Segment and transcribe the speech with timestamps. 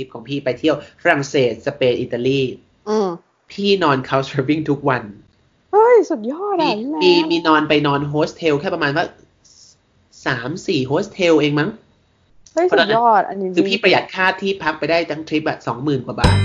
[0.00, 2.40] ริปของพี่ไปเที่ยวฝรั่งเศสสเปนอิตาลี
[2.88, 3.08] อืม
[3.52, 5.02] พี่นอน couch surfing ทุกวัน
[5.72, 9.04] เฮ้ย สุดยอดมีอะพี่แมมีนมีนอนไปนอนโฮสเทลแค่ประมาณว่า
[10.26, 11.70] สามสี่โฮสเทลเองมั้ง
[12.54, 16.36] เฮ้ย สุดยอด อันนี้คือพี่ประหยัดค่าที่พักไปได้ทั้งทริปอะสองหมื่นกว่าบาท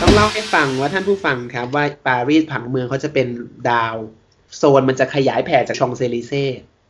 [0.00, 3.26] ต้องเล่าให้ฟังว่าท่านผู้ฟังครับว่าปารีสผังเมืองเขาจะเป็น
[3.70, 3.96] ดาว
[4.56, 6.44] โซนมันจะขยายแผ่จากชองเซลิเซ่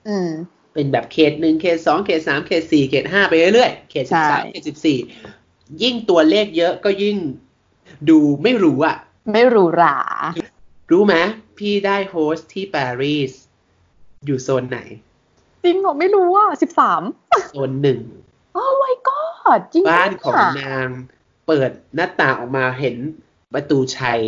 [0.08, 0.30] อืม
[0.74, 4.98] เป็นแบบเขตหนึ่งเขตสองเขตสามเขตสี่เขตห้าไปเรื่อยๆ เขตสิบสามใช่เขตสิบสี่
[5.82, 7.16] ยิ่งตัวเลขเยอะก็ยิ่ง
[8.08, 8.96] ดูไม่รู้อะ
[9.32, 9.98] ไม่หรูหรา
[10.90, 11.14] รู้ไหม
[11.58, 13.32] พี่ได้ host ที่ปารีส
[14.26, 14.78] อยู่โซนไหน
[15.64, 17.02] จริงเหรอไม่รู้อะสิบสาม
[17.50, 18.00] โซนหนึ่ง
[18.54, 20.88] โอ้ my god จริงบ้านของปะนาง
[21.46, 22.96] เปิดหน้าต่างออกมาเห็น
[23.54, 24.20] ประตูชัย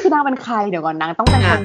[0.00, 1.60] คือนางเป็นใครเดี๋ยวก่อนนางต้องเป็นคน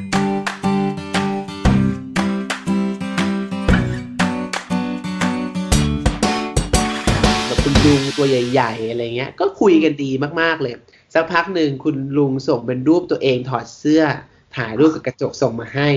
[7.85, 10.73] ลุงตัวใหญ่ ๆ อะไรเงี้ย ก็คุยกันดีมากๆเลย
[11.13, 14.03] สักพักหนึ่งคุณลุงส่งเป็นรูปตัวเองถอดเสื้อ
[14.55, 15.89] ถ่ายรูปกับกระจกส่งมาให้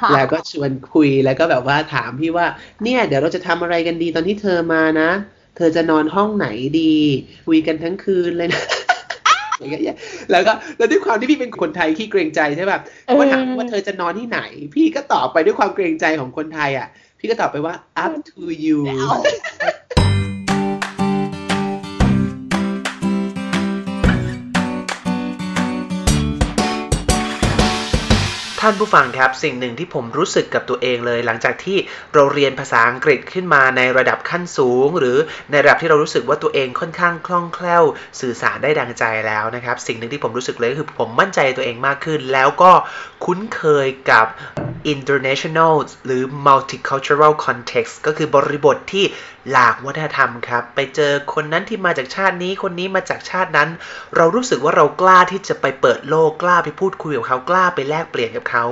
[0.00, 2.46] ค่ะแล้วก็ชวนคุยแล้วก็แบบว่าถามพี่ว่า
[2.82, 5.10] เนี่ยเดี๋ยวเราจะทำอะไรกันดีตอนที่เธอมานะ
[5.56, 6.48] เธอจะนอนห้องไหน
[6.80, 6.94] ดี
[7.46, 8.62] คุยกันทั้งคืนเลยนะ
[9.58, 9.96] อย่างเงี้ย
[10.30, 12.78] แล้วก็แล้วด้วยความที่พี่เป็นคนไทยขี้เกรงใจใช่ป่ะ
[13.18, 14.40] ว่าถามว่าเธอจะนอนที่ไหน
[14.74, 18.80] พี่ก็ตอบไปด้วยความเกรงใจของคนไทยอะ พี่ก็ตอบไปว่า up to you
[28.64, 31.78] ท่านผู้ฟังครับสิ่งหนึ่งที่ผมรู้สึกกับตัวเองเลย หลังจากที่
[32.14, 35.16] เราเรียนภาษาอังกฤษขึ้นมาในระดับขั้นสูง หรือ
[35.50, 37.84] ในระดับที่เรารู้สึกว่าตัวเองค่อนข้างคล่องแคล่ว
[38.20, 42.72] สื่อสารได้ดังใจแล้วนะครับ สิ่งหนึ่งที่ผมรู้สึกเลยคือผมมั่นใจตัวเองมากขึ้น แล้วก็
[43.24, 44.26] คุ้นเคยกับ
[44.94, 45.74] international
[46.06, 49.04] หรือ multicultural context ก็คือบริบทที่
[49.50, 53.68] หลากวัฒนธรรมครับ ไปเจอคนนั้นที่มาจากชาตินี้คนนี้มาจากชาตินั้น
[54.16, 58.64] เรารู้สึกว่าเรากล้าที่จะไปเปิดโลกกล้าไปพูดคุยกับเขากล้าไปแลกเปลี่ยนกับเขา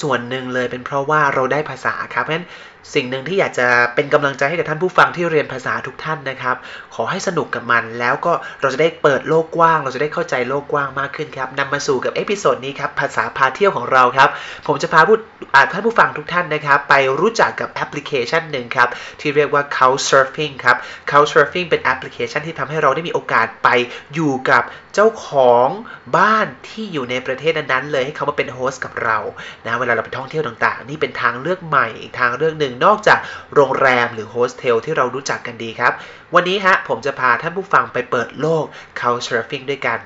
[0.00, 2.46] ส่วนหนึ่งเลยเป็นเพราะว่าเราได้ภาษาครับเพราะฉะนั้น
[2.94, 6.56] สิ่งหนึ่งที่อยากจะเป็นกำลังใจให้กับท่านผู้ฟังที่เรียนภาษาทุกท่านนะครับ
[6.94, 14.28] ขอให้สนุกกับมัน แล้วก็เราจะได้เปิดโลกกว้าง เราจะได้เข้าใจโลกกว้างมากขึ้นครับนำมาสู่กับ episode นี้ครับภาษาพาเที่ยวของเราครับ
[14.66, 15.16] ผมจะพาผู้
[15.54, 18.88] อ่าท่านผู้ฟังทุกท่านนะครับ ไปรู้จักกับแอปพลิเคชันหนึ่งครับ
[19.20, 20.76] ที่เรียกว่า Couchsurfing ครับ
[21.10, 23.68] Couchsurfing เป็นแอปพลิเคชันที่ทำให้เราได้มีโอกาสไป
[24.14, 24.62] อยู่กับ
[24.94, 25.68] เจ้าของ
[26.16, 29.18] บ้านที่อยู่ในประเทศนั้นๆเลยให้เขามาเป็น host กับเรา
[29.66, 33.18] นะเวลาเราไปท่องเที่ยวต่างๆ นี่เป็นทางเลือกใหม่อีกทางเลือกหนึ่งนอกจาก
[33.54, 35.92] โรงแรมหรือโฮสเทลที่เรารู้จักกันดีครับ
[36.34, 38.64] วันนี้ฮะผมจะพาท่านผู้ฟังไปเปิดโลก
[39.00, 39.98] Couchsurfing ด้วยกัน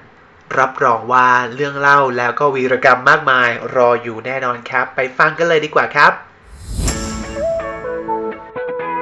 [0.59, 6.28] รับรองว่าเรื่องเล่าแล้วก็วีรกรรมมากมาย รออยู่แน่นอนครับ ไปฟังกันเลยดีกว่าครับ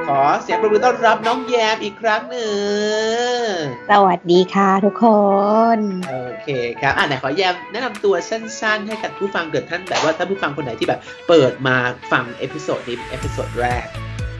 [0.07, 2.53] ขอเสียงปรบมือต้อนรับน้องแยมอีกครั้งหนึ่
[3.39, 3.41] ง
[3.91, 5.05] สวัสดีค่ะทุกค
[5.77, 5.79] น
[6.09, 6.49] โอเค
[6.81, 11.75] ครับ อะไหนขอแยมแนะนำตัวสั้นๆ ให้กับผู้ฟังเกิดท่านแบบว่าท่านผู้ฟังคนไหนที่แบบเปิดมา
[12.11, 13.85] ฟัง episode นี้ episode แรก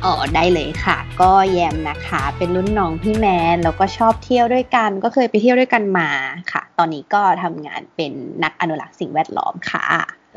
[0.05, 6.09] อ๋อได้เลยค่ะ ก็แยมนะคะ เป็นรุ่นน้องพี่แมน แล้วก็ชอบเที่ยวด้วยกัน ก็เคยไปเที่ยวด้วยกันมา
[6.51, 8.11] ค่ะ ตอนนี้ก็ทำงานเป็น
[8.43, 9.85] นักอนุรักษ์สิ่งแวดล้อมค่ะ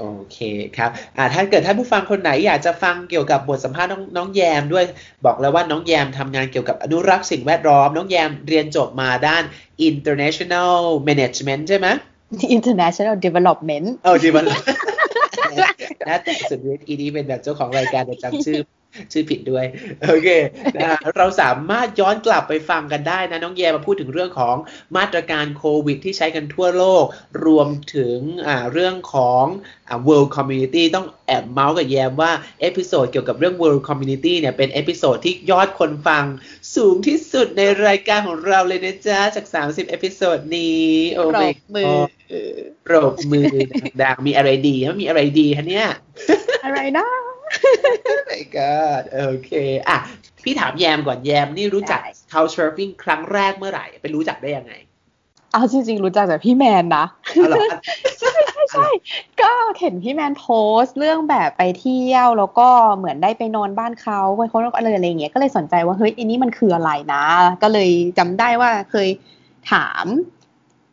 [0.00, 0.38] โอเค
[0.76, 4.84] ครับอ่าถ้าเกิดท่านผู้ฟังคนไหนอยากจะฟังเกี่ยวกับบทสัมภาษณ์น้องน้องแยมด้วย
[5.24, 9.42] บอกแล้วว่าน้องแยมทำงานเกี่ยวกับอนุรักษ์สิ่งแวดล้อม น้องแยมเรียนจบมาด้าน
[9.88, 10.74] international
[11.08, 11.88] management ใช่ไหม
[12.56, 14.46] International Development เออดีมัน
[16.08, 18.58] นะแต่สุดฤทธิ์อีนี้เป็นแบบเจ้าของรายการแต่จำชื่อ
[19.12, 19.64] ชื่อผิดด้วย
[20.08, 20.28] โอเค
[20.76, 24.56] นะเราสามารถย้อนกลับไปฟังกันได้นะ น้องแยมมาพูดถึงเรื่องของ
[24.96, 27.04] มาตรการโควิด ที่ใช้กันทั่วโลก
[27.46, 29.44] รวมถึงอ่าเรื่องของ
[29.88, 36.24] อ่า world community ต้องแอบเมาส์กับแยมว่าepisode เกี่ยวกับเรื่อง world community เนี่ยเป็น episode ที่ยอดคนฟัง
[36.76, 42.08] สูงที่สุดในรายการของเราเลยนะจ๊ะ จาก 30 episode นี้ โอ้ปร my บมือ god
[42.86, 43.44] ปรบมือ
[44.02, 45.88] ดังๆมีอะไรดีฮะมีอะไรดีคะเนี่ย
[46.64, 47.06] อะไรนะ
[48.30, 49.52] my god โอเค
[49.88, 49.98] อะ
[50.44, 54.74] พี่ถามแยมก่อนแยมนี่รู้จักได้ Couchsurfing ครั้งแรกเมื่อไหร่ไปรู้จักได้ยังไง
[55.52, 57.58] เอาจริงๆ รู้จักจากพี่แมนนะเอาเหรอ
[58.20, 58.88] ใช่ใช่ใช่
[59.40, 60.46] ก็เห็นพี่แมนโพ
[60.82, 67.24] สต์เรื่องแบบไปเที่ยวแล้วก็เหมือนได้ไปนอนบ้านเขาไปเขาอะไรอะไรอย่างเงี้ยก็เลยสนใจว่าเฮ้ยอันนี้มันคืออะไรนะ
[67.62, 69.08] ก็เลยจำได้ว่าเคย
[69.72, 70.06] ถาม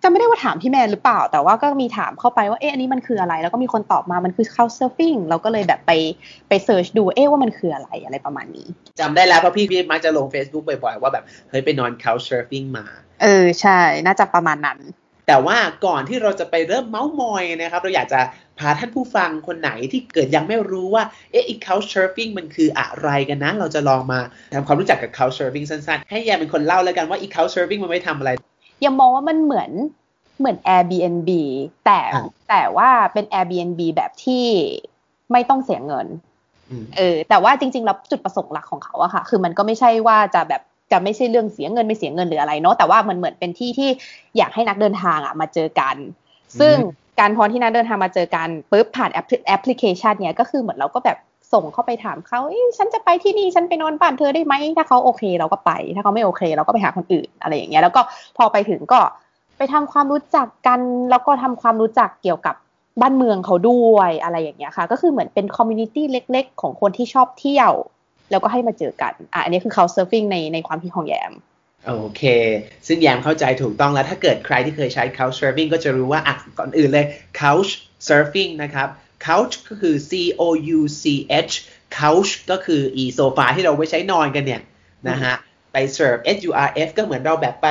[0.07, 5.92] จำไม่ได้ว่าถามพี่แมนหรือเปล่า แต่ว่าก็มีถามเข้าไปว่าเอ๊ะอันนี้มันคืออะไร แล้วก็มีคนตอบมามันคือ couchsurfing เราก็เลยแบบไป
[6.50, 8.68] ไปเสิร์ชดูเอ๊ะว่ามันคืออะไรอะไรประมาณนี้
[9.00, 12.86] จำได้แล้วเพราะพี่พี่มักจะลง Facebook บ่อยๆ ว่าแบบเฮ้ยไปนอน Couchsurfing มา
[13.24, 14.80] เออใช่น่าจะประมาณนั้น
[15.27, 18.19] แต่ว่าก่อนที่เราจะไปเริ่มเมาส์มอยนะครับ เราอยากจะ
[18.59, 24.19] พาท่านผู้ฟังคนไหนที่เกิดยังไม่รู้ว่า เอ๊ะอี couch surfing มันคืออะไรกันนะ เราจะลองมา
[24.56, 28.31] ทำความรู้จักกับ couch surfing สั้นๆ ให้แยมเป็นคนเล่าแล้วกันว่าอี couch surfing มันไม่ทำอะไร
[28.86, 29.72] ยังมองว่ามันเหมือน
[30.40, 31.30] เหมือน Airbnb
[31.86, 34.46] แต่อะแต่ว่าเป็น Airbnb แบบที่
[35.32, 36.08] ไม่ต้องเสียเงิน
[36.70, 43.90] อืมเออแต่ว่าจริงๆแล้วจุดประสงค์หลักของเขาอะค่ะ คือมันก็ไม่ใช่ว่าจะแบบจะไม่ใช่เรื่องเสียเงินไม่เสียเงินหรืออะไรเนาะแต่ว่ามันเหมือนเป็นที่ที่
[44.38, 45.96] อยากให้นักเดินทางอะมาเจอกัน
[46.60, 46.76] ซึ่ง
[47.20, 51.18] การพอที่นักเดินทางมาเจอกันปุ๊บผ่านแอปแอปพลิเคชันเนี้ยก็คือเหมือนเราก็แบบ
[51.54, 58.02] ส่งเข้าไปถามเขาเอ้ฉันจะไปที่นี่ฉันไปนอนบ้านเธอได้ไหมถ้าเขาโอเคเราก็ไป ถ้าเขาไม่โอเค เราก็ไปหาคนอื่นอะไรอย่างเงี้ย แล้วก็
[58.38, 59.00] พอไปถึงก็
[59.58, 60.80] ไปทำความรู้จักกัน
[61.12, 62.56] แล้วก็ทำความรู้จักเกี่ยวกับ
[63.02, 67.72] บ้านเมืองเขาด้วยอะไรอย่างเงี้ยค่ะ ก็คือเหมือนเป็น community เล็ก ๆ ของคนที่ชอบเที่ยว
[68.32, 71.34] แล้วก็ให้มาเจอกันอะอันนี้คือเขาเซิร์ฟ i ิงในในความคิดของแยม
[71.88, 72.22] โอเค
[72.88, 77.06] ซึ่งแยมเข้าใจถูกต้องแล้ว ถ้าเกิดใครที่เคยใช้ couch surfing ก็จะรู้ว่าอะก่อนอื่นเลย
[77.40, 77.72] couch
[78.08, 78.88] surfing นะครับ
[79.28, 80.44] couch ก็คือ c o
[80.78, 81.04] u c
[81.50, 81.54] h
[82.00, 84.62] couch ก็คืออีโซฟาที่เราไว้ใช้นอนกันเนี่ย
[85.10, 85.36] นะฮะ
[85.72, 87.70] ไป surf s u r f ก็เหมือนเราแบบไป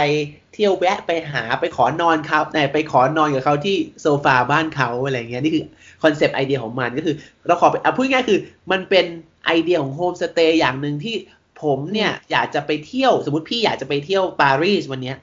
[0.55, 5.65] เที่ยวแวะไปหาไปขอนอนเขาไหนไปขอนอนกับเขาที่โซฟาบ้านเขาอะไรเงี้ยนี่คือ
[6.03, 7.17] concept ไอเดียของมันก็คือ
[7.47, 9.07] เราขอไปอะพูดง่ายๆคือมันเป็น
[9.47, 11.17] ไอเดียของโฮมสเตย์อย่างหนึ่งที่
[11.63, 15.17] ผมเนี่ยอยากจะไปเที่ยวสมมติพี่อยากจะไปเที่ยวปารีสวันเนี้ย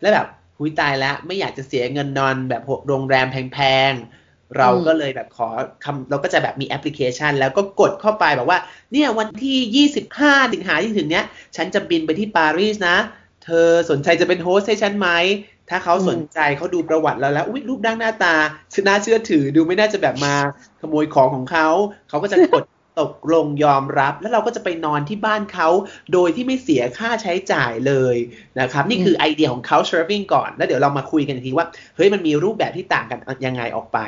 [0.00, 0.26] แล้วแบบ
[0.58, 3.58] หุยตายแล้วไม่อยากจะเสียเงินนอนแบบโรงแรมแพ
[3.90, 4.23] งๆ
[4.58, 5.48] เราก็เลยแบบขอ
[5.84, 8.58] คำเราก็จะแบบมีแอปพลิเคชัน แล้วก็กดเข้าไปแบบว่า
[8.92, 11.24] เนี่ยวันที่ 25 สิงหาที่ถึงเนี้ย
[11.56, 12.98] ฉันจะบินไปที่ปารีสนะ
[13.44, 15.08] เธอสนใจจะเป็น host ให้ฉันไหม
[15.70, 18.34] ถ้าเขาสนใจเขาดูประวัติเราแล้วอุ๊ยรูปร่างหน้าตา
[18.74, 20.34] ชน่าเชื่อถือดูไม่น่าจะแบบมา
[20.80, 21.68] ขโมยของของเขา
[22.08, 22.64] เขาก็จะกด
[23.00, 25.68] ตกลงยอมรับ แล้วเราก็จะไปนอนที่บ้านเขา
[26.12, 28.16] โดยที่ไม่เสียค่าใช้จ่ายเลย
[28.60, 31.66] นะครับ นี่คือไอเดียของ couch surfing ก่อน แล้วเดี๋ยวเรามาคุยกันอีกทีว่า
[31.96, 33.98] เฮ้ยมันมีรูปแบบที่ต่างกันยังไงออกไป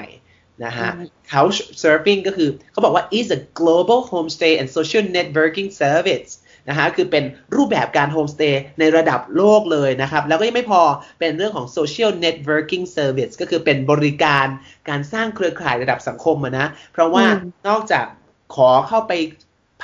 [0.64, 6.30] นะฮะอืม couch surfing ก็คือเขาบอกว่า is a global homestay and social networking service
[6.68, 7.24] นะฮะคือเป็น
[7.56, 10.82] รูปแบบการโฮมสเตย์ในระดับโลกเลยนะครับ แล้วก็ยังไม่พอ
[11.18, 14.46] เป็นเรื่องของ social networking service ก็คือเป็นบริการ
[14.88, 18.04] การสร้างเครือข่ายระดับสังคมอะนะ เพราะว่าอืมนอกจาก
[18.54, 19.12] ขอเข้าไป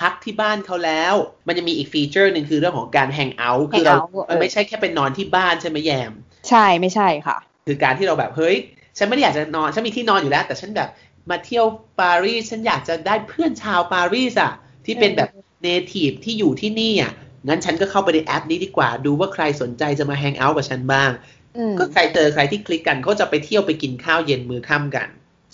[0.01, 1.15] พักที่บ้านเขาแล้ว
[1.47, 6.13] มันจะมีอีก feature หนึ่งคือเรื่องของการ hangout คือเรา hangout เออมันไม่ใช่แค่เป็นนอนที่บ้านใช่ไหมแยม
[6.49, 7.37] ใช่ไม่ใช่ค่ะ
[7.67, 8.57] คือการที่เราแบบเฮ้ย
[8.99, 10.89] ฉันไม่ได้อยากจะนอน ฉันมีที่นอนอยู่แล้ว แต่ฉันแบบ
[11.31, 11.67] มาเที่ยว
[12.01, 14.53] ปารีส ฉันอยากจะได้เพื่อนชาวปารีสอะ
[14.87, 15.29] ที่เป็นแบบ
[15.63, 17.13] เนทีฟที่อยู่ที่นี่อะ
[17.49, 21.11] งั้นฉันก็เข้าไปในแอปนี้ดีกว่า ดูว่าใครสนใจจะมาแฮงเอาท์กับฉันบ้าง
[21.57, 25.09] อืมก็ใครเจอใครที่คลิกกันเขาจะไปเที่ยวไปกินข้าวเย็นมือค่ำกัน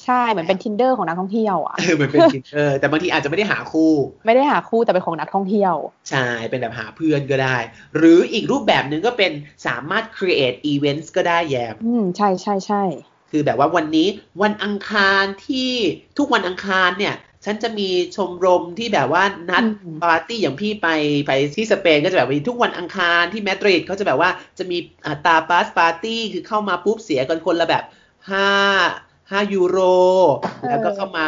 [0.05, 3.93] ใช่ เหมือนเป็น tinder ของนักท่องเที่ยวอะเออมันเป็นทินเออแต่บางทีอาจจะไม่ได้หาคู่
[4.27, 5.75] ไม่ได้หาคู่แต่เป็นของนักท่องเที่ยว
[6.11, 7.57] ใช่ เป็นแบบหาเพื่อนก็ได้
[7.97, 9.33] หรืออีกรูปแบบหนึ่งก็เป็น
[9.67, 12.83] สามารถ create events ก็ได้แยมอืมใช่ใช่ใช่
[13.31, 14.09] คือแบบว่าวันนี้
[14.43, 15.71] วันอังคารที่
[16.19, 17.15] ทุกวันอังคารเนี่ย
[17.45, 19.65] ฉันจะมีชมรมที่แบบว่านัด
[20.03, 20.89] ปาร์ตี้อย่างพี่ไป
[21.27, 24.79] ไปที่สเปนก็จะแบบมีทุกวันอังคารที่มาดริดเขาจะแบบว่าจะมี
[25.27, 27.85] tapas party คือเข้ามาปุ๊บเสียกันคนละแบบ
[28.31, 28.49] ห้า
[29.31, 29.79] ห้ายูโร
[30.69, 31.25] แล้วก็เข้ามา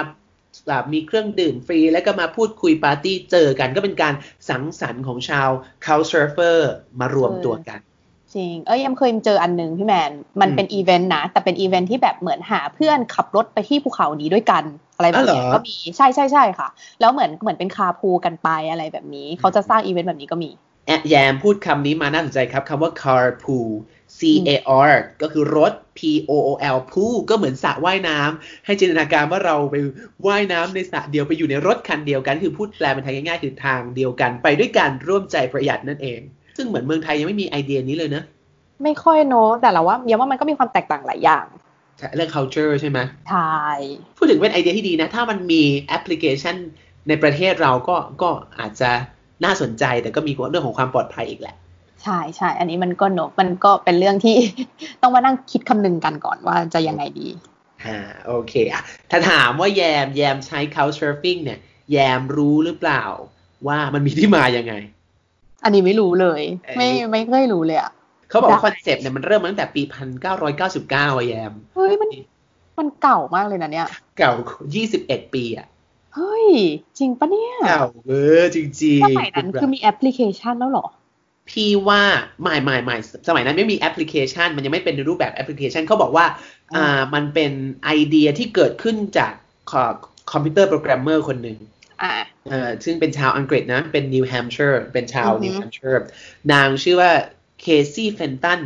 [0.69, 4.14] แบบมีเครื่องดื่มฟรี แล้วก็มาพูดคุยปาร์ตี้เจอกันก็เป็นการ
[4.49, 5.49] สังสรรค์ของชาว
[5.85, 6.58] Couchsurfer
[7.00, 7.81] มารวมตัวกัน
[8.34, 10.10] จริง เอ้ยยังเคยเจออันหนึ่งพี่แมน
[10.40, 14.64] มันเป็นอีเวนต์นะ แต่เป็นอีเวนต์ที่แบบเหมือนหาเพื่อนขับรถไปที่ภูเขานี้ด้วยกัน
[14.96, 16.68] อะไรแบบเนี้ยอ๋อเหรอก็มี ใช่ใช่ใช่ค่ะ
[17.00, 20.50] แล้วเหมือนเหมือนเป็น carpool กันไปอะไรแบบนี้ เขาจะสร้างอีเวนต์แบบนี้ก็มี
[20.87, 23.70] แอะแยมพูดคำนี้มาน่าสนใจครับคำว่า carpool
[24.18, 24.50] C A
[24.88, 29.75] R ก็คือรถ P O O L pool ก็เหมือนสระว่ายน้ำให้จินตนาการว่าเราไป
[30.26, 36.20] ว่ายน้ำในสระเดียวไปอยู่ในรถคันเดียวกัน คือพูดแปลเป็นไทยง่ายๆ คือทางเดียวกัน ไปด้วยกันร่วมใจประหยัดนั่นเอง
[36.61, 38.23] ซึ่งเหมือนเมืองไทยยังไม่มีไอเดียนี้เลยนะ
[38.83, 41.47] ไม่ค่อยเนอะแต่เราว่ายังว่ามันก็มีความแตกต่างหลายอย่าง
[42.17, 42.99] เรื่อง culture ใช่ไหม
[43.31, 43.59] ใช่
[44.17, 46.57] พูดถึงเป็นไอเดียที่ดีนะ ถ้ามันมีแอปพลิเคชัน
[47.09, 48.90] ในประเทศเราก็ก็อาจจะ
[49.45, 51.57] น่าสนใจแต่ก็มีเรื่องของความปลอดภัยอีกแหละ
[52.02, 54.37] ใช่ใช่อันนี้มันก็เนอะมันก็เป็นเรื่องที่
[55.02, 57.29] ต้องมานั่งคิดคำนึงกันก่อนว่าจะยังไงดี
[57.85, 61.59] อ่าโอเคอะถ้าถามว่าแยมแยมใช้ couchsurfing เนี่ย
[61.93, 63.02] แยมรู้หรือเปล่า
[63.69, 64.75] ว่ามันมีที่มายังไง
[65.64, 67.90] อันนี้ไม่รู้เลยเอ้ยไม่ไม่เคยรู้เลยอะ
[68.31, 69.83] เขาบอกว่าได้คอนเซปต์เนี่ยมันเริ่มมาตั้งแต่ปี
[70.31, 72.09] 1999อะแยมเฮ้ยมัน
[72.79, 73.88] มันเก่ามากเลยนะเนี่ย
[74.19, 74.33] เก่า
[74.83, 75.67] 21ปีอะ
[76.14, 76.47] เฮ้ย
[76.99, 78.62] จริงปะเนี่ยเก่าเออจริ
[78.99, 80.87] งสมัยนั้นคือมีแอปพลิเคชันแล้วเหรอ
[81.50, 82.02] พี่ว่า
[82.43, 82.97] ไม่ไม่ไม่
[83.29, 86.26] สมัยนั้นไม่มีแอปพลิเคชัน มันยังไม่เป็นในรูปแบบแอปพลิเคชันเขาบอกว่า
[86.75, 87.52] อ่าอ่ามันเป็น
[87.85, 89.33] ไอเดียที่เกิดขึ้นจาก
[90.33, 91.59] คอมพิวเตอร์โปรแกรมเมอร์คนหนึ่ง
[92.02, 92.12] อ่า
[92.50, 96.07] เอ่อซึ่งเป็นชาวอังกฤษนะ เป็นนิวแฮมป์เช r ร์เป็นชาวอือฮึนิวแฮมป์เช r ร์
[96.52, 97.12] นางชื่อว่า
[97.61, 98.61] เคซี่เฟนตัน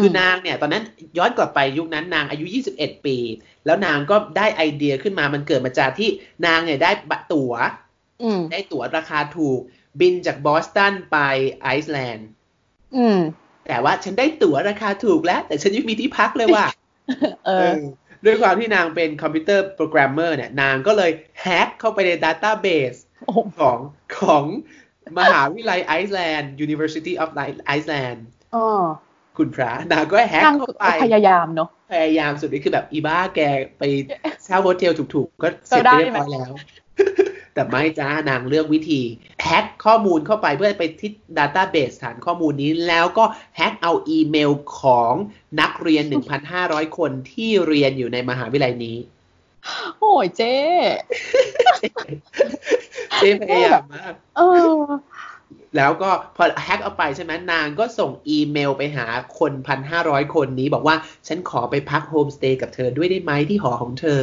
[0.00, 0.84] คือนางเนี่ยตอนนั้น
[1.18, 3.16] ย้อนกลับไปยุคนั้นนางอายุ 21 ปี
[3.66, 6.10] แล้วนางก็ได้ไอเดียขึ้นมามันเกิดมาจากที่
[6.46, 7.52] นางเนี่ยได้บัตรตั๋ว
[8.22, 9.60] อืมได้ตั๋วราคาถูก
[10.00, 11.16] บินจากบอสตันไป
[11.62, 12.28] ไอซ์แลนด์
[12.96, 13.20] อืม
[13.66, 16.66] แต่ว่าฉันได้ตั๋วราคาถูกแล้ว แต่ฉันยังไม่มีที่พักเลยว่ะ
[17.46, 17.72] เออ
[18.26, 21.10] ด้วยความที่นางเป็นคอมพิวเตอร์โปรแกรมเมอร์เนี่ย นางก็เลย
[21.42, 22.94] แฮ็กเข้าไปใน database
[23.26, 23.78] โอ้โหของ
[24.20, 24.44] ของ
[25.18, 27.28] มหาวิทยาลัยไอซ์แลนด์ University of
[27.76, 28.18] Iceland
[28.52, 28.82] เออ
[29.38, 33.40] คุณพระนางก็แฮ็กนางเข้าไป พยายามเนาะพยายามสุดนี่คือแบบอีบ้าแก
[33.78, 33.82] ไป
[34.44, 36.52] เช่า hotel ถูกๆ ก็เสร็จก็ได้ไปเรียบร้อยแล้ว
[37.56, 39.02] แต่ไม่จ้านางเลือกวิธี
[39.44, 43.24] แฮ็กข้อมูลเข้าไปเพื่อไปที่ดัตต้าเบสฐานข้อมูลนี้ แล้วก็
[43.56, 45.14] แฮ็กเอาอีเมลของ
[45.60, 46.04] นักเรียน
[46.50, 48.96] 1,500 คนที่เรียนอยู่ในมหาวิทยาลัยนี้
[49.98, 50.56] โอ้ยเจ๊
[53.18, 54.40] เจ๊พยายามมากเอ
[54.78, 54.82] อ
[55.76, 59.06] แล้วก็พอแฮ็กเอาไปใช่ไหมนางก็ส่งอีเมลไปหา
[59.38, 60.96] คนพันห้าร้อยคนนี้บอกว่า
[61.26, 64.22] ฉันขอไปพักโฮมสเตย์กับเธอด้วยได้ไหมที่หอของเธอ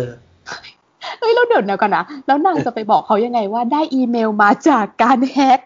[1.20, 5.62] เฮ้ยเราเดี๋ยวเดี๋ยวก่อนนะแล้วนางจะไปบอกเขายังไงว่าได้อีเมลมาจากการแฮ็ก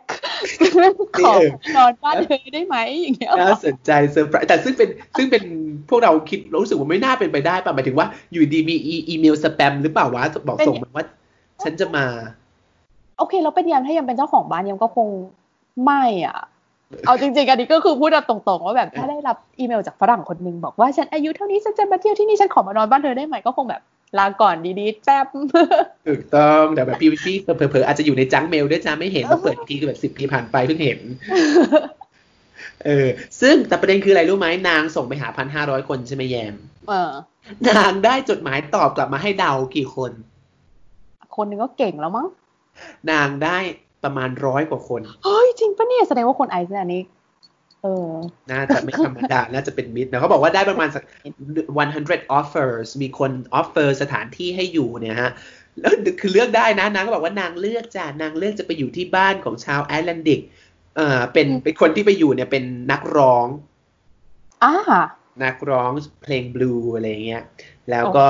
[1.18, 5.44] ขอไปนอนบ้านเธอได้ไหมอย่างเงี้ยน่าสนใจเซอร์ไพรส์แต่ซึ่งเป็นซึ่งเป็น
[5.90, 11.06] พวกเราคิดรู้สึกว่าไม่น่าเป็นไปได้ป่ะหมายถึงว่าอยู่ดีมีอีอีเมลสแปมหรือเปล่าวะบอกส่งมาว่า
[11.64, 12.06] ฉันจะมา
[13.18, 15.08] โอเคเราเป็นยามถ้ายังเป็นเจ้าของบ้านยังก็คง
[15.86, 16.38] ไม่อะ
[17.06, 23.82] เอาจริงๆอันนี้ก็คือพูดแบบตรงๆว่าแบบถ้าได้รับอีเมลจากฝรั่งคนหนึ่งบอกว่าฉันอายุเท่านี้ฉันจะมาเที่ยวที่นี่ฉันขอมานอนบ้านเธอได้ไหมก็คงแบบ
[24.18, 25.26] ลาก่อนดีๆแป๊บ
[26.08, 31.00] ถูกต้องแต่แบบพี่พี่เผลอๆอาจจะอยู่ในจังเมลด้วยจ้าไม่เห็นมาเปิดอีกทีคือแบบสิบปีผ่านไปเพิ่งเห็น
[32.86, 33.08] เออ
[33.42, 36.56] ซึ่งแต่ประเด็นคืออะไรรู้ไหมนางส่งไปหาพันห้าร้อยคนใช่ไหมแยม
[36.90, 37.12] เออ
[37.70, 40.12] นางได้จดหมายตอบกลับมาให้เดากี่คน
[41.36, 42.28] คนหนึ่งก็เก่งแล้วมั้ง
[43.12, 43.58] นางได้
[44.04, 47.17] ประมาณร้อยกว่าคน เฮ้ย จริงปะเนี่ย แสดงว่าคนไอซ์แลนด์นี้เออ
[48.52, 51.04] น่าจะไม่ธรรมดา น่าจะเป็นมิตรนะเขาบอกว่าได้ประมาณสัก
[51.70, 55.32] 100 offers มีคน offer สถานที่ให้อยู่เนี่ยฮะ
[55.80, 55.92] แล้ว
[56.22, 60.42] คือเลือกได้นะ นางก็บอกว่านางเลือกจ้ะ นางเลือกจะไปอยู่ที่บ้านของชาว Icelandic
[60.96, 63.48] เอ่อ เป็นอืมเป็นคนที่ไปอยู่เนี่ยเป็นนักร้อง
[64.64, 64.74] อ่า
[65.44, 65.92] นักร้อง
[66.24, 67.44] เพลงบลูส์อะไรเงี้ย
[67.92, 68.28] แล้วก็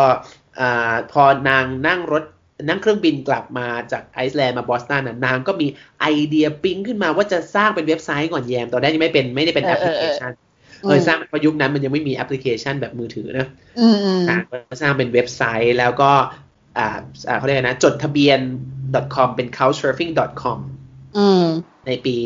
[0.59, 2.23] อ่าพอนางนั่งรถ
[2.63, 5.67] นั่งเครื่องบินกลับมาจากไอซ์แลนด์มาบอสตันน่ะนางก็มี
[6.01, 10.31] ไอเดียปิ๊งขึ้นมาว่าจะสร้างเป็นเว็บไซต์ก่อนแยมตอนแรกยังไม่เป็นไม่ได้เป็นเอแออปพเอลิอเคเออชัน
[10.83, 13.47] อืมเออสร้างเพราะยุคนั้นมันยังไม่มีแอปพลิเคชันแบบมือถือนะ
[13.79, 16.11] อืมอืมนางก็สร้างเป็นเว็บไซต์แล้วก็
[16.77, 16.87] อ่า
[17.27, 18.39] อ่าเขาเรียกอะไรนะ จดทะเบียน
[19.15, 20.57] .com เป็น couchsurfing.com
[21.17, 21.45] อืม
[21.87, 22.17] ในปี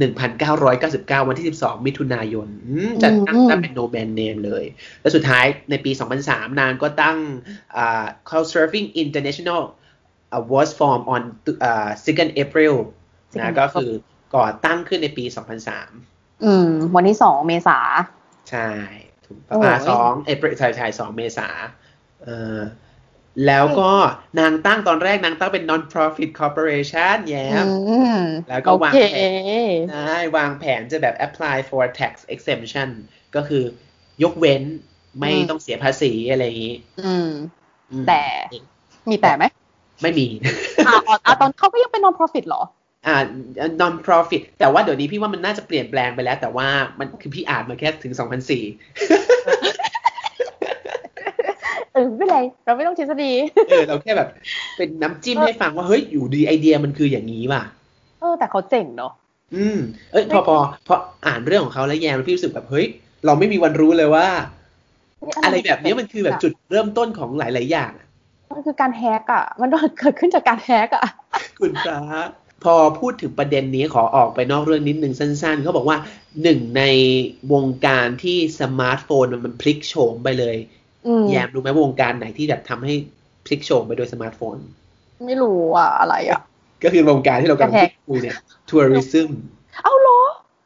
[0.00, 4.64] 1999 วันที่ 12 มิถุนายนอืมจัดตั้งอืมตั้งเป็น no band name เลย
[5.00, 5.90] แล้วสุดท้ายในปี
[6.24, 7.18] 2003 นางก็ตั้ง
[7.76, 9.62] อ่า Couchsurfing International
[10.34, 11.22] uh, was formed on
[11.64, 12.74] อ่า 2nd April
[13.40, 13.90] นะก็คือ
[14.36, 15.24] ก่อตั้งขึ้นในปี
[15.84, 17.78] 2003 อืม วันที่สองเมษา
[18.50, 18.68] ใช่
[19.26, 21.48] ถูกโอ้ปะยสองเอพใช่ใช่สองเมษา
[22.24, 22.58] เออ
[23.46, 23.92] แล้วก็
[24.38, 29.16] นางตั้งตอนแรกนางตั้งเป็น non-profit corporation แย้อืมมแล้วก็วางโอแผเค
[29.90, 32.88] ใช่วางแผนจะแบบ apply for tax exemption
[33.34, 33.64] ก็คือ
[34.22, 34.62] ยกเว้น
[35.18, 37.30] ไม่อืมต้องเสียภาษีอะไรอย่างนี้อืม
[37.92, 38.22] อืมแต่
[39.10, 39.44] มีแต่ไหม
[40.02, 40.26] ไม่มี
[40.86, 40.94] อ่า
[41.26, 42.62] อ่าตอนเขาก็ยังเป็น non profit เหรอ
[43.06, 43.16] อ่า
[43.82, 48.22] non profit แต่ว่าเดี๋ยวนี้พี่ว่ามันน่าจะเปลี่ยนแปลงไปแล้ว แต่ว่ามันคือพี่อ่านมาแค่ถึง 2004
[51.94, 53.32] เออไม่เป็นไรเราไม่ต้องทฤษฎี
[53.68, 54.28] เออเราแค่แบบ
[54.76, 57.62] เป็นน้ำจิ้มให้ฟังว่าเฮ้ยอยู่ดีไอเดียมันคืออย่างนี้ว่ะ
[58.20, 59.12] เออแต่เขาเจ๋งเนาะ
[59.54, 59.78] อืม
[60.12, 60.56] เอ้ยพอพอ
[60.86, 60.94] พอ
[61.26, 62.86] อ่านเรื่องของเขาแล้วแยมพี่รู้สึกแบบเฮ้ย
[63.26, 64.26] เราไม่มีวันรู้เลยว่า
[65.44, 68.06] อะไรแบบนี้มันคือแบบจุดเริ่มต้นของหลาย ๆ อย่างอะ
[68.54, 69.68] มันคือการแฮกอะ มัน
[69.98, 71.04] เกิดขึ้นจากการแฮกอะ
[71.60, 72.00] คุณพระ
[72.64, 75.98] พอพูดถึงประเด็นนี้ขอออกไปนอกเรื่องนิดนึงสั้น ๆ เขาบอกว่า
[76.42, 76.82] หนึ่งใน
[77.52, 80.81] วงการที่สมาร์ทโฟนมันมันพลิกโฉมไปเลยอืม
[81.30, 82.94] แยมรู้ไหมวงการไหนที่แบบทำให้
[83.46, 84.56] พลิกโฉมไปโดยสมาร์ทโฟน
[85.26, 86.40] ไม่รู้อะ อะไรอะ
[86.84, 88.36] ก็คือวงการที่เรากำลังกระแทพูกดคุยเนี่ย
[88.68, 89.30] tourism
[89.82, 90.20] เอ้าเหรอ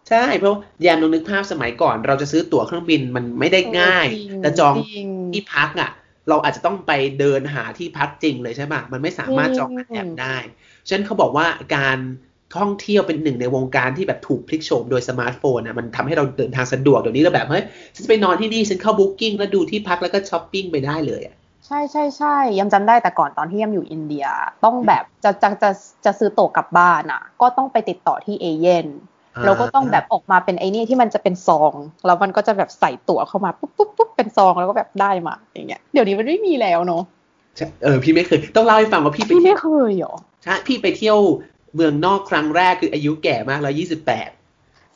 [0.09, 5.91] ใช่เพราะแยมลองนึกภาพสมัยก่อน เราจะซื้อตั๋วเครื่องบินมันไม่ได้ง่ายจริงจะจองจริงที่พักอะ
[6.29, 10.37] เราอาจจะต้องไปเดินหาที่พักจริงเลยใช่ปะมันไม่สามารถจองผ่านแอปได้
[10.89, 11.99] ฉะนั้นเขาบอกว่าการ
[12.55, 21.35] ท่องเที่ยวเป็นหนึ่งในวงการที่แบบถูกพลิกโฉมโดยสมาร์ทโฟนอะมันทำให้เราเดินทางสะดวกเดี๋ยวนี้เราแบบเฮ้ยฉันจะไปนอนที่นี่ฉันเข้า Booking แล้วดูที่พักแล้วก็ช้อปปิ้งไปได้เลยอะ
[21.67, 24.27] ใช่ใช่ใช่แยมจำได้แต่ก่อนตอนที่แยมอยู่อินเดีย
[24.65, 25.71] ต้องแบบจะจะจะ
[26.05, 28.87] จะซื้อตั๋วกลับบ้านอะ ก็ต้องไปติดต่อที่เอเย่น
[29.45, 31.73] แล้วก็ต้องแบบออกมาเป็นไอ้นี่ที่มันจะเป็นซอง
[32.07, 37.03] แล้วมันก็จะแบบใส่ตั๋วเข้ามาปุ๊บปุ๊บปุ๊บเป็นซองแล้วก็แบบได้มาอย่างเงี้ยเดี๋ยวนี้มันไม่มีแล้วเนาะ
[37.57, 41.19] ใช่เออพี่ไม่เคย ต้องเล่าให้ฟังว่าพี่ไปพี่เที่ไม่ยวเคยเหรอใช่พี่ไปเที่ยว
[41.77, 44.31] เมืองนอกครั้งแรกคืออายุแก่มากแล้วยี่สิบแปด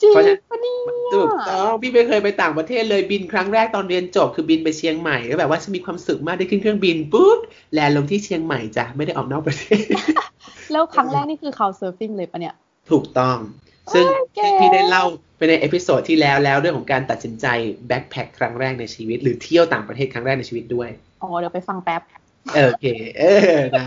[0.02, 0.80] จริงเพราะฉะนั้นปะเนี่ย
[1.14, 7.38] ถูกต้องพี่ไม่เคยไปต่างประเทศเลยบินครั้งแรกตอนเรียนจบคือบินไปเชียงใหม่ก็แบบว่าฉันมีความสุขมากได้ขึ้นเครื่องบินปุ๊บ
[7.73, 9.84] land ลงที่เชียงใหม่จ้ะไม่ได้ออกนอกประเทศ
[10.72, 12.54] แล้วครั้งแรกนี่คือ Couchsurfing เลยปะเนี่ย
[12.90, 13.37] ถูกต้อง
[13.94, 15.04] ซึ่งโอ้ยเก๋ที่พี่ได้เล่า
[15.37, 17.46] ไปใน episode ที่แล้วแล้วเรื่องของการตัดสินใจ
[17.87, 20.88] backpack ครั้งแรกในชีวิต หรือเที่ยวต่างประเทศครั้งแรกในชีวิตด้วย
[21.22, 22.02] อ๋อเดี๋ยวไปฟังแป๊บ
[22.54, 22.87] โอเค
[23.19, 23.25] เอ
[23.57, 23.87] อนะ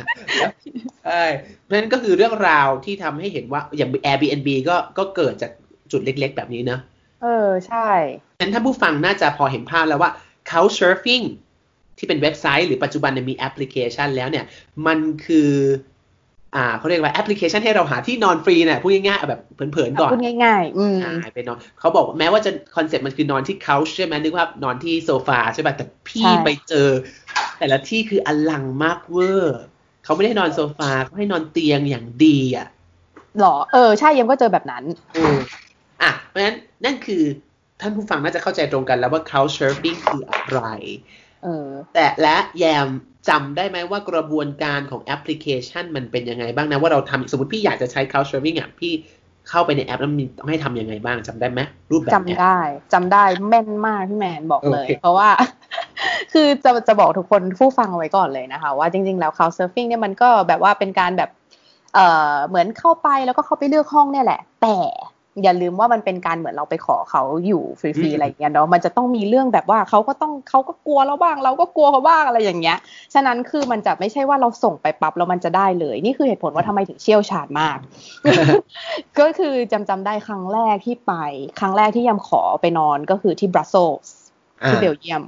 [1.05, 1.23] ใช่
[1.61, 5.51] เพราะฉะนั้นก็คือเรื่องราวที่ทำให้เห็นว่าอย่าง Airbnb ก็ก็เกิดจาก
[5.91, 6.79] จุดเล็กๆ แบบนี้เนอะ
[7.21, 7.89] เออ ใช่
[8.39, 10.11] งั้นถ้าผู้ฟังน่าจะพอเห็นภาพแล้วว่า
[10.49, 11.25] Couchsurfing
[11.97, 14.45] ที่เป็นเว็บไซต์หรือปัจจุบันเนี่ยมีแอปพลิเคชันแล้วเนี่ย
[14.87, 15.51] มันคือ
[16.55, 19.41] อ่าเขาเรียกว่าแอปพลิเคชันให้เราหาที่นอนฟรีเนี่ยพูดง่ายๆเอาแบบ
[19.71, 26.87] เผินๆก่อนพูดง่ายๆ อืมอ่าไปนอนเขาบอกว่าแม้ว่าจะคอนเซ็ปต์มันคือนอนที่ couch ใช่ไหมนึกว่านอนที่โซฟาใช่ป่ะแต่พี่ใช่ไปเจอ
[27.59, 29.61] แต่ละที่คืออลังมากเวอร์
[30.03, 32.67] เขาไม่ได้นอนโซฟาเขาให้นอนเตียงอย่างดีอะ
[33.39, 34.83] หรอเออใช่ยังก็เจอแบบนั้น
[35.13, 35.37] เออ
[36.01, 37.23] อะเพราะฉะนั้นนั่นคือ
[37.81, 40.61] ท่านผู้ฟังน่าจะเข้าใจตรงกันแล้วว่า couchsurfing คืออะไร
[41.43, 42.87] เออแต่และแยม
[43.29, 48.93] จำได้ไหมว่ากระบวนการของแอปพลิเคชันมันเป็นยังไงบ้างนะ ว่าเราทำสมมติพี่อยากจะใช้ couchsurfing อะพี่
[49.49, 51.59] เข้าไปในแอปแล้วมีต้องให้ทำยังไงบ้างจำได้ไหม
[51.91, 52.59] รูปแบบจำเนี้ยได้
[52.93, 55.29] จำได้แม่นมากพี่แมนบอกเลยโอเคเพราะว่า
[56.33, 61.29] คือจะจะบอกทุกคนผู้ฟังเอาไว้ก่อนเลยนะคะ ว่าจริง ๆ แล้ว Couchsurfing เนี่ยมันก็แบบว่าเป็นการแบบ
[61.95, 64.77] เอ่อเหมือนเข้าไปแล้วก็เข้าไปเลือกห้องเนี่ยแหละ แต่
[65.43, 72.77] อย่าลืมว่ามันเป็นการเหมือนเราไปขอเขาอยู่ฟรีๆอะไรอย่างเงี้ยเนาะมันจะต้องมีเรื่องแบบว่าเขาก็ต้องเขาก็กลัวเราบ้าง เราก็กลัวเขาบ้างอะไรอย่างเงี้ย
[73.13, 77.77] ฉะนั้นคือมันจะไม่ใช่ว่าเราส่งไปปั๊บแล้วมันจะได้เลย นี่คือเหตุผลว่าทำไมถึงเชี่ยวชาญมาก
[79.19, 81.13] ก็คือจำจำได้ครั้งแรกที่ไป
[81.59, 84.15] ครั้งแรกที่ยำขอไปนอนก็คือที่บรัสเซลส์
[84.67, 85.23] ที่เบลเยียม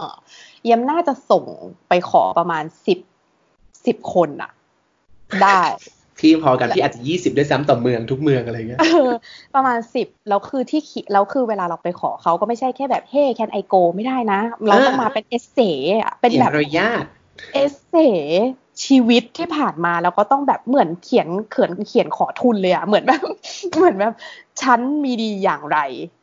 [0.00, 0.16] เอ่อ
[0.64, 1.44] เยียมน่าจะส่ง
[1.88, 2.98] ไปขอประมาณสิบ
[3.86, 4.50] สิบคนอะ
[5.42, 5.60] ได้
[6.18, 9.10] พี่พอกันพี่อาจจะยี่สิบด้วยซ้ำต่อเมืองทุกเมืองอะไรเงี้ยเออ
[9.54, 15.70] ประมาณสิบแล้วคือที่ขีแล้วคือเวลาเราไปขอเขาก็ไม่ใช่แค่แบบเฮ้ can I go ไม่ได้นะ เราต้องมาเป็นเอเซ่
[16.02, 17.04] อะเป็นเขียแบนบอนุญาต
[17.54, 18.06] เอเซ่
[18.84, 23.22] ชีวิตที่ผ่านมาแล้วก็ต้องแบบเหมือนเขียนเขียนเขียนขอทุนเลยอะเหมือนแบบ
[23.76, 24.14] เหมือนแบบ
[24.62, 25.78] ฉันมีดีอย่างไร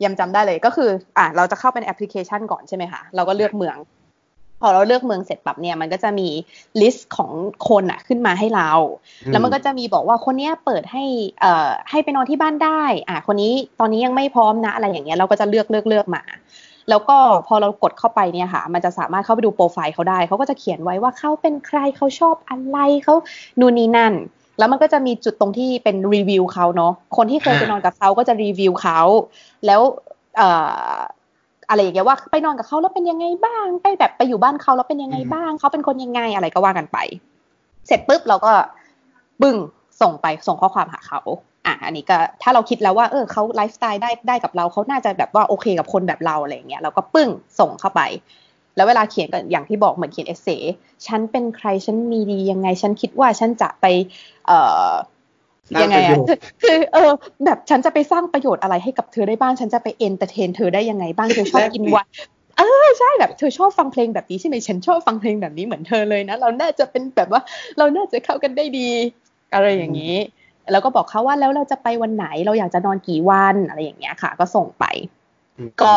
[0.05, 3.77] ยังจำได้เลยก็คือ อะเราจะเข้าเป็นแอปพลิเคชันก่อนใช่ไหมคะเราก็เลือกเมือง
[4.61, 6.27] พอเราเลือกเมืองเสร็จปั๊บเนี่ยมันก็จะมี
[6.81, 7.31] list ของ
[7.69, 8.71] คนอะขึ้นมาให้เรา
[9.27, 11.03] แล้วมันก็จะมีบอกว่าคนเนี้ยเปิดให้
[11.41, 16.23] เอ่อให้ไปนอนที่บ้านได้ อะคนนี้ตอนนี้ยังไม่พร้อมนะอะไรอย่างเงี้ยเราก็จะเลือกเลือกเลือกมา
[16.89, 23.15] แล้วก็พอเรากดเข้าไปเนี่ยค่ะ มันจะสามารถเข้าไปดูโปรไฟล์เขาได้ เขาก็จะเขียนไว้ว่าเขาเป็นใครเขาชอบอะไรเขา
[23.59, 24.13] นู่นนี่นั่น
[24.59, 28.99] แล้วมันก็จะมีจุดตรงที่เป็นรีวิวเขาเนาะ คนที่เคยไปนอนกับเขาก็จะรีวิวเขา
[29.65, 29.81] แล้ว
[30.37, 30.49] เอ่
[30.95, 30.95] อ
[31.69, 36.97] อะไรอย่างเงี้ยว่าไปนอนกับเขาแล้วเป็นยังไงบ้าง ไปแบบไปอยู่บ้านเขาแล้วเป็นยังไงบ้าง เขาเป็นคนยังไงอะไรก็ว่ากันไป
[37.87, 38.51] เสร็จปุ๊บเราก็
[39.41, 39.55] บึ้ง
[40.01, 41.19] ส่งไปส่งข้อความหาเขา
[41.67, 48.01] อะอันนี้ก็ถ้าเราคิดแล้วว่าเออเขาไลฟ์สไตล์ได้ได้กับเราเขาน่าจะแบบว่าโอเคกับคนแบบเราอะไรอย่างเงี้ยเราก็ปึ้งส่งเข้าไป
[48.75, 50.49] แล้วเวลาเขียนก็อย่างที่บอกเหมือนเขียนเอเซ
[51.07, 53.85] ฉันเป็นใครฉันมีดียังไงฉันคิดว่าฉันจะไป
[54.47, 54.91] เอ่อะยังไง
[55.75, 57.11] สร้างประโยชน์คือคือเออ
[57.45, 62.11] แบบฉันจะไปสร้างประโยชน์อะไรให้กับเธอได้บ้าง ฉันจะไป entertain เธอได้ยังไงบ้างเธอชอบกินไวน์
[62.57, 67.41] เออใช่แบบเธอชอบฟังเพลงแบบนี้ใช่ไหมฉันชอบฟังเพลงแบบนี้เหมือนเธอเลยนะ เราน่าจะเป็นแบบว่า
[67.77, 68.89] เราน่าจะเข้ากันได้ดี
[69.53, 70.15] อะไรอย่างนี้
[70.71, 74.85] แล้วก็บอกเขาว่าแล้วเราจะไปวันไหนเราอยากจะนอนกี่วันอะไรอย่างเงี้ยค่ะ ก็ส่งไป
[75.81, 75.93] ก็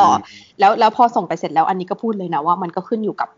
[0.61, 3.29] แล้วแล้วพอส่งไปเสร็จแล้วอันนี้ก็พูดเลยนะว่ามันก็ขึ้นอยู่กับ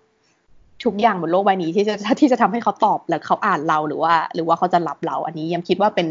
[0.85, 6.09] ทุกอย่างบนโลกใบนี้ที่จะที่จะทำให้เขาตอบแล้วเขาอ่านเราหรือว่า หรือว่าเขาจะรับเรา อันนี้ยังคิดว่าเป็น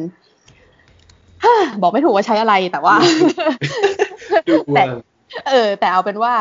[1.82, 2.96] บอกไม่ถูกว่าใช้อะไรแต่ว่า
[4.48, 5.04] ดูแต่เมือง
[5.48, 6.34] เออ แต่เอาเป็นว่า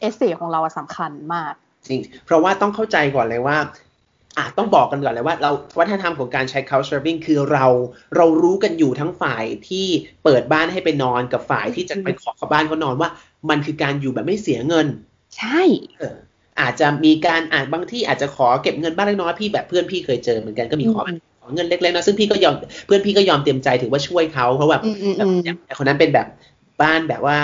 [0.00, 1.52] เอเซของเราอะสำคัญมาก
[1.88, 3.56] จริง เพราะว่าต้องเข้าใจก่อนเลยว่า
[4.38, 7.66] อะต้องบอกกันก่อนเลยว่าเราวัฒนธรรมของการใช้ couchsurfing คือเรา
[8.16, 9.86] เรารู้กันอยู่ทั้งฝ่ายที่
[10.24, 13.10] เปิดบ้านให้ไปนอนกับฝ่ายที่จะไปขอเขาบ้านเขานอนว่า
[13.50, 14.86] มันคือการอยู่แบบไม่เสียเงิน
[15.38, 15.62] ใช่
[15.98, 16.16] เออ
[16.60, 22.54] อาจจะมีการอาจบางที่อาจจะขอเก็บเงินบ้างเล็กน้อยพี่แบบเพื่อนพี่เคยเจอเหมือนกันก็มีขออืมขอเงินเล็กๆนะซึ่งพี่ก็ยอม
[22.86, 26.26] เพื่อนพี่ก็ยอมเตรียมใจถือว่าช่วยเขาเพราะแบบอืมอืมแบบอืมอย่างแต่คนนั้นเป็นแบบ
[26.82, 27.36] บ้านแบบว่า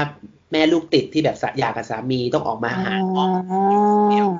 [0.53, 3.29] แม่ลูกติดที่แบบสะหยากับสามีต้องออกมาหาอ่า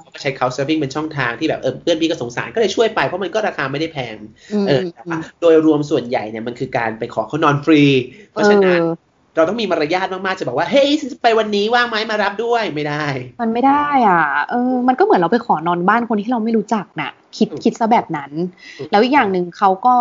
[0.01, 4.17] เขาก็ใช้ couchsurfing เป็นช่องทางที่แบบเออเพื่อนพี่ก็สงสารก็เลยช่วยไปเพราะมันก็ราคาไม่ได้แพง
[4.53, 7.83] อืมเออแต่ว่าโดยรวมส่วนใหญ่เนี่ยมันคือการไปขอเขานอนฟรี
[8.31, 8.95] เพราะฉะนั้นเออ
[9.37, 13.05] เราต้องมีมารยาทมากๆ จะบอกว่าเฮ้ยฉันจะไปวันนี้ว่างไหมมารับด้วยไม่ได้
[13.41, 18.31] มันไม่ได้อะเออ มันก็เหมือนเราไปขอนอนบ้านคนที่เราไม่รู้จักน่ะ คิดถูกคิดซะแบบนั้น
[18.79, 19.95] ถูกแล้วอีกอย่างหนึ่งเขาก็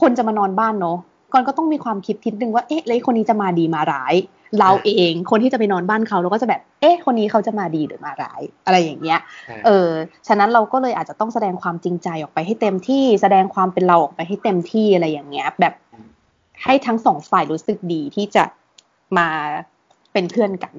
[0.00, 0.98] คนจะมานอนบ้านเนาะ
[1.32, 4.14] ก่อนก็ต้องมีความคิดทิดนึงว่าเอ๊ะแล้วไอ้คนนี้จะมาดีมาร้าย
[4.58, 9.20] เราเองคนที่จะไปนอนบ้านเขาเราก็จะแบบ เอ๊ะ คนนี้เขาจะมาดีหรือมาร้าย อะไรอย่างเงี้ย
[9.66, 9.90] เออ
[10.28, 15.74] ฉะนั้นเราก็เลยอาจจะต้องแสดงความจริงใจออกไปให้เต็มที่ แสดงความเป็นเราออกไปให้เต็มที่อะไรอย่างเงี้ย แบบ
[16.64, 18.44] ให้ทั้งสองฝ่ายรู้สึกดีที่จะ
[19.18, 19.28] มา
[20.12, 20.74] เป็นเพื่อนกัน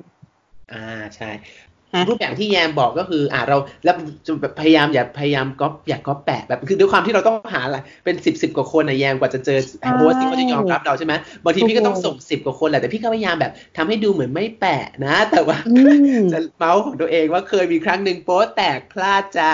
[0.73, 1.70] อ่าใช่ฮะ
[2.08, 9.60] รูปแบบที่แยมบอกก็คืออ่าเราแล้วจะแบบพยายามอย่าพยายามก๊อปอย่าก๊อปแปะแบบคือด้วยความที่เราต้องหาอะไรเป็นสิบสิบกว่าคนนะแยมกว่าจะเจอ
[9.97, 15.82] โฮสที่เขาจะยอมรับเราใช่ไหมบางทีพี่ก็ต้องส่งสิบกว่าคนแหละแต่พี่ก็พยายามแบบทำให้ดูเหมือนไม่แปะนะ แต่ว่าอื
[16.21, 19.51] มจะเมาส์ของตัวเองว่าเคยมีครั้งหนึ่งโป๊แตกพลาดจ้า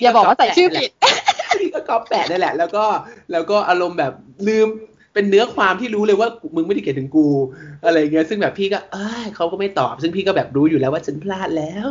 [0.00, 0.90] อย่าบอกว่าใส่ชื่อผิด
[1.60, 2.84] พี่ก็ก๊อปแปะนั่นแหละ แล้วก็
[3.32, 4.12] แล้วก็อารมณ์แบบ
[4.48, 4.68] ลืม
[5.14, 7.28] เป็นเนื้อความที่รู้เลยว่ามึงไม่ได้เขียนถึงกู
[7.86, 11.86] อะไรเงี้ยซึ่งแบบพี่ก็เอ้ยเขาก็ไม่ตอบ ซึ่งพี่ก็แบบรู้อยู่แล้วว่าฉันพลาดแล้ว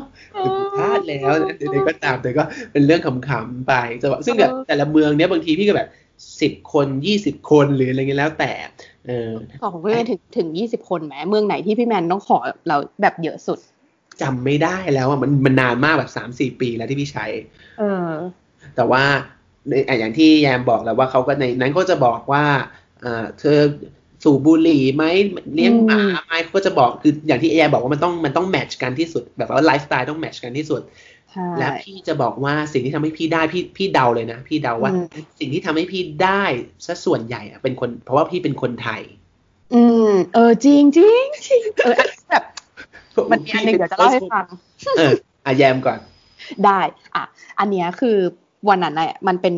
[0.77, 5.89] พลาดแล้วเดี๋ยวก็ตามแต่ก็เป็นเรื่องขำๆไปแต่ว่าซึ่งแบบเออแต่ละเมืองเนี้ยบางทีพี่ก็แบบ
[6.41, 8.51] สิบคนยี่สิบคนหรืออะไรเงี้ยแล้วแต่
[9.07, 9.31] เออ
[9.63, 13.59] ของพี่แมนถึงถึงยี่สิบคนไหมเมืองไหนที่พี่แมนต้องขอเราแบบเยอะสุด
[14.21, 17.25] จำไม่ได้แล้วอะมันมันนานมากแบบสามสี่ปีแล้วที่พี่ใช้
[17.79, 18.11] เออ
[18.75, 19.03] แต่ว่า
[19.69, 22.45] ในอะอย่างที่แยมบอกแล้วว่าเขาก็ในนั้นก็จะบอกว่า
[23.01, 23.59] เอ่อเธอ
[24.23, 25.03] สูบบุหรี่ไหม
[25.55, 30.81] เลี้ยงหมาไหมเขาก็จะบอกคืออย่างที่แยมบอกว่ามันต้องมันต้อง match กันที่สุด แบบว่าไลฟ์สไตล์ต้อง match กันที่สุด
[31.31, 35.05] ใช่และพี่จะบอกว่าสิ่งที่ทำให้พี่ได้พี่พี่เดาเลยนะ พี่เดาว่าอืม
[35.39, 36.43] สิ่งที่ทำให้พี่ได้
[36.85, 39.01] ซะส่วนใหญ่อะเป็นคน เพราะว่าพี่เป็นคนไทย
[39.73, 42.43] อืม เออจริงจริงจริงเอออันนี้แบบ
[43.31, 44.45] มันมีอันหนึ่งเดี๋ยวจะเล่าให้ฟัง
[44.97, 45.13] เออ
[45.45, 45.99] อะแยมก่อน
[46.65, 46.79] ได้
[47.15, 47.23] อะ
[47.59, 48.17] อันเนี้ยคือ
[48.69, 49.55] วันนั้นน่ะมันเป็น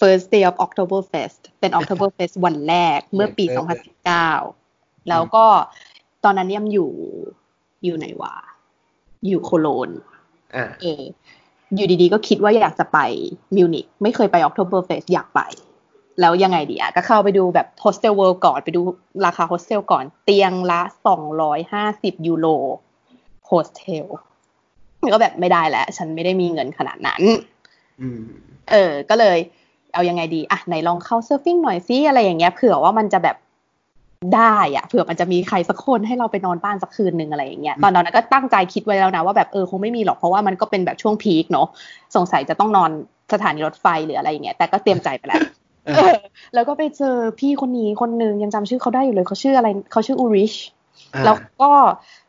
[0.00, 3.76] first day of October Fest เป็น October Fest วันแรกเมื่อปีเออ
[4.44, 5.44] 2019 แล้วก็
[6.24, 6.90] ตอนนั้นยำอยู่
[7.84, 8.34] อยู่ไหนวะ
[9.26, 9.90] อยู่โคโลน
[10.56, 11.02] อะเออ
[11.74, 12.98] อยู่ดีๆ ก็คิดว่าอยากจะไป
[13.56, 15.40] มิวนิกไม่เคยไป October Fest อยากไป
[16.20, 18.80] แล้วยังไงดีอะ ก็เข้าไปดูแบบ Hostel World ก่อนไปดู
[19.26, 20.80] ราคาโฮสเทลก่อน เตียงละ
[21.54, 22.46] 250ยูโร
[23.46, 24.06] โฮสเทล
[25.12, 27.22] ก็แบบไม่ได้แล้ว ฉันไม่ได้มีเงินขนาดนั้น
[28.00, 28.22] อืม
[28.70, 29.38] เออ ก็เลย
[29.94, 33.36] เอายังไงดีอะไหนลอง Couchsurfing หน่อยซิอะไรอย่างเงี้ยเผื่อว่ามันจะแบบ
[34.34, 41.66] ได้อะเผื่อมันจะมีใครสักคนให้เราไปนอนบ้านสักคืนหนึ่งอะไรอย่างเงี้ยตอนนั้นก็ตั้งใจคิดไว้แล้วนะว่าแบบเออคงไม่มีหรอกเพราะว่ามันก็เป็นแบบช่วงพีคเนาะ
[42.16, 42.90] สงสัยจะต้องนอน
[43.32, 45.42] สถานีรถไฟหรืออะไรอย่างเงี้ยแต่ก็เตรียมใจไปแล้ว
[45.86, 46.16] เออเออ
[46.54, 50.54] แล้วก็ไปเจอพี่คนนี้คนหนึ่งยังจำชื่อเขาได้อยู่เลยเขาชื่ออะไรเขาชื่ออูริช
[51.14, 51.70] อะแล้วก็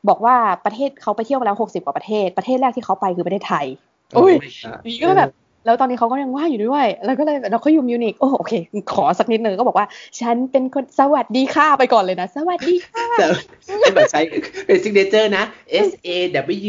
[0.08, 3.66] บอกว่าประเทศเขาไปเที่ยวมาแล้วหกสิบกว่าประเทศ ประเทศแรกที่เขาไปคือประเทศไทย
[4.18, 4.34] อุ้ย
[4.86, 5.30] นี่ก็แบบ
[5.66, 8.54] แล้วตอนนี้เขาก็ยังว่างอยู่ด้วย แล้วก็เลยเราเขาอยู่มิวนิกโอ้โอเค
[8.94, 9.88] ขอสักนิดนึงก็บอกว่า
[10.20, 13.26] ฉันเป็นคนสวัสดีค่ะไปก่อนเลยนะ สวัสดีค่ะแต่
[13.82, 14.22] เป็นแบบใช้
[14.66, 15.44] เป็น signature นะ
[15.88, 16.10] S A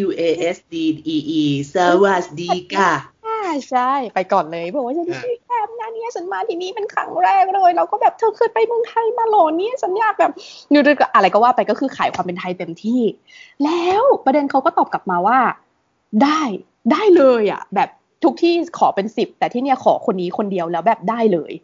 [0.02, 0.22] W A
[0.54, 0.74] S D
[1.14, 1.42] E E
[1.74, 2.92] สวัสดีค่ะ
[3.26, 10.32] อ่าใช่ไปก่อนเลยบอกว่าฉันชื่อแอมนะเนี่ยฉันมาที่นี่เป็นครั้งแรกเลยเราก็แบบเธอเคยไปเมืองไทยมาเหรอเนี่ยฉันอยากแบบ
[10.72, 13.00] ดูดูอะไรก็ว่าไปก็คือขายความเป็นไทยเต็มที่
[13.64, 15.38] แล้วประเด็นเขาก็ตอบกลับมาว่า
[16.22, 16.40] ได้
[16.92, 17.88] ได้เลยอะ แบบ
[18.24, 21.54] ทุกที่ขอเป็นสิบแต่ที่เนี่ยขอคนนี้คนเดียวแล้วแบบได้เลย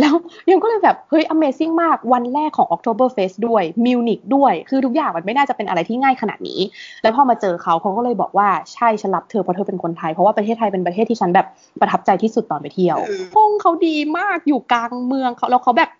[0.00, 0.14] แล้ว
[0.50, 6.60] ยังก็เลยแบบ เฮ้ย Amazing มากวันแรกของ October Fest ด้วยมิวนิกด้วย คือทุกอย่างมันไม่น่าจะเป็นอะไรที่ง่ายขนาดนี้
[7.02, 11.46] แล้วพอมาเจอเขาเขาก็เลยบอกว่าใช่ฉันรับเธอเพราะเธอเป็นคนไทย เพราะว่าประเทศไทยเป็นประเทศที่ฉันแบบ
[11.80, 12.98] ประทับใจที่สุดตอนไปเที่ยว
[13.34, 15.90] ห้องเขาดีมากอยู่กลางเมืองเขาแล้วเขาแบบ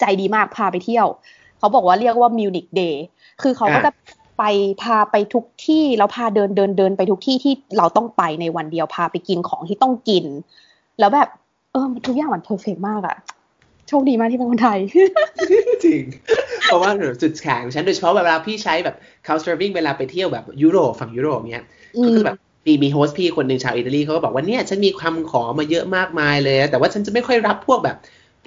[0.00, 1.06] ใจดีมากพาไปเที่ยว
[1.58, 3.04] เขาบอกว่าเรียกว่ามิวนิก day
[3.42, 3.90] คือเขาก็จะ
[4.38, 4.42] ไป
[4.82, 10.24] พาไปทุกที่แล้วพาเดินเดินเดินไปทุกที่ที่เราต้องไปในวันเดียวพาไปกินของที่ต้องกิน
[10.98, 11.28] แล้วแบบ
[11.72, 13.16] เออทุกอย่างมัน perfect มากอะ
[13.88, 14.78] โชคดีมากที่เป็นคนไทย
[15.84, 16.02] จริง
[16.64, 16.90] เพราะว่า
[17.22, 21.64] จุดแข็งของฉันโดยเฉพาะเวลาพี่ใช้แบบ couch surfing เวลาไปเที่ยวแบบยุโรปฝั่งยุโรปเนี้ย
[21.96, 27.96] อืก็มคือแบบมีมี host พี่คนหนึ่งชาวอิตาลีเขาก็บอกว่าเนี่ยฉันมีความขอมาเยอะมากมายเลย แต่ว่าฉันจะไม่ค่อยรับพวกแบบ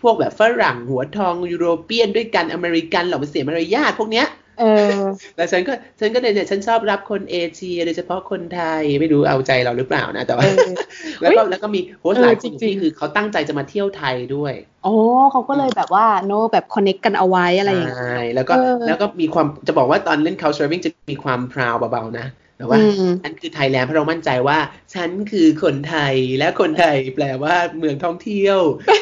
[0.01, 4.25] พวกแบบฝรั่งหัวทอง European ด้วยกันอเมริกันหรอกมันเสียมารยาทพวกเนี้ย
[4.59, 4.63] เอ
[4.95, 4.99] อ
[5.37, 10.73] แล้วฉันก็ฉันก็เลยเนี่ยฉันชอบรับคนเอเชียโดยเฉพาะคนไทยไม่รู้เอาใจเราหรือเปล่านะแต่ว่าเออ
[11.21, 14.53] แล้วก็แล้วก็มี host หลายคนเออจริงๆที่คือเขาตั้งใจจะมาเที่ยวไทยด้วย
[14.85, 14.95] อ๋อ
[15.31, 22.25] เขาก็เลยแบบว่าโนแบบคอนเน็กกันเอาไว้อะไรอย่างเงี้ยใช่แล้วก็เออแล้วก็มีความจะบอกว่าตอนเล่น couch surfing จะมีความพราวเบาๆนะ
[22.57, 24.57] แต่ว่าอืมฉันคือไทยแลนด์เพราะเรามั่นใจว่า
[24.93, 28.59] ฉันคือคนไทยและคนไทยแปลว่าเมืองท่องเที่ยว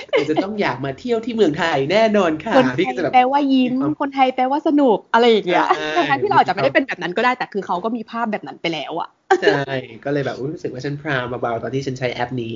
[0.10, 9.10] เธอจะต้องอยากมาเที่ยวที่เมืองไทยแน่นอนค่ะคนไทพี่ยก็จะแบบแปลว่ายิ้มมีความคนไทยแปลว่าสนุกอะไรอย่างเงี้ยใช่ทั้งๆที่เราอาจจะไม่ได้เป็นแบบนั้นก็ได้แต่คือเขาก็มีภาพแบบนั้นไปแล้วอะ
[9.42, 9.74] ใช่
[10.06, 12.54] ก็เลยแบบอุ๊ยรู้สึกว่าฉันพราวเบาๆตอนที่ฉันใช้แอปนี้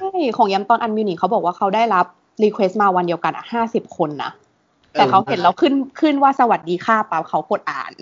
[0.00, 2.06] ใช่ของย้ำตอนอันมิวนิกเขาบอกว่าเขาได้รับ
[2.42, 4.32] request มาวันเดียวกันอะห้าสิบคนนะ
[4.92, 7.92] แต่เขาเห็นเราขึ้นขึ้นว่าสวัสดีค่ะปั๊บเขากดอ่าน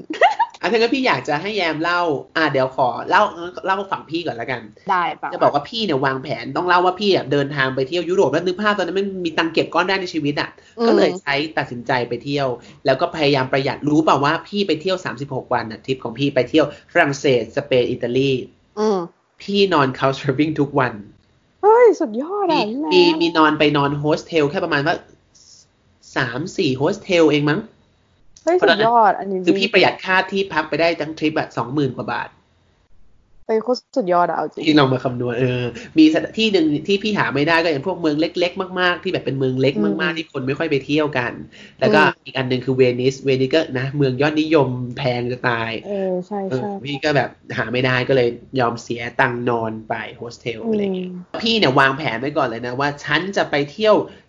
[0.66, 2.00] อะถ้างั้นพี่อยากจะให้แยมเล่า
[2.36, 3.22] อะเดี๋ยวขอเล่า
[3.66, 10.50] เล่าฝั่งพี่ก่อนละกัน ได้ปะจะบอกว่าพี่เนี่ยวางแผนต้องเล่าว่าพี่อะเดินทางไปเที่ยวยุโรปแล้วนึกภาพตอนนั้นมันมีตังค์เก็บก้อนได้ในชีวิตอะ
[10.86, 12.48] ก็เลยใช้ตัดสินใจไปเที่ยว
[12.86, 18.30] แล้วก็พยายามประหยัดรู้เปล่าว่าพี่ไปเที่ยว 36 วันอะทริปของพี่ไปเที่ยวฝรั่งเศสสเปนอิตาลี
[18.78, 18.98] อืม
[19.42, 20.92] พี่นอน couch surfing ทุกวัน
[21.62, 24.96] เฮ้ยสุดยอดมีอะมีมีนอนไปนอนโฮสเทลแค่ประมาณว่า
[26.16, 27.60] สามสี่โฮสเทลเองมั้ง
[28.46, 32.28] เฮ้ยสุดยอด อันนี้คือพี่ประหยัดค่าที่พักไปได้ทั้งทริปอะสองหมื่นกว่าบาท
[33.46, 35.62] ไปโคตรสุดยอดอะเอาจริงที่ลองมาคำนวณเออ
[35.98, 41.32] มีสถานที่หนึ่งที่พี่หาไม่ได้ก็อย่างพวกเมืองเล็ก ๆ มาก ๆ ที่แบบเป็นเมืองเล็กอืมมาก ๆ ที่คนไม่ค่อยไปเที่ยวกัน
[41.80, 48.28] แล้วก็อืมอีกอันหนึ่งคือเวนิส เวนิสก็นะ เมืองยอดนิยมแพงจะตาย เออใช่เออใช่พี่ก็แบบหาไม่ได้ก็เลย
[48.60, 51.10] ยอมเสียตังค์นอนไปโฮสเทลอือะไรมเงี้ย
[51.42, 54.25] พี่เนี่ยวางแผนไว้ก่อนเลยนะว่าฉันจะไปเที่ยวอ่า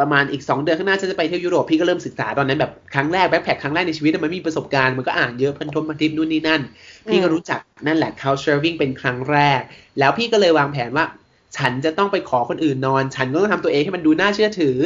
[0.00, 6.62] ประมาณอีก 2 เดือนข้างหน้าฉันจะไปเที่ยวยุโรปพี่ก็เริ่มศึกษาตอนนั้นแบบครั้งแรกแบ็คแพคครั้งแรกในชีวิตมันไม่มีประสบการณ์มันก็อ่านเยอะพันธมพันทิปนู่นนี่นั่น
[7.08, 9.60] พี่ก็รู้จักนั่นแหละ couch surfing เป็นครั้งแรก
[9.98, 11.04] แล้วพี่ก็เลยวางแผนว่า
[11.56, 14.76] ฉันจะต้องไปขอคนอื่นนอน ฉันก็ต้องทำตัวเองให้มันดูน่าเชื่อถือ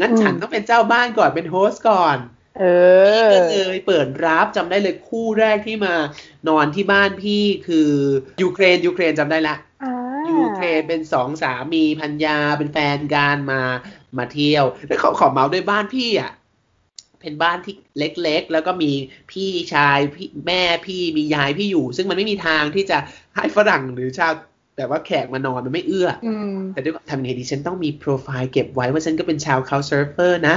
[0.00, 2.18] งั้นอืมฉันต้องเป็นเจ้าบ้านก่อนเป็น host ก่อน
[2.58, 2.64] เออ
[3.30, 5.94] พี่ก็เลยเปิดรับจำได้เลยคู่แรกที่มา
[6.48, 7.90] นอนที่บ้านพี่คือ
[8.42, 9.94] ยูเครนยูเครนจำได้ละอ่า
[10.30, 13.62] ยูเครนเป็นสองสามีภรรยาเป็นแฟนกันมา
[14.18, 16.32] มาเที่ยวแล้วเขาขอเมาส์ด้วยบ้านพี่อะ
[17.20, 18.92] เป็นบ้านที่เล็กๆ แล้วก็มี
[19.32, 22.98] พี่ชายพี่แม่พี่มียายพี่อยู่ ซึ่งมันไม่มีทางที่จะ
[23.36, 24.32] ให้ฝรั่งหรือชาว
[24.76, 30.56] แบบว่าแขกมานอนมันไม่เอื้อออืมแต่ด้วยทำไงดีฉันต้องมีโปรไฟล์เก็บไว้ว่าฉันก็เป็นชาวคา u เซิร์ฟเ r อร์นะ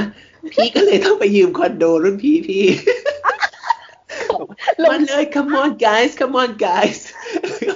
[0.54, 2.64] พี่ก็เลยต้องไปยืมคอนโดรุ่นพี่พี่
[4.90, 7.00] มันเลย come on guys come on guys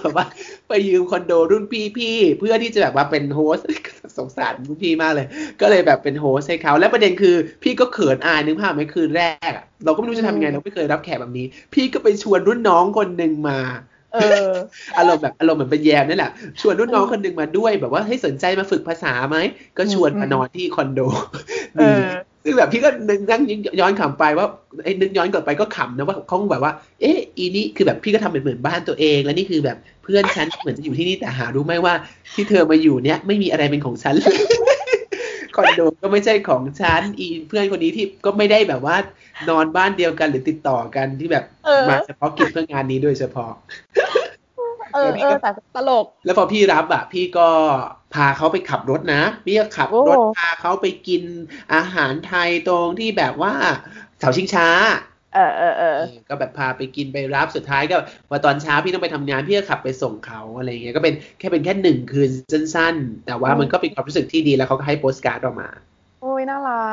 [0.02, 0.26] แบบว่า
[0.68, 3.68] ไปยืมคอนโดรุ่นพี่พี่ เพื่อที่จะแบบว่าเป็นโฮสต์
[4.18, 5.28] สงสารรุ่นพี่มากเลย
[5.62, 13.60] ก็เลยแบบเป็นโฮสต์ให้เขาและประเด็นคือ พี่ก็เขินอายนึกภาพไหมคืนแรกอะเราก็ไม่รู้จะทำยังไงอืมเราไม่เคยรับแขกแบบนี้ พี่ก็ไปชวนรุ่นน้องคนหนึ่งมา
[14.14, 14.50] เออ
[14.98, 19.38] อารมณ์แบบอารมณ์เหมือนเป็นแยมนี่แหละชวนรุ่นน้องคนหนึ่งมาด้วย แบบว่าให้ยสนใจมาฝึกภาษาไหม
[19.78, 21.00] ก็ชวนอืมมานอนที่คอนโด
[21.78, 22.04] เออ
[22.44, 23.42] ซึ่งแบบพี่ก็นึกนั่ง
[23.80, 24.48] ย้อนขำไปว่า
[24.84, 31.94] ไอ้นึกย้อนกลับไปก็ขำนะว่าเขาแบบว่า เอ๊ะอีนี่คือแบบพี่ก็ทำเป็นเหมือนบ้านตัวเอง แล้วนี่คือแบบเพื่อนฉันเหมือนจะอยู่ที่นี่แต่หารู้ไหมว่า
[32.34, 34.36] ที่เธอมาอยู่เนี่ยไม่มีอะไรเป็นของฉันเลย
[35.56, 38.96] คอนโดก็ไม่ใช่ของฉันอีเพื่อนคนนี้ที่ก็ไม่ได้แบบว่า
[39.50, 43.52] นอนบ้านเดียวกันหรือติดต่อกันที่แบบเออมาเฉพาะกิจเพื่องานนี้โดยเฉพาะ
[44.94, 47.48] เออเออแต่ตลก แล้วพอพี่รับอะ พี่ก็
[48.14, 51.24] พาเขาไปขับรถนะพี่ก็ขับรถโอ้พาเขาไปกิน
[51.76, 53.54] อาหารไทยตรงที่แบบว่า
[54.20, 54.68] เสาชิงช้า
[55.36, 57.98] เออเออเออเออก็แบบพาไปกินไปรับสุดท้ายก็
[58.30, 65.70] พอตอนเช้าพี่ต้องไปทำงานพี่ก็ขับไปส่งเขาอะไรเงี้ยก็เป็นแค่เป็นแค่หนึ่งคืนสั้นๆ แต่ว่ามันก็เป็นความรู้สึกที่ดีแล้วเขาก็ให้โปสการ์ดออกมา
[66.22, 66.86] โอ้ยน่ารั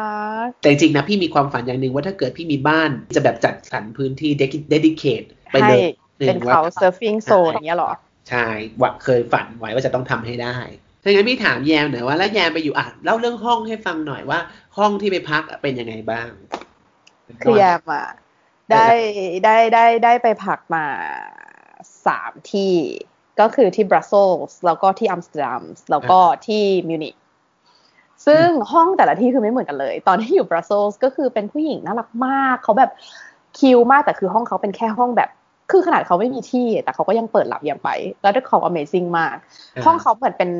[0.46, 4.30] ก แต่จริงๆนะพี่มีความฝันอย่างหนึ่งว่าถ้าเกิดพี่มีบ้านจะแบบจัดสรรพื้นที่
[4.72, 5.80] dedicate ไปให้เลย
[6.18, 7.92] เป็นว่า couch surfing zone อย่างเงี้ยเหรอ
[8.30, 8.46] ใช่
[8.80, 10.56] ว่าเคยฝันไว้ว่าจะต้องทำให้ได้
[11.02, 14.38] ถ้างั้นพี่ถามแยมหน่อยว่าแล้วแยมไปอยู่อะเล่าเรื่องห้องให้ฟังหน่อยว่า
[14.76, 16.28] ห้องที่ไปพักเป็นยังไงบ้าง
[17.42, 18.06] คือแยมอะ
[18.72, 18.88] ได้
[19.44, 20.84] ได้ได้ได้ไปพักมา
[22.06, 22.74] สามที่
[23.40, 27.14] ก็คือที่บรัสเซลส์แล้วก็ที่อัมสเตอร์ดัมแล้วก็ที่มิวนิก
[28.26, 32.90] ซึ่งห้องแต่ละที่คือไม่เหมือนกันเลย ตอนที่อยู่บรัสเซลส์ก็คือเป็นผู้หญิงน่ารักมาก เขาแบบ
[33.58, 35.30] cute มากแต่คือห้องเขาเป็นแค่ห้องแบบ
[35.70, 37.88] คือขนาดเขาไม่มีที่ แต่เขาก็ยังเปิดรับยังไป
[38.22, 39.36] แล้วด้วยเขา amazing มาก
[39.76, 40.50] อ่าห้องเขาเหมือนเป็น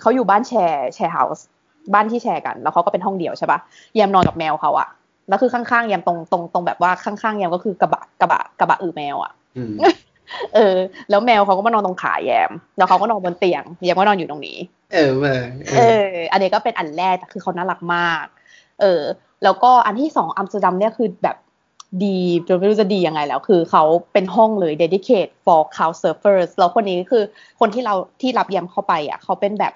[0.00, 1.46] เขาอยู่บ้านแชร์ share house
[1.94, 3.58] บ้านที่แชร์กัน แล้วเขาก็เป็นห้องเดียวใช่ปะ
[3.94, 4.88] แยมนอนกับแมวเขาอะ
[5.28, 9.74] แล้วคือข้างๆแยมตรงตรงตรงแบบว่าข้างๆแยมก็คือกระบะกระบะกระบะอือแมวอะอืม
[10.54, 10.76] เออ
[11.10, 14.56] แล้วแมวเขาก็มานอนตรงขาแยม แล้วเขาก็นอนบนเตียงแยมก็นอนอยู่ตรงนี้
[14.94, 15.42] เออเออ
[15.78, 18.24] เออ อันนี้ก็เป็นอันแรกแต่คือเขาน่ารักมาก
[18.80, 19.02] เออ
[19.44, 21.36] แล้วก็อันที่สองอัมสเตอร์ดัมเนี่ยคือแบบ
[22.04, 27.22] ดีจนไม่รู้จะดียังไงแล้ว คือเขาเป็นห้องเลย dedicate for couch surfers แล้วคนนี้คือ
[27.60, 29.72] คนที่เราที่รับแยมเข้าไปอะเขาเป็นแบบ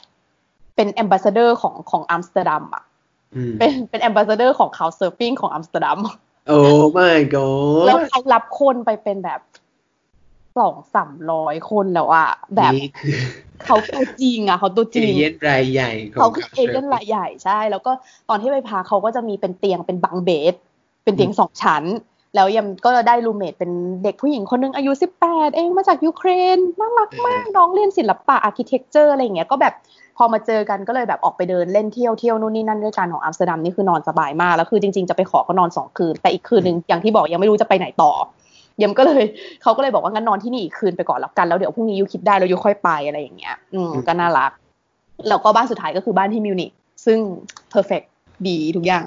[0.76, 2.84] เป็น ambassador ของของอัมสเตอร์ดัมอะ
[3.34, 5.98] อืมเป็นเป็น ambassador ของ couch surfing ของอัมสเตอร์ดัม
[6.48, 6.58] โอ้
[6.98, 9.40] my god แล้วเขารับคนไปเป็นแบบ
[10.58, 13.16] สองสามร้อยคนแล้วอะแบบนี่คือ
[13.64, 17.92] เขาตัวจริงอะเขาตัวจเอริงเย่นรายใหญ่ของเขาคือ agentรายใหญ่ใช่ แล้วก็
[18.28, 20.54] ตอนที่ไปพักเขาก็จะมีเป็นเตียงเป็น bunk bed
[21.04, 21.84] เป็นเตียงสองชั้น
[22.34, 23.70] แล้วแยมก็ได้ roommate เป็น
[24.04, 29.74] เด็กผู้หญิงคนหนึ่งอายุสิบแปดเองมาจากยูเครนน่ารักมากน้องเรียนศิลปะ architecture อะไรอย่างเงี้ยก็แบบ
[30.16, 38.12] พอมาเจอกันก็เลยแบบออกไปเดินเล่นเที่ยวเที่ยวนู่นนี่นั่นด้วยกันของอัมสเตอร์ดัมนี่คือนอนสบายมากแล้วคือจริงๆจะไปขอเขานอนสองคืน แต่อีกคืนหนึ่งอย่างที่บอกยังไม่รู้จะไปไหนต่อ
[38.78, 39.24] แยมก็เลย
[39.62, 44.50] เขาก็เลยบอกว่างั้นนอนที่นี่อีกคืนไปก่อนแล้วกันแล้วเดี๋ยวพรุ่งนี้ you คิดได้แล้ว you ค่อยไปอะไรอย่างเงี้ย อืมก็น่ารัก
[45.28, 46.70] แล้วก็บ้านสุดท้ายก็คือบ้านที่มิวนิก
[47.06, 47.18] ซึ่ง
[47.70, 48.02] perfect
[48.46, 49.04] ดีทุกอย่าง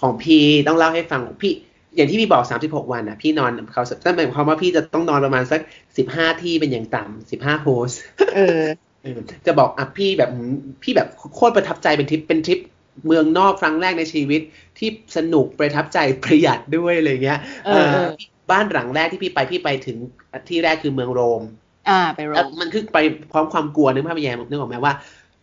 [0.00, 1.54] ของพี่ต้องเล่าให้ฟังพี่
[1.96, 5.60] อย่างที่พี่บอก36วันนะพี่นอนเขานั่นหมายความว่าพี่จะต้องนอนประมาณสัก
[6.00, 7.90] 15ที่เป็นอย่างต่ำ15 host
[8.34, 8.62] เออ
[9.02, 12.58] เออจะบอกอะพี่แบบหืมพี่แบบโคตรประทับใจเป็นทริปเป็นทริป
[13.06, 14.40] เมืองนอกครั้งแรกในชีวิต
[14.78, 18.08] ที่สนุกประทับใจประหยัดด้วยอะไรเงี้ยเออเออ
[18.50, 19.96] บ้านหลังแรกที่พี่ไปพี่ไปถึง
[20.48, 21.42] ที่แรกคือเมืองโรม
[21.88, 22.98] อ่าไปโรแล้วมมันคือไป
[23.32, 24.92] พร้อมความกลัวนึกภาพแย่นึกออกไหมว่า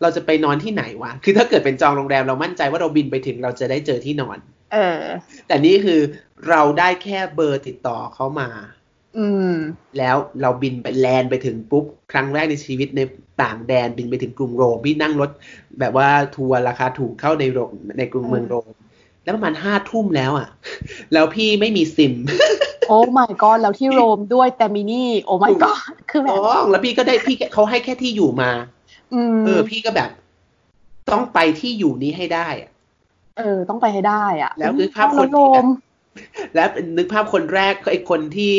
[0.01, 4.37] เราจะไปนอนที่ไหนวะ คือถ้าเกิดเป็นจองโรงแรมเรามั่นใจว่าเราบินไปถึงเราจะได้เจอที่นอน
[4.73, 5.01] เออ
[5.47, 5.99] แต่นี่คือ
[6.49, 8.49] เราได้แค่เบอร์ติดต่อเขามา
[9.17, 9.53] อืม
[9.97, 13.01] แล้วเราบินไปแลนด์ไปถึงปุ๊บ ครั้งแรกในชีวิตใน
[13.41, 15.29] ต่างแดนบินไปถึงกรุงโรมพี่นั่งรถ
[15.79, 18.71] แบบว่าทัวร์ราคาถูกเข้าในโรมในกรุงเมืองโรม
[19.23, 20.47] แล้วประมาณห้าทุ่มแล้วอะ
[21.13, 22.13] แล้วพี่ไม่มีซิม
[22.87, 28.74] โอ้ my god แล้วที่โรมด้วยแต่มินี่ โอ้ my god คือแบบอ๋อแล้วพี่ก็ได้พี่เขาให้แค่ที่อยู่มาอืม
[29.45, 30.09] เออ พี่ก็แบบ
[31.11, 32.71] ต้องไปที่อยู่นี้ให้ได้อะ
[33.37, 35.67] เออ ต้องไปให้ได้อะ แล้วคือภาพคนที่โรม
[36.55, 38.55] แล้วนึกภาพคนแรกไอ้คนที่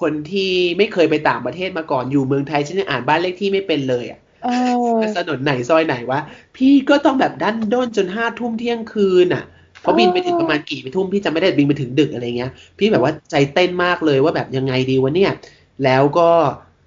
[0.00, 4.48] คนที่ไม่เคยไปต่างประเทศมาก่อนอยู่เมืองไทยฉันยังอ่านบ้านเลขที่ไม่เป็นเลยอะเอ
[4.98, 6.20] อถนนไหนซอยไหนวะ
[6.56, 9.44] พี่ก็ต้องแบบดันด้นจนห้าทุ่มเที่ยงคืนอะ
[9.80, 15.32] เพราะบินไปถึงประมาณกี่ทุ่มพี่จำไม่ได้บินไปถึงดึกอะไรเงี้ย พี่แบบว่าใจเต้นมากเลยว่าแบบยังไงดีวะเนี่ย
[15.84, 16.30] แล้วก็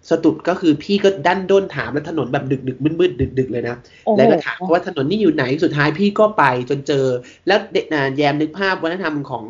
[0.10, 7.06] สตุดก็คือพี่ก็ดันด้นถามแล้วถนนแบบดึกดึกมืดมืดดึกดึกๆเลยนะโอ้โหแล้วก็ถามว่าถนนนี่อยู่ไหนสุดท้ายพี่ก็ไปจนเจอ
[7.48, 9.44] แล้วเด็กนะแยมนึกภาพวัฒนธรรมของ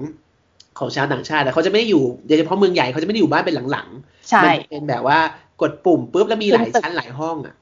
[0.80, 5.20] ของชาวต่างชาติอะเขาจะไม่ได้อยู่โดยเฉพาะเมืองใหญ่เขาจะไม่ได้อยู่บ้านเป็นหลังๆใช่มันจะเป็นแบบว่า
[5.62, 7.56] กดปุ่มปุ๊บแล้วมีหลายชั้นหลายห้องอะ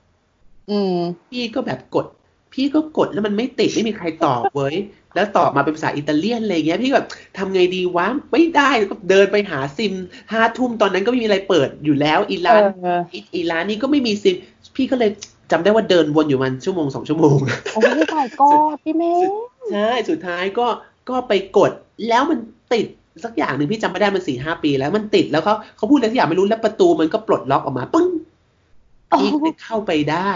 [0.72, 0.96] อืม
[1.32, 2.06] พี่ก็แบบกด
[2.56, 4.76] พี่ก็กดแล้วมันไม่ติดไม่มีใครตอบเว้ย
[5.16, 9.94] แล้วตอบมาเป็นภาษาอิตาเลียนอะไรเงี้ย พี่แบบทำไงดีวะไม่ได้ก็เดินไปหาซิม
[10.32, 14.36] ห้าทุ่มตอนนั้นก็ไม่มีอะไรเปิดอยู่แล้วอีเอร้านออีอีร้านนี้ก็ไม่มีซิม
[14.76, 15.10] พี่ก็เลย
[15.52, 17.38] จำได้ว่าเดินวนอยู่มันชั่วโมงสองชั่วโมง
[17.74, 17.82] โอ้
[18.14, 19.28] my god พี่เมย์
[19.72, 20.68] ใช่สุดท้ายก็
[21.10, 21.72] ก็ไปกด
[22.10, 22.40] แล้วมัน
[22.74, 22.86] ติด
[23.24, 28.08] สักอย่างหนึ่งพี่จำไม่ได้มันสี่ห้าปีแล้วมันติดแล้วเขาเขาพูดอะไรสักอย่างไม่รู้แล้วประตูมันก็ปลดล็อกออกมาปึ้ง
[29.20, 30.32] พี่ก็เข้าไปได้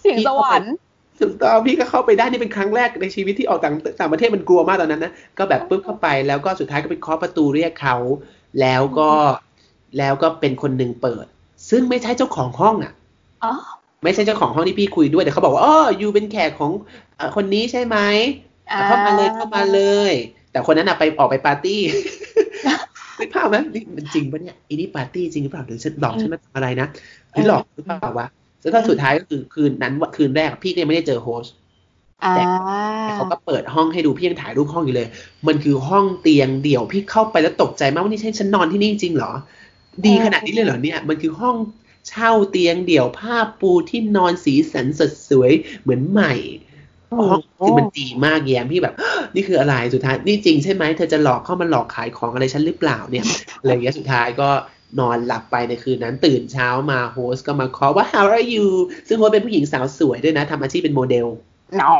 [0.00, 0.74] เสียงสวรรค์
[1.22, 7.96] ถูกต้องพี่ก็เข้าไปได้นี่เป็นครั้งแรกในชีวิตที่ออกต่างต่างประเทศมันกลัวมากตอนนั้นนะก็แบบปุ๊บเข้าไปแล้วก็สุดท้ายก็ไปเคาะประตูเรียกเขา
[8.60, 9.10] แล้วก็
[9.98, 11.26] แล้วก็เป็นคนหนึ่งเปิด
[11.70, 12.92] ซึ่งไม่ใช่เจ้าของห้องอะ
[13.44, 13.52] อ๋อ
[14.04, 16.72] ไม่ใช่เจ้าของห้องที่พี่คุยด้วยแต่เขาบอกว่าอ๋ออยู่เป็นแขกของ
[17.16, 17.96] เอ่อคนนี้ใช่ไหม
[18.88, 19.80] เข้ามาเลยเข้ามาเล
[20.10, 20.12] ย
[20.52, 21.80] แต่คนนั้นอะไปออกไปปาร์ตี้
[23.18, 26.86] นึกภาพไหมนี่มันจริงปะเนี่ยอีนี่ปาร์ตี้จริงหรือเปล่าหรือฉันหลอกฉันมาทำอะไรนะ
[27.32, 28.26] หรือหลอกหรือเปล่าวะ
[28.62, 31.54] แล้วก็สุดท้ายก็คือคืนนั้นคืนแรกพี่ก็ยังไม่ได้เจอโฮสต์
[32.24, 35.08] อ่าแต่เขาก็เปิดห้องให้ดูพี่ยังถ่ายรูปห้องอยู่เลย
[35.46, 39.32] มันคือห้องเตียงเดี่ยวพี่เข้าไปแล้วตกใจมากว่านี่ใช่ฉันนอนที่นี่จริงเหรอ
[40.06, 41.56] ดีขนาดนี้เลยเหรอเนี่ย มันคือห้อง
[42.08, 46.34] เช่าเตียงเดี่ยวผ้าปูที่นอนสีสันสดสวยเหมือนใหม่
[47.08, 48.94] โอ้ห้องโหคือมันดีมากแยมพี่แบบ
[49.34, 53.24] นี่คืออะไรสุดท้ายนี่จริงใช่ไหมเธอจะหลอกเข้ามาหลอกขายของอะไรฉันหรือเปล่าเนี่ย
[53.60, 54.48] อะไรอย่างเงี้ยสุดท้ายก็
[55.00, 58.66] นอนหลับไปในคืนนั้นตื่นเช้ามา host ก็มาขอว่า how are you
[59.08, 61.26] ซึ่ง host เป็นผู้หญิงสาวสวยด้วยนะทำอาชีพเป็นโมเดล
[61.76, 61.92] หนอ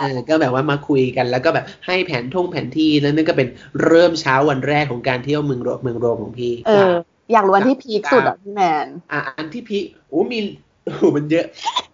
[0.00, 3.48] เออก็แบบว่ามาคุยกันแล้วก็แบบให้แผนท่งแผนที่แล้วนั่นก็เป็น
[3.84, 6.92] เริ่มเช้าวันแรกของการเที่ยวเมืองโรมเมืองโรมของพี่เออ
[7.32, 10.38] อยากรู้อันที่ peak สุดอะพี่แมนอะอันที่พี่โอ้มี
[10.84, 11.46] โอ้มันเยอะ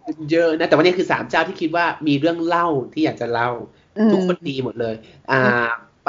[0.05, 3.49] มันเยอะนะ แต่ว่านี่คือสามเจ้าที่คิดว่ามีเรื่องเล่าที่อยากจะเล่า
[3.97, 4.95] อืมทุกคนดีหมดเลย
[5.31, 5.41] อ่า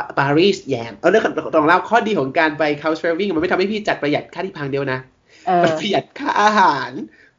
[0.00, 1.22] ปาปารีสแยมเอาเรื่อง
[1.54, 4.98] ต้องเล่าข้อดีของการไป couch traveling มันไม่ทำให้พี่จัดประหยัดค่าที่พักเดียวนะ
[5.46, 6.90] เออมันประหยัดค่าอาหาร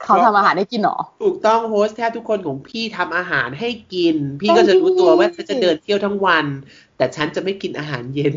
[0.04, 6.46] เขาทำอาหารให้กินเหรอ ถูกต้องโฮสต์แทบทุกคนของพี่ทำอาหารให้กิน พี่ก็จะรู้ตัวว่าฉันจะเดินเที่ยวทั้งวัน
[6.98, 8.34] แต่ฉันจะไม่กินอาหารเย็น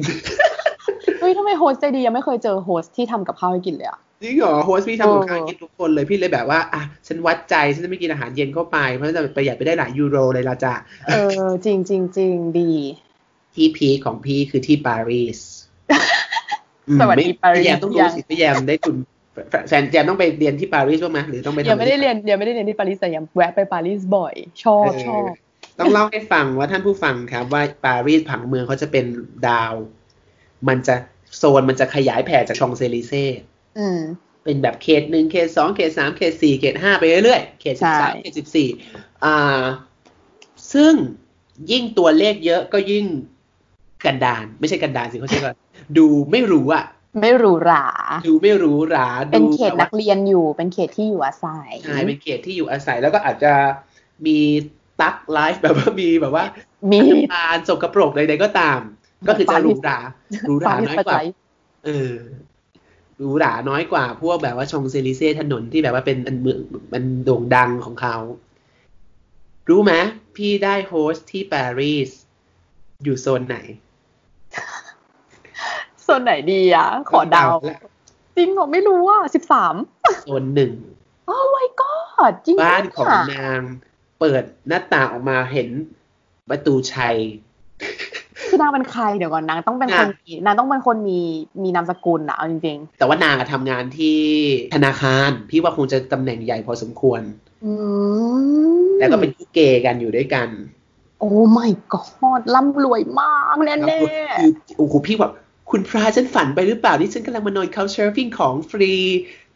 [1.20, 10.74] เฮ้ยทำไมโฮสต์ใจดียังไม่เคยเจอโฮสต์ที่ทำกับข้าวให้กินเลยอะจริงเหรอโฮสต์พี่ทำกับข้าวเออกินทุกคนเลยพี่เลยแบบว่าอะฉันวัดใจฉันจะไม่กินอาหารเย็นเข้าไปเพราะฉะนั้นประหยัดไปได้หลายยูโรเลยละจ้ะ
[11.06, 12.70] เออจริงจริงจริงดี
[13.54, 15.38] ที่พีคของพี่คือที่ปารีส
[16.88, 18.96] อืมสวัสดีไม่ปารีสพี่แยมต้องยัรู้งสิพี่แยมได้ทุน
[19.68, 25.24] แฟนแยมต้องไปเรียนที่ปารีสบ้างไหมหรือต้องไปทำยังไม่ได้เรียนยังไม่ได้เรียนที่ปารีสแต่ยังแวะไปปารีสบ่อย ชอบเออชอบ
[25.78, 29.06] ต้องเล่าให้ฟังว่าท่านผู้ฟังครับ ว่าปารีสผังเมืองเขาจะเป็น
[29.48, 29.74] ดาว
[30.68, 30.94] มันจะ
[31.36, 33.24] โซนมันจะขยายแผ่จากชองเซลิเซ่
[33.78, 34.00] อืม
[34.44, 38.68] เป็นแบบเขตหนึ่งเขตสองเขตสามเขตสี่เขตห้าไปเรื่อยๆ เขตสิบใช่สามเขตสิบสี่
[39.24, 39.62] อ่า
[40.72, 40.94] ซึ่ง
[41.70, 43.06] ยิ่งตัวเลขเยอะก็ยิ่ง
[44.06, 45.54] กันดานไม่ใช่กันดานสิเขาใช้ว่า
[45.98, 46.84] ดูไม่รู้อะ
[47.20, 47.86] ไม่หรูหรา
[48.26, 53.52] ดูไม่รู้หราเป็นดูเขตนักเรียนอยู่ เป็นเขตที่อยู่อาศัยใช่เป็นเขตที่อยู่อาศัยแล้วก็อาจจะ
[54.26, 54.38] มี
[55.00, 56.44] thug life แบบว่ามีแบบว่า
[56.92, 56.98] มี
[57.32, 58.80] ทานสกปรกใดๆก็ตาม
[59.28, 59.98] ก็คือจะหรูหรา
[60.46, 61.18] หรูหราน้อยกว่า
[61.84, 62.14] เออ
[63.18, 66.60] หรูหราน้อยกว่า พวกแบบว่าชองเซลิเซ่ถนนที่แบบว่าเป็นอันเมือง
[66.92, 68.16] มันโด่งดังของเขา
[69.68, 69.92] รู้ไหม
[70.36, 72.10] พี่ได้โฮสต์ที่ปารีส
[73.04, 73.58] อยู่โซนไหน
[76.02, 77.80] โซนไหนดีอะ ขอเดาแล้ว
[78.36, 79.74] จริงเหรอไม่รู้อะสิบสาม
[80.22, 80.72] โซนหนึ่ง
[81.26, 83.60] โอ้ my god จริงบ้านของปะนาง
[84.20, 85.68] เปิดหน้าต่างออกมาเห็น
[86.50, 87.16] ประตูชัย
[88.48, 91.20] คือนางเป็นใครเดี๋ยวก่อนนางต้องเป็นคนนางมีนางต้องเป็นคนมี
[91.62, 94.18] มีนามสกุลอะเอาจริงแต่ว่านางอะทำงานที่
[94.74, 97.72] ธนาคารพี่ว่าคงจะตำแหน่งใหญ่พอสมควรๆอื
[98.82, 100.48] มแล้วก็เป็นคู่เกย์กันอยู่ด้วยกัน
[101.24, 103.88] โอ้โอ้ my god ร่ำรวยมากแน่แล้ว
[104.38, 105.32] คือโอ้โหพี่แบบ
[105.70, 108.94] คุณพระฉันฝันไปหรือเปล่าที่ฉันกำลังมานอน couch surfing ของฟรี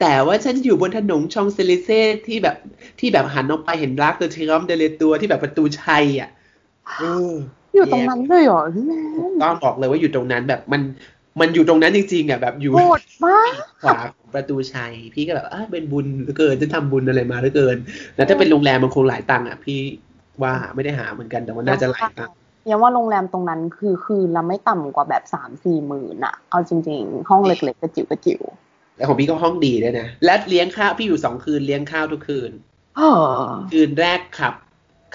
[0.01, 2.57] แต่ว่าฉันอยู่บนถนนชองเซลิเซ่ที่แบบ
[3.01, 6.31] ที่แบบหันออกไปเห็น Arc de Triomphe de l'Étoile ที่แบบประตูชัยอะ
[6.99, 8.93] เออๆอยู่ตรงนั้นเลยเหรอพี่แม
[9.29, 10.83] นต้องบอกเลยว่าอยู่ตรงนั้นแบบมัน
[11.41, 13.53] มันอยู่ตรงนั้นจริงๆอะแบบอยู่โหดมาก
[13.83, 17.77] ขวาของประตูชัย พี่ก็แบบอะเป็นบุญเหลือเกินจะทำบุญอะไรมาเหลือเกิน
[18.17, 19.81] แล้วถ้าเป็นโรงแรมมันคงหลายตังค์อะพี่
[20.43, 22.37] ว่าไม่ได้หาเหมือนกันแต่ว่าน่าจะหลายตังค์
[22.71, 28.43] ยังว่าโรงแรมตรงนั้นคือคืนละไม่ต่ำกว่าแบบสามสี่หมื่นอะเอาจริง ๆ ห้องเล็กๆกระจิ๋วกระจิ๋ว
[28.97, 32.51] แต่ของพี่ก็ห้องดีด้วยนะและเลี้ยงข้าวพี่อยู่สองคืนเลี้ยงข้าวทุกคืน
[32.97, 34.55] เออคืนแรกขับ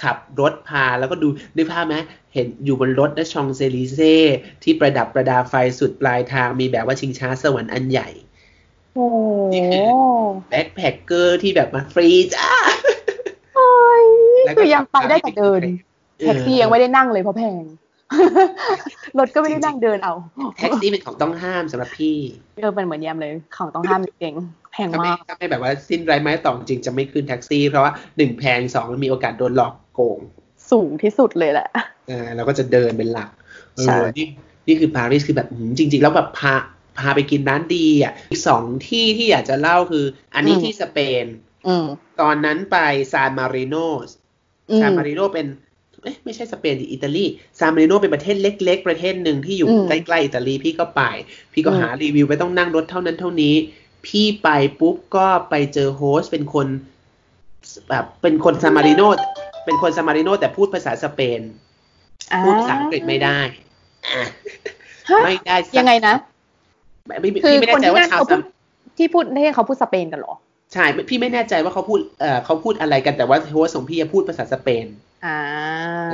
[0.04, 1.96] ขับรถพาแล้วก็ดูนึกภาพไหม
[2.34, 4.16] เห็นอยู่บนรถนะชองเซลิเซ่
[4.64, 8.10] ที่ประดับประดาไฟสุดปลายทางมีแบบว่าชิงช้าสวรรค์อันใหญ่
[8.94, 9.08] โอ้
[9.54, 9.88] นี่คือ
[10.50, 12.50] backpacker ที่แบบมาฟรีจ้า
[12.82, 12.93] เฮ้ยแล้วก็
[14.58, 15.62] คือยังไปได้แต่เดิน
[16.20, 17.64] เออแท็กซี่ยังไม่ได้นั่งเลยเพราะแพง
[19.20, 20.14] รถก็ไม่ได้นั่งเดินเอา
[20.58, 22.18] แท็กซี่เป็นของต้องห้ามสำหรับพี่
[22.56, 30.20] เออเป็นเหมือนแยมเลยของต้องห้ามจริงๆแพงถ้าไม่มากถ้าไม่แบบว่าสิ้นไร้ไม้ตอกจริงจะไม่ขึ้นแท็กซี่ เพราะว่าหนึ่งแพงสองมีโอกาสโดนหลอกโกง
[30.72, 31.68] สูงที่สุดเลยแหละ
[32.08, 33.30] เออเราก็จะเดินเป็นหลัก
[33.76, 34.28] เอใช่อนี่
[34.68, 36.54] นี่คือปารีสคือแบบหืมจริง ๆ แล้วแบบพา
[37.00, 41.26] พาไปกินร้านดีอะอีกสองที่ที่อยากจะเล่าคือ อันนี้ที่สเปน
[41.68, 41.86] อืม
[42.22, 42.78] ตอนนั้นไป
[43.12, 44.23] ซานมาริโนอืม
[44.80, 45.48] ซานมาริโนเป็น
[46.04, 47.26] เอ๊ะไม่ใช่สเปนดิอิตาลี
[47.60, 51.02] ซานมาริโนเป็นประเทศเล็ก ๆ ประเทศหนึ่งที่อยู่อืมใกล้ๆอิตาลีพี่ก็ไป
[51.54, 53.56] พี่ก็อืมหารีวิวไปต้องนั่งรถเท่านั้นเท่านี้
[54.06, 54.50] พี่ไป
[54.80, 56.68] ปุ๊บก็ไปเจอโฮสต์เป็นคน
[57.90, 59.02] แบบเป็นคนซานมาริโน
[59.66, 61.42] เป็นคนซานมาริโนแต่พูดภาษาสเปน
[62.44, 63.40] พูดภาษาอังกฤษไม่ได้
[64.16, 64.26] อะ
[65.12, 66.16] ฮะไม่ได้สักยังไงนะ
[67.08, 68.42] ไม่ไม่คือพี่ไม่คนแน่ใจที่ว่านั่นชาวเขาซาพูด
[68.98, 70.34] ที่พูดให้เขาพูดสเปนกันเหรอ
[70.74, 74.86] ใช่ พี่ไม่แน่ใจว่าเขาพูดเอ่อเขาพูดอะไรกันแต่ว่าโฮสต์ของพี่อะพูดภาษาสเปน
[75.26, 75.40] อ่า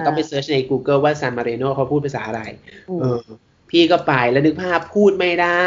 [0.06, 2.42] ต้องไป search ใน Google ว่าซานมาริโนเขาพูดภาษาอะไร
[2.90, 3.22] อืมเออ
[3.70, 5.66] พี่ก็ไปแล้วนึกภาพพูดไม่ได้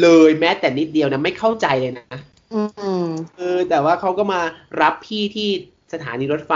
[0.00, 2.16] เลยแม้แต่นิดเดียวนะไม่เข้าใจเลยนะ
[2.54, 2.62] อื
[3.04, 3.06] ม
[3.36, 4.40] เออแต่ว่าเขาก็มา
[4.82, 5.48] รับพี่ที่
[5.92, 6.54] สถานีรถไฟ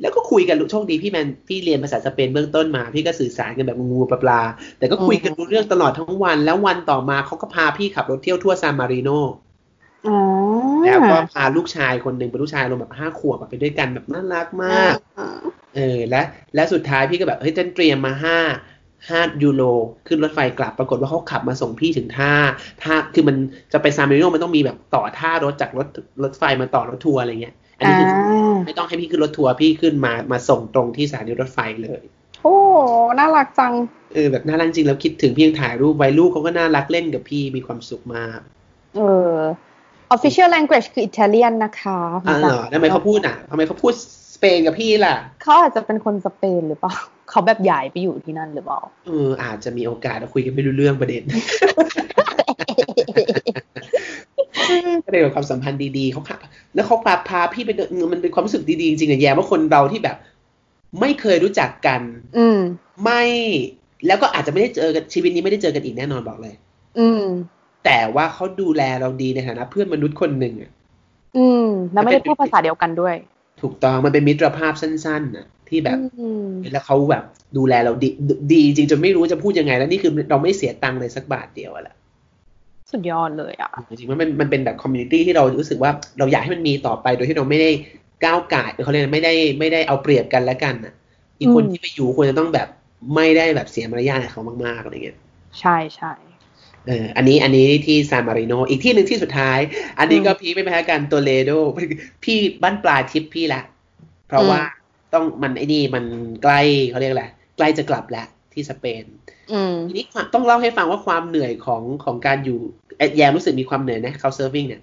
[0.00, 9.47] แล้วก็คุยกันโชคดีพี่แมนพี่เรียนภาษาสเปนเบื้องต้นมา พี่ก็สื่อสารกันแบบงูๆปลาๆแต่ก็คุยกันรู้เรื่องตลอดทั้งวัน แล้ววันต่อมาเขาก็พาพี่ขับรถเที่ยวทั่วซานมาริโนอ๋อ
[10.84, 14.96] แล้วก็พาลูกชายคนหนึ่งเป็นลูกชายรวมแบบห้าขวบอะไปด้วยกันแบบน่ารักมาก
[15.76, 16.22] เออและ
[16.54, 18.38] และสุดท้ายพี่ก็แบบเฮ้ยฉันเตรียมมาห้า
[19.08, 19.62] ห้ายูโร
[20.06, 22.32] ขึ้นรถไฟกลับปรากฏว่าเขาขับมาส่งพี่ถึงท่า
[22.82, 23.36] ท่าคือมัน
[23.72, 25.86] จะไปซานมาริโนมันต้องมีแบบต่อท่ารถจากรถ
[26.22, 32.02] รถไฟมาต่อรถทัวร์อะไรเงี้ย อันนี้คืออ่าไม่ต้องให้พี่ขึ้นรถทัวร์พี่ขึ้นมามาส่งตรงที่สถานีรถไฟเลย
[32.42, 32.56] โอ้
[33.18, 33.72] น่ารักจัง
[34.14, 38.40] เออแบบน่ารักจริงแล้วคิดถึงพี่ยังถ่ายรูปไว้ลูกเขาก็น่ารักเล่นกับพี่มีความสุขมาก
[38.96, 39.00] เอ
[39.32, 39.34] อ
[40.14, 41.98] official language คือ Italian นะคะ
[42.28, 43.92] อ่าเหรอทำไมเขาพูดอะทำไมเขาพูด
[44.34, 46.94] สเปนกับพี่ล่ะ เขาอาจจะเป็นคนสเปนหรือเปล่า
[47.30, 51.22] เขาแบบย้ายไปอยู่ที่นั่นหรือเปล่า เออ อาจจะมีโอกาสเราคุยกันไม่รู้เรื่องประเด็น
[55.04, 56.36] ก็เลยเป็นความสัมพันธ์ดีๆเขาพา
[56.74, 60.16] แล้วเขาพาพาพี่ไปเดินมันเป็นความรู้สึกดีๆจริงๆอะแย่ว่าคนเราที่แบบ
[61.00, 62.00] ไม่เคยรู้จักกัน
[62.38, 62.58] อืม
[63.04, 63.22] ไม่
[64.06, 66.54] แล้วก็อาจจะไม่ได้เจอกันชีวิตนี้ไม่ได้เจอกันอีกแน่นอนบอกเลย
[66.98, 67.24] อืม
[67.88, 70.70] แต่ว่าเขาดูแลเราดีในฐานะเพื่อนมนุษย์คนหนึ่งอะ
[71.36, 73.14] อืม แล้วไม่ได้พูดภาษาเดียวกันด้วย
[73.62, 77.24] ถูกต้องมันเป็นมิตรภาพสั้นๆนะที่แบบอืมแล้วเขาแบบ
[77.56, 78.08] ดูแลเราดี
[78.52, 81.94] ดีจริงจนไม่รู้จะพูดยังไง แล้วนี่คือเราไม่เสียตังค์เลยสักบาทเดียวอะแหละ
[82.90, 87.70] สุดยอดเลยอะจริงๆว่ามันมันเป็นแบบ community ที่เรารู้สึกว่าเราอยากให้มันมีต่อไปโดยที่เราไม่ได้
[88.24, 90.94] ก้าวก่ายเขาเรียกอะไรไม่ได้ไม่ได้เอาเปรียบกันและกันอะ
[91.40, 92.68] อีกคนอืมที่ไปอยู่ควรจะต้องแบบ
[93.14, 95.18] ไม่ได้แบบเสียมารยาทให้เขามากๆอะไรเงี้ย
[95.60, 96.12] ใช่ใช่
[96.86, 99.58] เอออันนี้อันนี้ที่ซานมาริโนอีกที่หนึ่งที่สุดท้าย
[99.98, 101.50] อันนี้ก็พีคไม่แพ้กันโตเลโด
[102.24, 103.62] พี่บ้านปลายทริปพี่ละ
[104.28, 104.60] เพราะว่า
[105.14, 106.04] ต้องมันไอ้นี่มัน
[106.42, 106.60] ใกล้
[106.90, 107.26] เขาเรียกอะไร
[107.56, 109.04] ใกล้จะกลับแล้วที่สเปน
[109.52, 112.60] อืมทีนี้ความต้องเล่าให้ฟังว่าความเหนื่อยของของการอยู่
[112.98, 114.82] เอ่อแยมรู้สึกมีความเหนื่อยนะ couch surfing เนี่ย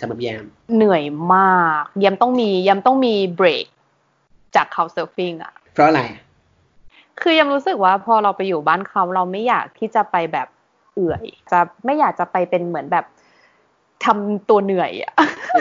[0.00, 0.44] สำหรับแยม
[0.76, 3.66] เหนื่อยมากแยมต้องมีแยมต้องมีเบรก
[4.56, 6.02] จาก couch surfing อะ เพราะอะไร
[7.20, 10.48] คือแยมรู้สึกว่าพอเราไปอยู่บ้านเขาเราไม่อยากที่จะไปแบบ
[10.96, 13.04] เอื่อย จะไม่อยากจะไปเป็นเหมือนแบบ
[14.04, 15.12] ทำตัวเหนื่อยอะ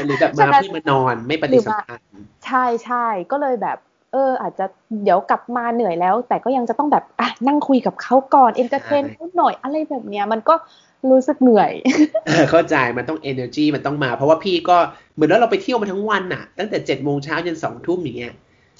[0.05, 2.07] หรือแบบฉะมานั้นเพื่อมานอนไม่ปฏิสัมพันธ์
[2.45, 3.77] ใช่ใช่ก็เลยแบบ
[4.13, 4.65] เออ อาจจะ
[5.03, 10.55] เดี๋ยวกลับมาเหนื่อยแล้ว แต่ก็ยังจะต้องแบบอะนั่งคุยกับเขาก่อน entertain เขาหน่อยอะไรแบบเนี้ย มันก็
[11.11, 11.71] รู้สึกเหนื่อย
[12.27, 14.77] เออเข้าใจมันต้อง energy มันต้องมา เพราะว่าพี่ก็
[15.13, 18.33] เหมือนว่าเราไปเที่ยวมาทั้งวันน่ะ ตั้งแต่เจ็ดโมงเช้าจนสองทุ่มอย่างเงี้ย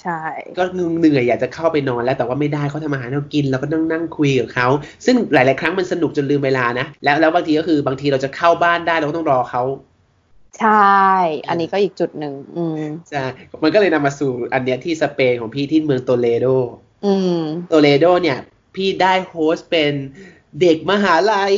[0.06, 0.24] ใช่
[0.58, 4.68] ก็เหนื่อยอยากจะเข้าไปนอนแล้วแต่ว่าไม่ได้เขาทำอาหารให้เรากินเราก็นั่งนั่งคุยกับเขา
[5.06, 9.64] ซึ่งหลาย ๆ ครั้งมันสนุกจนลืมเวลานะ แล้วแล้วบางทีก็คือบางทีเราจะเข้าบ้านได้เราก็ต้องรอเขา
[10.60, 10.96] ใช่
[11.50, 13.24] อันนี้ก็อีกจุดหนึ่งอืมใช่
[13.64, 16.60] มันก็เลยนำมาสู่อันเนี้ยที่สเปนของพี่ที่เมืองโตเลโดอ
[17.06, 17.40] อืม
[17.70, 18.40] โตเลโดเนี่ย
[18.76, 19.94] พี่ได้โฮสต์เป็น
[20.62, 21.56] เด็กมหาลัย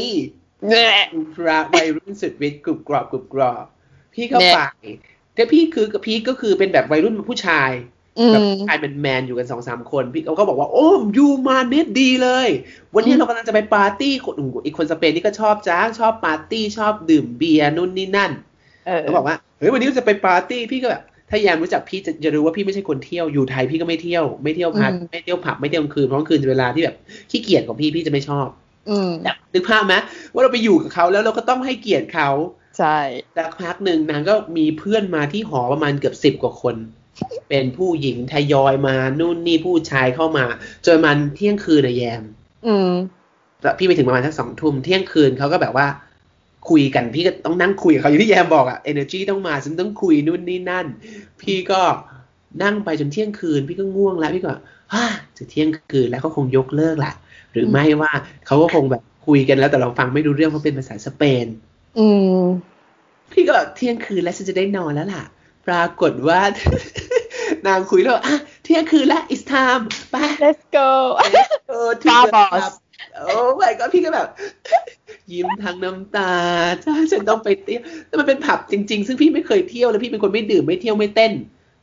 [0.70, 0.90] แน่
[1.36, 3.66] พระวัยรุ่นสุดฤทธิ์กรุบกรอบกรุบกรอบ
[4.14, 4.60] พี่ก็แน่ไป
[5.36, 7.97] แต่พี่คือกับพี่ก็คือเป็นแบบวัยรุ่นผู้ชายอื
[8.34, 10.88] แบบมผู้ชายเป็นแมนอยู่กันสองสามคนพี่เขาก็บอกว่า โอ้
[11.18, 12.48] you มาเนี่ยดีเลย
[12.96, 14.34] วันนี้อืมเรากำลังจะไปปาร์ตี้คน
[14.66, 18.32] อีกคนสเปนนี่ก็ชอบจ้าชอบปาร์ตี้ชอบดื่มเบียร์นู่นนี่นั่น
[18.88, 26.96] เออเขาบอกว่าเฮ้ยวันนี้เราจะไปปาร์ตี้พี่ก็แบบถ้าแยามรู้จักพี่จะจะรู้ว่าพี่ไม่ใช่คนเที่ยวอยู่ไทยพี่ก็ไม่เที่ยวไม่เที่ยวพักอืมไม่เที่ยวผับไม่เที่ยวกลางคืนเพราะกลางคืนเป็นเวลาที่แบบ
[27.32, 28.48] ขี้เกียจของพี่พี่จะไม่ชอบ
[28.90, 29.94] อืมแบบนึกภาพไหม
[30.34, 32.30] ว่าเราไปอยู่กับเขาแล้วเราก็ต้องให้เกียรติเขา
[32.78, 32.98] ใช่
[33.38, 36.76] สักพักหนึ่งนางก็มีเพื่อนมาที่หอประมาณเกือบสิบ10กว่าคน
[37.50, 40.46] เป็นผู้หญิงทยอยมานู่นนี่ผู้ชายเข้ามา
[40.86, 42.24] จนมันเที่ยงคืนอะแยม
[42.68, 42.92] อืม
[43.62, 45.88] แล้วพี่ไปถึงประมาณสักสองทุ่มเที่ยงคืนเขาก็แบบว่า
[46.70, 50.86] คุยกันพี่ก็ต้องนั่งคุยกับเขาอย่างที่แยมบอกอะ energy ต้องมาฉันต้องคุยนู่นนี่นั่น
[51.42, 51.82] พี่ก็
[52.64, 54.54] นั่งไปจนเที่ยงคืน พี่ก็ง่วงแล้วพี่ก็
[54.94, 55.06] ฮ่า
[55.38, 57.14] จะเที่ยงคืนแล้วเขาคงยกเลิกละ
[57.52, 58.12] หรือไม่ว่า
[58.48, 61.46] เขาก็คงแบบคุยกันแล้วแต่เราฟังไม่รู้เรื่องเพราะเป็นภาษาสเปน
[62.00, 62.08] อื
[62.38, 62.42] ม
[63.32, 65.24] พี่ก็แบบเที่ยงคืนแล้วฉันจะได้นอนแล้วล่ะ
[65.68, 66.42] ปรากฏว่า
[67.68, 70.90] นางคุยแล้วอะเที่ยงคืนแล้ว it's time ไป let's go
[71.70, 72.74] เออถึง Bar จะ boss แบบ
[73.16, 74.28] โอ้ไม่ก็พี่ก็แบบ
[75.32, 76.32] ยิ้มทั้งน้ำตา
[76.84, 81.34] จ้าฉันต้องไปเที่ยวแต่มันเป็นผับจริง ๆ ซึ่งพี่ไม่เคยเที่ยวแล้วพี่เป็นคนไม่ดื่มไม่เที่ยวไม่เต้น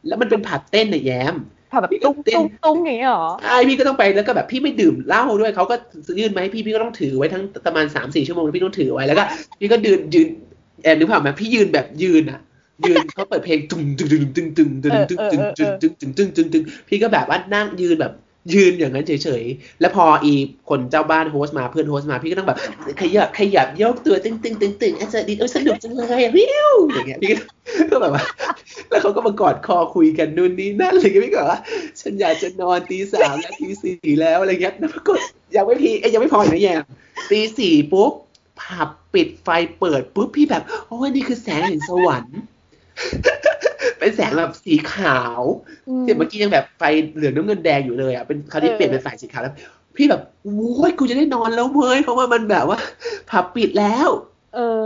[0.06, 1.34] แล้วมันเป็นผับเต้นน่ะแย้ม
[1.72, 5.74] ผับแบบตุ้งตุ้งตุ้งอย่างเงี้ยเหรอใช่พี่ก็ต้องไปแล้วก็แบบพี่ไม่ดื่มเหล้าด้วยเขาก็
[6.18, 9.24] ยื่นมาให้พี่พี่ก็ต้องถือไว้ทั้งประมาณสามสี่ชั่วโมงแล้วพี่ต้องถือไว้แล้วก็
[9.60, 10.28] พี่ก็ยืนยืน
[10.82, 12.40] แอบนึกภาพไหมพี่ยืนแบบยืนอะ
[12.86, 18.12] ยืนเขาเปิดเพลงตึงตึงตึงตึงตึงตึงตึงตึงตึงตึงตึงตึงตึงตึงพี่ก็แบบว่านั่งยืนแบบ
[18.54, 20.32] ยืนอย่างนั้นเฉยๆ แล้วพออี
[20.68, 22.58] คนเจ้าบ้านโฮสต์มาเพื่อนโฮสต์มาพี่ก็ต้องแบบ
[23.00, 27.32] ขยับขยับยกตัวตึงตึงตึงตึงอะสวัสดีโอ้สนุกจังเลยอะวิวอย่างเงี้ยพี่
[27.90, 28.24] ก็แบบว่า
[28.90, 31.58] แล้วเขาก็มากอดคอคุยกันนู่นนี่นั่นอะไรเงี้ยพี่ก็ว่า
[32.00, 35.18] ฉันอยากจะนอนตีสามและตีสี่แล้วอะไรเงี้ยแล้วปรากฏ
[35.56, 36.82] ยังไม่พีเอ้ยยังไม่พออีกนะแยม
[37.30, 38.12] ตีสี่ปุ๊บ
[38.60, 39.48] ผับปิดไฟ
[39.78, 42.40] เปิดปุ๊บพี่แบบโอ้ยนี่คือแสงแห่งสวรรค์
[43.98, 45.42] เป็นแสงแบบสีขาว
[46.02, 46.82] เดี๋ยวเมื่อกี้ยังแบบไฟ
[47.14, 49.54] เหลืองน้ำเงินแดงอยู่เลยอะเป็นคราวนี้เออเปลี่ยนเป็นไฟสีขาวแล้ว
[49.96, 52.78] พี่แบบโอ้ยกูจะได้นอนแล้วเว้ยเพราะว่ามันแบบว่า
[53.30, 54.08] ผับปิดแล้ว
[54.54, 54.82] เออ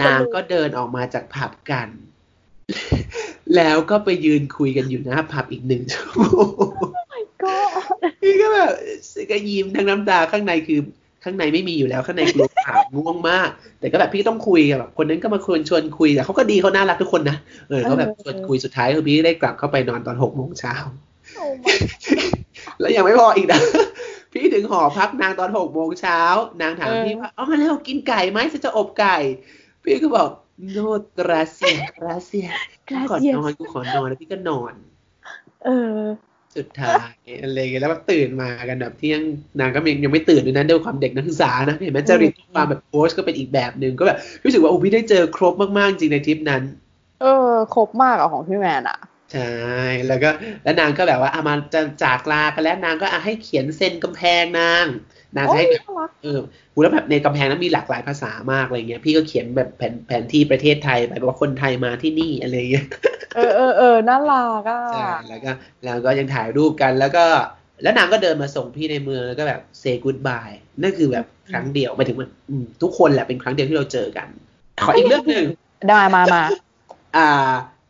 [0.00, 1.88] นางก็เดินออกมาจากผับกัน
[3.56, 6.48] แล้วก็ไปยืนคุยกันอยู่หน้าผับอีกหนึ่งชั่วโมง
[7.44, 7.56] ก็
[8.20, 8.72] พี่ก็แบบ
[9.30, 10.80] ก็ยิ้มทั้งน้ำตาข้างในคือ
[11.24, 13.48] ข้างในไม่มีอยู่แล้วข้างในกลัวขาวง่วงมาก
[13.80, 17.36] แต่ก็แบบพี่ก็ต้องคุยกับแบบคนนั้นก็มาชวนชวนคุยแต่เขาก็ดีเขาน่ารักทุกคนนะ
[17.68, 20.74] เออเขาแบบชวนคุยสุดท้ายคือพี่ได้กลับเข้าไปนอนตอนหกโมงเช้า
[21.36, 21.76] โอ้ my
[22.80, 23.60] แล้วยังไม่พออีกนะ
[24.32, 26.20] พี่ถึงหอพักนางตอนหกโมงเช้า
[26.62, 29.16] นางถามพี่ว่าเอามาแล้วกินไก่ไหมฉันจะอบไก่
[29.82, 30.28] พี่ก็บอก
[30.76, 32.52] no gracias gracias
[32.88, 34.72] กูขอนอนกูขอนอนแล้วพี่ก็นอน
[35.64, 35.98] เออ
[36.56, 39.22] สุดท้ายอะไรอย่างเงี้ยแล้วแบบตื่นมากันแบบเที่ยง
[39.60, 46.62] นางก็ยังยังไม่ตื่นด้วยนะด้วยความเด็กนักศึกษานะเห็นไหมจริตความแบบโพสก็เป็นอีกแบบหนึ่งก็แบบรู้สึกว่าโอ้พี่ได้เจอครบมากๆจริงในทริปนั้น
[47.20, 48.98] เออ ครบมากอะของพี่แมนอะ
[49.32, 49.52] ใช่
[50.08, 50.30] แล้วก็
[50.62, 54.84] แล้วนางก็แบบว่าอามาจะจากลากันแล้วนางก็อะให้เขียนเซ็นกำแพงนาง
[55.36, 56.40] นางโอ้จะยให้แบบน่ารักเออ
[56.72, 62.86] หูแล้วแบบในกำแพงนั้นมีหลากหลายภาษามากอะไรเงี้ย พี่ก็เขียนแบบแผนแผนที่ประเทศไทยไปบอกว่าคนไทยมาที่นี่อะไรเงี้ย
[63.36, 65.52] เออเออเออน่ารักอะใช่แล้วก็
[65.84, 67.24] แล้วก็ยังถ่ายรูปกันแล้วก็
[67.82, 74.28] แล้วนางก็เดินมาส่งพี่ในเมืองแล้วก็แบบ say goodbye นั่นคือแบบครั้งเดียวหมายถึงมันอืมทุกคนแหละเป็นครั้งเดียวที่เราเจอกัน
[74.84, 75.46] ขออีกเรื่องหนึ่ง
[75.88, 76.42] ได้มามา
[77.16, 77.28] อ่า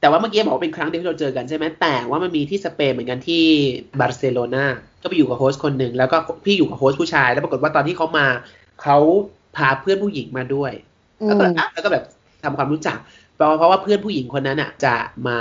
[0.01, 3.45] แต่ว่าเมื่อกี้บอกว่าเป็นครั้งเดียวที่เราเจอกันใช่ไหมแต่ว่ามันมีที่สเปนเหมือนกันที่
[4.01, 4.64] บาร์เซโลนา
[5.03, 8.26] ก็ไปอยู่กับโฮสต์คนหนึ่งแล้วก็พี่อยู่กับโฮสต์ผู้ชาย แล้วปรากฏว่าตอนที่เขามา
[8.82, 8.98] เขา
[9.57, 10.72] พาเพื่อนผู้หญิงมาด้วย
[11.20, 12.05] อืแล้วมก็อะแล้วก็แบบ
[12.44, 12.98] ทำความรู้จัก
[13.34, 14.96] เพราะเพราะว่าเพื่อนผู้หญิงคนนั้นอะ จะ
[15.28, 15.38] มา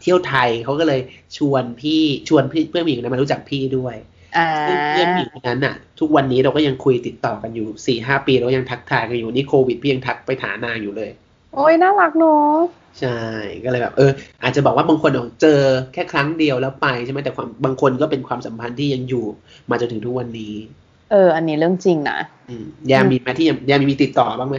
[0.00, 1.00] เที่ยวไทยเขาก็เลย
[1.36, 3.96] ชวนพี่ชวนพี่เพื่อนผู้หญิงคนนั้นมารู้จักพี่ด้วย
[4.36, 11.10] อ่าซึ่งเพื่อนผู้หญิงคนนั้นอะ ทุกวันนี้เราก็ยังคุยติดต่อกันอยู่สี่ห้าปีเราก็ยังทักทายกันอยู่นี่โควิดพี่ยังทักไปถานางอยู่เลย
[11.54, 12.54] โอ้ยน่ารักเนาะ
[13.00, 13.18] ใช่
[13.64, 14.10] ก็เลยแบบ เออ
[14.42, 15.60] อาจจะบอกว่าบางคนอะเจอ
[15.92, 19.24] แค่ครั้งเดียวแล้วไปใช่ไหมแต่ความบางคนก็เป็นความสัมพันธ์ที่ยังอยู่
[19.70, 20.54] มาจนถึงทุกวันนี้
[21.10, 22.18] เออ อันนี้เรื่องจริงนะ
[22.48, 24.56] อืมยามมีไหมที่ยังยามมีติดต่อบ้างไหม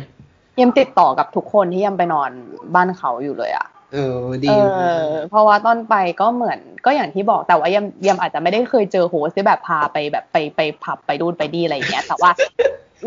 [0.61, 2.29] ยังติดต่อกับทุกคนที่ยังไปนอน
[2.75, 4.55] บ้านเขาอยู่เลยอะเออเอดี
[5.03, 12.31] อเพราะว่าตอนไปก็เหมือนก็อย่างที่บอกแต่ว่ายังยังอาจจะไม่ได้เคยเจอโฮสที่แบบพาไปแบบไปไปผับไปดูนไปดีอะไรอย่างเงี้ยแต่ว่า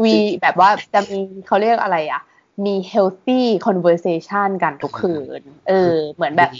[0.02, 2.22] วีแบบว่าจะมีเขาเรียกอะไรอะ
[2.66, 6.50] มี healthy conversation กันทุกคืน เออ เหมือนแบบ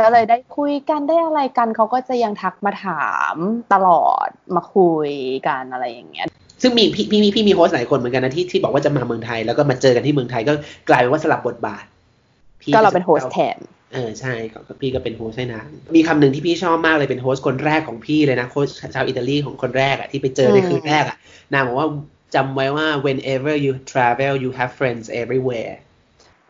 [0.00, 3.34] ก็เลยได้คุยกันได้อะไรกันเขาก็จะยังทักมาถาม
[3.72, 5.10] ตลอดมาคุย
[5.48, 6.26] กันอะไรอย่างเงี้ย
[6.62, 10.52] ซึ่งมีพี่พี่มีพี่มีโฮสต์หลายคนเหมือนกันนะที่ที่บอกว่าจะมาเมืองไทย แล้วก็มาเจอกันที่เมืองไทยก็
[10.88, 13.56] กลายเป็นว่าสลับบทบาทพพี่ก็เราเป็นโฮสต์แทน
[13.92, 21.16] เออใช่ก็พี่ก็เป็นโฮสต์ให้นางมีคำหนึ่งที่พี่ชอบมากเลยเป็นโฮสต์คนแรกของพี่เลยนะโฮสต์ชาวอิตาลีของคนแรกอะที่ไปเจอในคืนแรกอะ
[21.52, 21.88] นางบอกว่า
[22.34, 25.74] จำไว้ว่า whenever you travel you have friends everywhere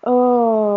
[0.04, 0.08] เอ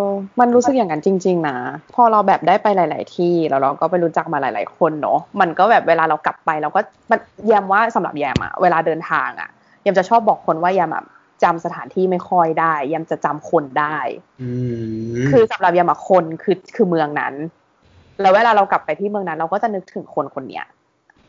[0.00, 0.02] อ
[0.40, 1.56] มันรู้สึกอย่างนั้นจริง ๆ นะ
[1.94, 6.80] พอเราแบบได้ไปหลาย ๆ ที่แล้วเราก็ไปรู้จักมาหลาย ๆ คนเนาะ มันก็แบบเวลาเรากลับไปเราก็
[7.10, 9.48] มันแยมว่าสำหรับแยมอะเวลาเดินทางอะ
[9.82, 11.04] แยมจะชอบบอกคนว่าแยมอะ
[11.42, 13.98] จำสถานที่ไม่ค่อยได้แยมจะจำคนได้
[14.42, 14.50] อื
[15.12, 17.34] มคือสำหรับแยมอะคนคือคือเมืองนั้น
[18.20, 20.66] แล้วเวลาเรากลับไปที่เมืองนั้น เราก็จะนึกถึงคนคนเนี้ย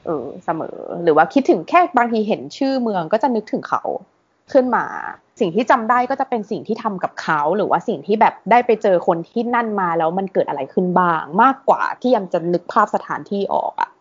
[0.06, 3.84] เออเสมอ หรือว่าคิดถึงแค่บางทีเห็นชื่อเมืองก็จะนึกถึงเขา
[4.54, 4.86] ขึ้นมา
[5.40, 13.92] สิ่งที่จำได้ก็จะเป็นสิ่งที่ทำกับเขา หรือว่าสิ่งที่แบบได้ไปเจอคนที่นั่นมาแล้วมันเกิดอะไรขึ้นบ้าง มากกว่าที่แยมจะนึกภาพสถานที่ออกอะ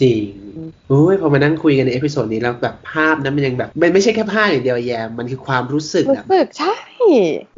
[0.00, 0.24] จริง
[0.88, 6.76] โอ้ยพอมานั่งคุยกันใน episode นี้แล้วแบบภาพนั้นมันยังแบบมันไม่ใช่แค่ภาพอย่างเดียวแยมมันคือความรู้สึกรู้อะสึกใช่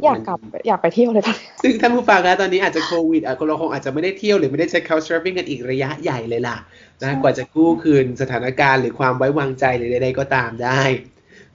[0.04, 6.56] อยากกลับอยากไปเที่ยวเลยตอนนี้ซึ่งท่านผู้ฟังนะตอนนี้อาจจะโควิดอะเราคงอาจจะไม่ได้เที่ยวหรือไม่ได้ใช้ couch surfing กันอีกระยะใหญ่เลยล่ะ
[7.00, 10.82] นะกว่าจะกู้คืนสถานการณ์หรือความไว้วางใจหรือใดๆก็ตามได้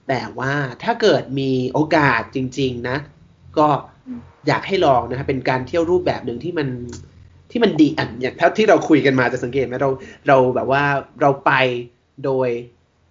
[0.08, 2.96] แต่ว่าถ้าเกิดมีโอกาสจริง ๆ นะ
[3.58, 3.68] ก็
[4.48, 6.68] อยากให้ลองนะครับเป็นการเที่ยวรูปแบบหนึ่งที่มัน
[7.50, 9.90] ที่มันดีอะอย่างเท่าที่เราคุยกันมาจะสังเกตไหมเรา
[10.28, 10.82] เราแบบว่า
[11.20, 11.52] เราไป
[12.24, 12.48] โดย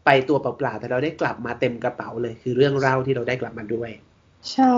[0.06, 3.90] ไปตัวเปล่าๆแต่เราได้กลับมาเต็มกระเป๋าเลย คือเรื่องเล่าที่เราได้กลับมาด้วย
[4.54, 4.78] ใช่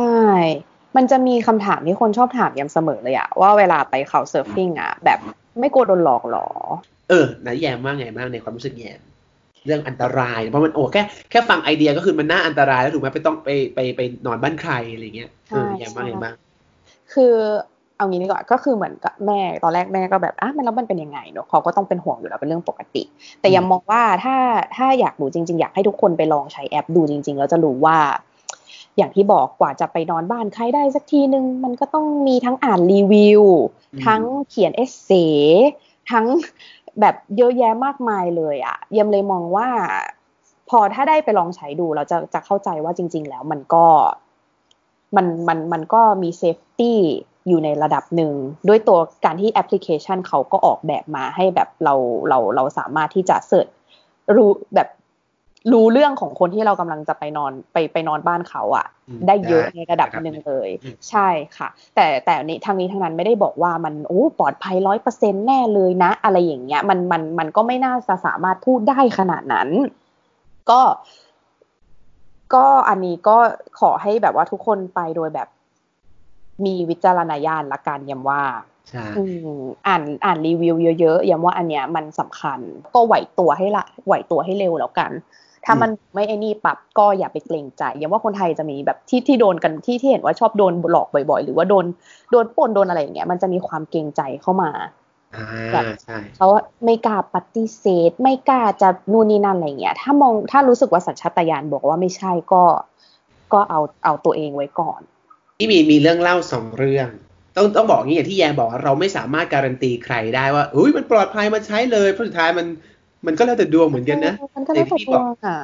[0.95, 5.20] มันจะมีคำถามที่คนชอบถามแยมเสมอเลยอะว่าเวลาไป couch surfing อะแบบ
[5.60, 6.47] ไม่กลัวโดนหลอกหรอ
[7.10, 8.99] เออนะแยมว่าไงบ้างในความรู้สึกแยม
[9.66, 16.36] เรื่องอันตรายเพราะมันโอ้แค่แค่ฟังไอเดียก็คือมันน่าอันตรายแล้วถูกไหมไปต้องไปไปไปนอนบ้านใครอะไรเงี้ยเออใช่แยมว่าไงบ้าง
[17.14, 17.34] คือ
[17.97, 23.03] เอางี้ดีกว่าก็คือเหมือนกับแม่ตอนแรกแม่ก็แบบอะมันแล้วมันเป็นยังไงเนอะเขาก็ต้องเป็นห่วงอยู่แล้วเป็นเรื่องปกติ
[23.41, 24.36] แต่ยังมองว่าถ้า
[24.78, 27.97] ถ้าอยากรู้จริง ๆ อยากให้ทุกคนไปลองใช้แอปดูจริง ๆ แล้วจะรู้ว่า
[28.97, 33.41] อย่างที่บอกกว่าจะไปนอนบ้านใครได้สักทีนึงมันก็ต้องมีทั้งอ่านรีวิว
[33.93, 35.12] อืมทั้งเขียนเอเซ
[36.12, 36.26] ทั้ง
[37.02, 39.68] แบบเยอะแยะมากมายเลยอะแยมเลยมองว่า
[40.70, 43.86] พอถ้าได้ไปลองใช้ดูเราจะจะเข้าใจว่าจริง ๆ แล้วมันก็
[45.16, 46.99] มันมันมันก็มี safety
[47.48, 48.34] อยู่ในระดับหนึ่ง
[48.68, 51.94] ด้วยตัวการที่แอปพลิเคชันเขาก็ออกแบบมาให้แบบเรา
[52.30, 53.68] เราเราสามารถที่จะ search
[54.36, 54.88] รู้แบบ
[55.74, 69.70] รู้เรื่องของคนที่เรากำลังจะไปนอนไปไปนอนบ้านเขาอะอืมได้เยอะได้ในระดับหนึ่งเลยอืมใช่ค่ะ แต่แต่นี้ทางนี้ทางนั้นไม่ได้บอกว่ามันโอ้ปลอดภัยร้อยเปอร์เซ็นแน่เลยนะ อะไรอย่างเงี้ยมันมันมันก็ไม่น่าจะสามารถพูดได้ขนาดนั้น
[70.70, 70.82] ก็
[72.53, 73.38] ก็อันนี้ก็
[73.80, 75.47] ขอให้แบบว่าทุกคนไปโดยแบบ
[76.66, 78.41] มีวิจารณญาณละกันยำว่า
[78.89, 82.60] ใช่อืมอ่านอ่านรีวิวเยอะๆย้ำว่าอันเนี้ยมันสำคัญ
[82.93, 85.12] ก็ไหวตัวให้ละไหวตัวให้เร็วแล้วกัน
[85.66, 91.86] ถ้ามันไม่ไอ้นี่ปรับก็อย่าไปเกรงใจย้ำว่าคนไทยจะมีแบบที่ที่โดนกันที่ที่เห็นว่าชอบโดนหลอกบ่อย ๆ หรือว่าโดน
[92.32, 94.72] โดนปล้นโดนอะไรอย่างเงี้ยมันจะมีความเกรงใจเข้ามา
[95.36, 102.64] อ่าแบบใช่เพราะว่าไม่กล้าปฏิเสธ ไม่กล้าจะนู่นนี่นั่นอะไรเงี้ย ถ้ามองถ้ารู้สึกว่าสัญชาตญาณบอกว่าไม่ใช่ก็
[103.53, 105.01] ก็เอาเอาตัวเองไว้ก่อน
[105.57, 107.10] ที่มีมีเรื่องเล่าสองเรื่อง
[107.55, 112.68] ต้องต้องบอกอย่างนี้อย่างที่แยมบอกว่าเราไม่สามารถการันตีใครได้ว่าอุ้ยมันปลอดภัยมาใช้เลยเพราะสุดท้ายมัน
[113.26, 115.57] มันก็แล้วแต่ดวงเหมือนกันนะมันก็แล้วแต่ที่ดบวอกงอะ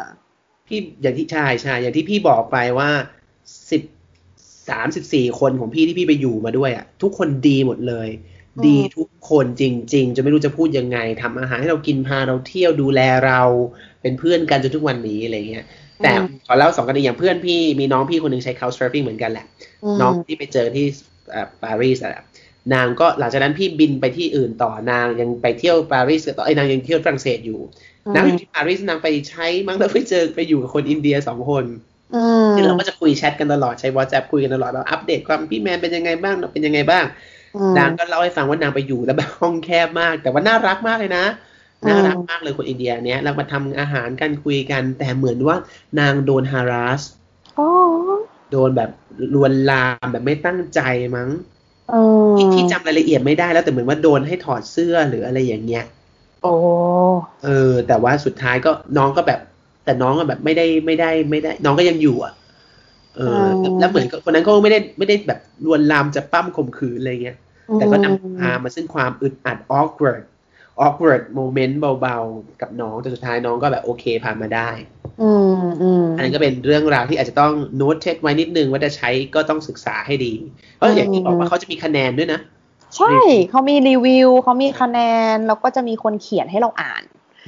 [0.68, 2.90] พี่อย่างที่ใช่ใช่อย่างที่พี่บอกไปว่า
[3.72, 3.82] สิบ
[4.70, 8.10] สามสิบสี่คนของพี่ที่พี่ไปอยู่มาด้วยอะทุกคนดีหมดเลย
[8.58, 13.42] อืมดีทุกคนจริง ๆ จะไม่รู้จะพูดยังไงทำอาหารให้เรากินพาเราเที่ยวดูแลเรา
[14.02, 15.66] เป็นเพื่อนกันจนทุกวันนี้อะไรเงี้ย
[16.04, 16.12] แต่
[16.46, 19.46] ขอเล่าสองกรณีอย่างเพื่อนพี่มีน้องพี่คนหนึ่งใช้ couch surfing เหมือนกันแหละ
[19.86, 20.86] มน้องที่ไปเจอที่
[21.32, 22.26] เอ่อปารีสอะ
[22.74, 27.60] นางก็หลังจากนั้นพี่บินไปที่อื่นต่อนางยังไปเที่ยวปารีสต่อไอ้ยนางยังเที่ยวฝรั่งเศสอยู่
[28.16, 31.66] นางอยู่ที่ปารีสนางไปใช้มั้งแล้วไปเจอไปอยู่กับคนอินเดียสองคน
[32.16, 37.06] อืมที่เราก็จะคุยแชทกันตลอดใช้ WhatsApp คุยกันตลอดเราอัปเดตความพี่แมนเป็นยังไงบ้างเราเป็นยังไงบ้าง
[37.56, 41.26] อืมนางก็เล่าให้ฟังว่านางไปอยู่แล้วแบบห้องแคบมาก แต่ว่าน่ารักมากเลยนะ
[41.84, 45.58] อืมน่ารักมากเลยคนอินเดียเนี้ยเรามาทำอาหารกันคุยกัน แต่เหมือนว่า
[46.00, 47.02] นางโดน harass
[47.60, 47.68] อ๋อ
[48.52, 48.90] โดนแบบ
[49.34, 50.82] ลวนลามแบบไม่ตั้งใจ
[51.16, 51.30] มั้ง
[51.92, 51.96] เอ
[52.28, 55.86] อพี่พี่จำรายละเอียดไม่ได้แล้วแต่เหมือนว่าโดนให้ถอดเสื้อหรืออะไรอย่างเงี้ย
[56.44, 56.54] โอ้
[57.44, 59.40] เออ แต่ว่าสุดท้ายก็น้องก็แบบ
[59.86, 62.34] แต่น้องก็แบบไม่ได้ไม่ได้ไม่ได้ น้องก็ยังอยู่อะ
[63.16, 67.38] เออ แล้วแล้วเหมือนกับคนนั้นก็ไม่ได้ไม่ได้แบบลวนลามจะปล้ำข่มขืนอะไรเงี้ย
[67.76, 70.24] แต่ก็นำพามาซึ่งความอึดอัด awkward
[70.86, 74.70] awkward moment เบาๆ กับน้องแต่สุดท้ายน้องก็แบบโอเคผ่านมาได้
[75.22, 80.34] อืมอืมอันนั้นก็เป็นเรื่องราวที่อาจจะต้อง note this ไว้นิดนึงว่าจะใช้ก็ต้องศึกษาให้ดี
[80.76, 82.40] เพราะอย่างที่บอกว่าเขาจะมีคะแนนด้วยนะ
[82.98, 83.18] ใช่
[83.50, 85.00] เขามีรีวิว เขามีคะแน
[85.34, 87.04] น แล้วก็จะมีคนเขียนให้เราอ่าน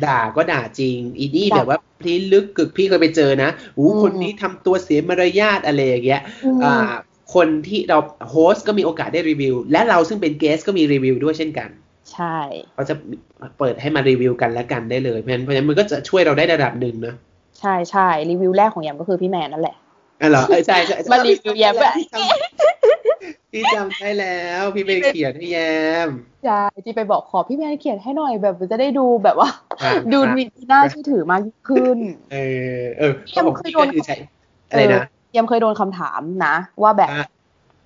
[0.06, 6.92] ด่าก็ด่าจริง อีนี่ด่าแบบว่าพิลึกกึกกือพี่เคยไปเจอนะอู้อืมคนนี้ทำตัวเสียมารยาทอะไรอย่างเงี้ยอืมอ่า
[7.36, 7.98] คนที่เรา
[8.30, 11.70] โฮสต์ก็มีโอกาสได้รีวิว และเราซึ่งเป็นเกสก็มีรีวิวด้วยเช่นกัน
[12.14, 12.38] ใช่
[12.74, 12.96] เขาจะ
[13.60, 17.16] เปิดให้มารีวิวกันและกันได้เลย เพราะฉะนั้นเพราะฉะนั้นมันก็จะช่วยเราได้ระดับหนึ่งนะ
[17.60, 19.76] ใช่ใช่รีวิวแรกของแยมก็คือพี่แมนนั่นแหละ
[20.22, 25.58] อ๋อเหรอเออใช่ใช่ใช่มารีวิวแยมแบบพี่จำพี่จำได้แล้วพี่ไปเขียนให้แย
[26.08, 26.10] ม
[26.46, 29.50] ใช่ที่ไปบอกขอพี่แมนเขียนให้หน่อยแบบจะได้ดูแบบว่า
[29.82, 31.98] อ่าดูมีน่าเชื่อถือมากยิ่งขึ้น
[32.32, 32.38] เอ
[32.80, 34.16] อเออยังผมเคยพี่โดก็นคือใช้
[34.70, 37.28] อะไรนะเยมเคยโดนคำถามนะ ว่าแบบอะ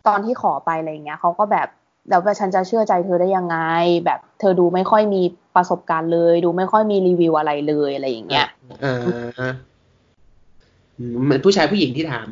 [0.07, 1.67] ตอนที่ขอไปอะไรเงี้ยเขาก็แบบ
[2.09, 3.57] แล้วแบบฉันจะเชื่อใจเธอได้ยังไง
[4.05, 5.21] แบบเธอดูไม่ค่อยมี
[5.55, 8.47] ประสบการณ์เลย ดูไม่ค่อยมีรีวิวอะไรเลยอะไรอย่างเงี้ย
[8.83, 9.51] อ่า
[10.97, 12.27] อืมมันผู้ชายผู้หญิงที่ถาม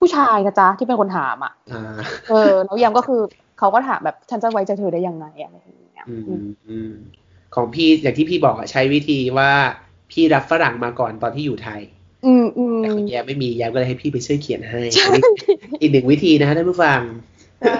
[0.00, 1.98] ผู้ชายนะจ๊ะที่เป็นคนถามอะอ่า
[2.30, 3.20] เออ แล้วยมก็คือ
[3.58, 6.24] เขาก็ถามแบบฉันจะไว้ใจเธอได้ยังไงอะไรอย่างเงี้ยอืม
[6.68, 6.92] อืม
[7.54, 9.50] ของพี่อย่างที่พี่บอกอะใช้วิธีว่า
[10.10, 11.80] พี่รับฝรั่งมาก่อนตอนที่อยู่ไทย
[12.26, 15.22] อืมอืมแต่คุณแยมไม่มีแยมก็เลยให้พี่ไปช่วยเขียนให้ใช่อันนี้
[15.80, 17.00] อีกหนึ่งวิธีนะฮะท่านผู้ฟัง
[17.60, 17.76] ใช่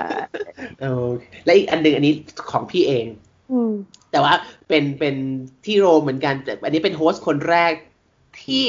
[0.81, 1.07] เออ
[1.45, 2.13] และอีกอันหนึ่งอันนี้
[2.51, 3.07] ของพี่เอง
[3.53, 3.73] อืม
[4.15, 4.35] แต่ว่า
[4.69, 5.15] เป็นเป็น
[5.65, 7.73] ที่โรมเหมือนกันแต่อันนี้เป็นโฮสต์คนแรก
[8.45, 8.67] ที่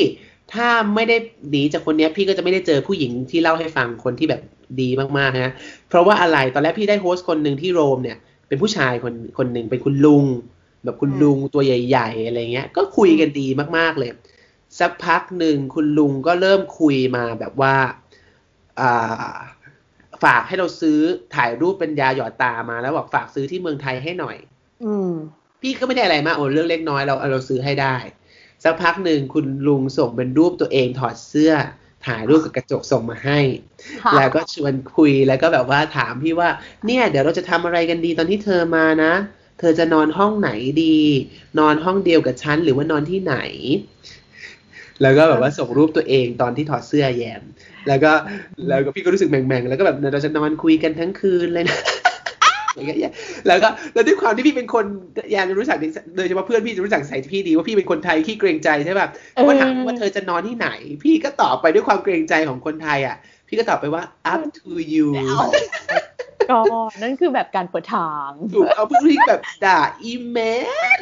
[0.54, 1.18] ถ้าไม่ได้
[1.50, 4.42] หนีจากคนเนี้ยพี่ก็จะไม่ได้เจอผู้หญิงที่เล่าให้ฟังคนที่แบบ
[4.82, 5.54] ดีมากๆนะ
[5.90, 8.18] เพราะว่าอะไรตอนแรกพี่ได้โฮสต์คนหนึ่งที่โรมเนี่ย
[8.48, 10.26] เป็นผู้ชายคนคนหนึ่งเป็นคุณลุง
[10.84, 14.10] แบบคุณลุงตัวใหญ่ๆอะไรเงี้ย ก็คุยกันดีมากๆเลย
[14.80, 17.76] สักพักหนึ่งคุณลุงก็เริ่มคุยมาแบบว่า
[18.80, 19.34] อ่า
[20.24, 21.00] ฝากให้เราซื้อ
[21.36, 24.38] ถ่ายรูปเป็นยาหยอดตามาแล้วบอกฝากซื้อที่เมืองไทยให้หน่อย
[24.84, 25.12] อืม
[25.62, 27.96] พี่ก็ไม่ได้อะไรมากโอ้เรื่องเล็กน้อยเราเราซื้อให้ได้
[28.64, 31.54] สักพักหนึ่งคุณลุงส่งเป็นรูปตัวเองถอดเสื้อ
[32.06, 33.40] ถ่ายรูปกับกระจกส่งมาให้
[34.04, 36.50] ค่ะแล้วก็ชวนคุยแล้วก็แบบว่าถามพี่ว่า
[36.86, 39.14] เนี่ย เดี๋ยวเราจะทำอะไรกันดีตอนที่เธอมานะ
[39.60, 40.52] เธอจะนอนห้องไหน
[40.84, 40.98] ดี
[41.60, 43.38] นอนห้องเดียวกับฉันหรือว่านอนที่ไหน
[45.02, 47.42] แล้วก็แบบว่าส่งรูปตัวเองตอนที่ถอดเสื้อแยม
[47.88, 48.12] แล้วก็
[48.70, 51.80] แล้วก็พี่ก็รู้สึกแม่งๆแล้วก็แบบเราจะนอนคุยกันทั้งคืนเลยนะ
[52.76, 53.14] อย่างเงี้ย
[53.48, 54.86] แล้วก็แล้วด้วยความที่พี่เป็นคน
[55.34, 55.78] ยามจะรู้จัก
[56.18, 60.70] โดยเฉพาะเพื่อนพี่จะรู้จักใส่พี่ดีว่าพี่เป็นคนไทยขี้เกรงใจใช่ป่ะเออว่าถามว่าเธอจะนอนที่ไหน
[61.04, 63.16] พี่ก็ตอบไปด้วยความเกรงใจของคนไทยอะ
[63.48, 65.08] พี่ก็ตอบไปว่า up to you
[66.52, 66.60] ก็
[67.02, 70.38] นั่นคือแบบการเปิดทางถูกเอาเพื่อนที่แบบด่าอีแม
[71.00, 71.02] น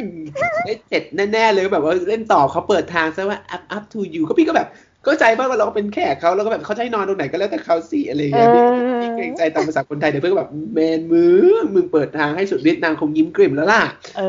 [0.66, 4.68] ได้เสร็จแน่ๆเลยแบบว่าเล่นต่อเขาเปิดทางซะว่า up up to you ก็พี่ก็แบบ
[5.04, 8.64] เข้าใจบ้างว่าเราก็เป็นแขกเขาแล้วก็แบบเขาจะให้นอนตรงไหนก็แล้วแต่เขาสิอะไรอย่างเงี้ยพี่
[9.02, 11.26] พี่เกรงใจตามภาษาคนไทยเดี๋ยวเพื่อนก็แบบแมนมึ
[11.62, 13.82] งมึงเปิดทางให้สุดฤทธิ์นางคงยิ้มกริ่มแล้วล่ะ
[14.18, 14.22] เอ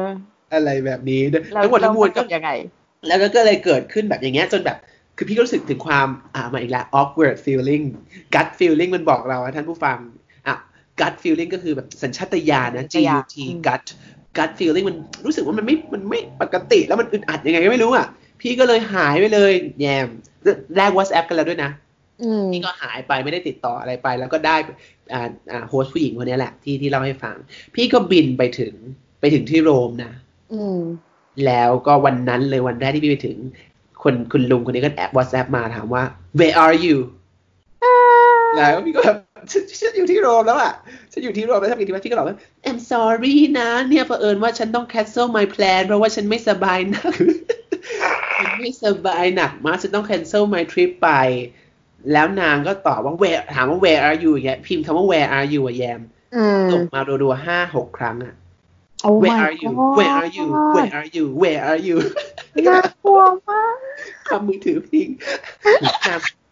[0.00, 0.02] อ
[0.54, 2.50] อะไรแบบนี้แล้วทั้งหมดทั้งมวลก็แยังไง
[3.08, 4.76] แล้วก็เลยเกิดขึ้นแบบอย่างเงี้ยจนแบบ
[5.16, 7.84] คือพี่ก็รู้สึกถึงความอ่ามาอีกแล้ว awkward feeling
[8.34, 9.98] gut feeling มันบอกเราอะท่านผู้ฟัง
[10.48, 10.56] อะ
[11.00, 13.84] gut feeling ก็คือแบบสัญชาตญาณนะ G สัญชาตญาณ U T gut
[14.38, 18.06] gut feeling มันรู้สึกว่ามันไม่มันไม่ปกติแล้วมันอึดอัดยังไงก็ไม่รู้อะ
[18.46, 20.06] พี่ก็เลยหายไปเลยแยม
[20.76, 21.70] แลก WhatsApp กันแล้วด้วยนะ
[22.22, 24.56] อืมพี่ก็หายไปไม่ได้ติดต่ออะไรไป แล้วก็ได้
[25.12, 27.36] อ่าอ่าโฮสต์ผู้หญิงคนนี้แหละที่ที่เล่าให้ฟัง
[27.74, 28.74] พี่ก็บินไปถึง
[29.20, 30.12] ไปถึงที่โรมนะ
[30.52, 30.80] อืม
[31.46, 33.36] แล้วก็วันนั้นเลยวันแรกที่พี่ไปถึง
[34.02, 36.02] คนคุณลุงคนนี้ก็แอป WhatsApp มาถามว่า
[36.38, 36.96] where are you
[38.56, 39.18] แล้วพี่ก็แบบ
[39.50, 40.72] ฉันฉันอยู่ที่โรมแล้วอะ
[41.12, 42.38] ฉันอยู่ที่โรมแล้วทำไงดีวะพี่ก็บอกว่า
[42.68, 47.14] I'm sorry นะ เนี่ยเผอิญว่าฉันต้อง cancel my plan เพราะว่าฉันไม่สบายหนัก
[48.36, 51.10] ฉันไม่สบายหนักมากฉันต้อง cancel my trip ไป
[52.12, 56.00] แล้วนางก็ตอบว่า where ถามว่า where are you อย่างเงี้ยพิมพ์คำว่า where are you อะแยม
[56.36, 58.34] อืมส่งมารัวๆห้าหกครั้งอะ
[59.06, 61.96] Oh where my are you God where are you where are you where are you
[62.68, 63.76] น่ากลัวมาก
[64.30, 65.08] ทำมือถือพิง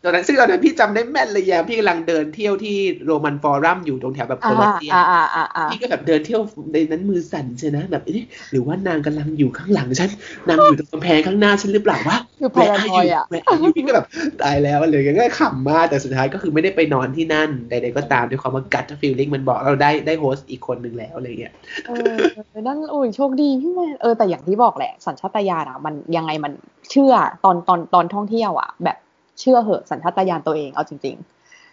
[0.04, 6.40] ตอนนั้นซึ่งตอนนั้นพี่จำได้แม่นเลยแยมพี่กำลังเดินเที่ยวที่โรมันฟอรัมอยู่ตรงแถวแบบโคอ่าลอสเซียมอ่าอ่าอ่าอ่าพี่ก็แบบเดินเที่ยว
[6.72, 10.10] ในนั้นมือสั่นใช่นะแบบเอ๊ะหรือว่านางกำลังอยู่ข้างหลังฉัน
[10.48, 14.06] นางอยู่ตรงกำแพงข้างหน้าฉันหรือเปล่าวะคือพารานอยอะแวร์อยู่พี่ก็แบบ
[14.42, 21.52] ตายแล้วอะไรอย่างเงี้ยก็ขำมากแต่สุดท้ายก็คือไม่ได้ไปนอนที่นั่นใดๆก็ตามด้วยความว่า gut feeling มันบอกเราได้ได้ host อีกคนหนึ่งแล้วอะไรเงี้ย
[21.86, 22.16] เออ
[22.60, 26.52] นั่นโอ้ยโชคดีพี่แมนเออแต่อย่างที่บอกแหละสัญชาตญาณอะมันยังไงมัน
[26.90, 28.96] เชื่อตอนตอนตอนท่องเที่ยวอะแบบ
[29.42, 31.16] เชื่อเหอะสัญชาตญาณตัวเองเอาจริง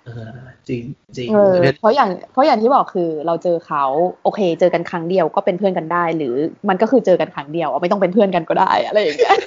[0.05, 0.31] เออ
[0.69, 0.83] จริง
[1.17, 3.83] จริงๆเออเพราะอย่างเพราะอย่างที่บอกคือเราเจอเขา
[4.23, 6.35] โอเค เจอกันครั้งเดียวก็เป็นเพื่อนกันได้ หรือ
[6.69, 9.37] มันก็คือเจอกันครั้งเดียวอะไม่ต้องเป็นเพื่อนกันก็ได้อะไรอย่างเงี้ย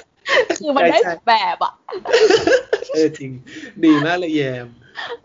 [0.59, 1.73] คือมันได้แบบอะ
[2.93, 3.31] เออจริง
[3.85, 4.67] ดีมากเลยแยม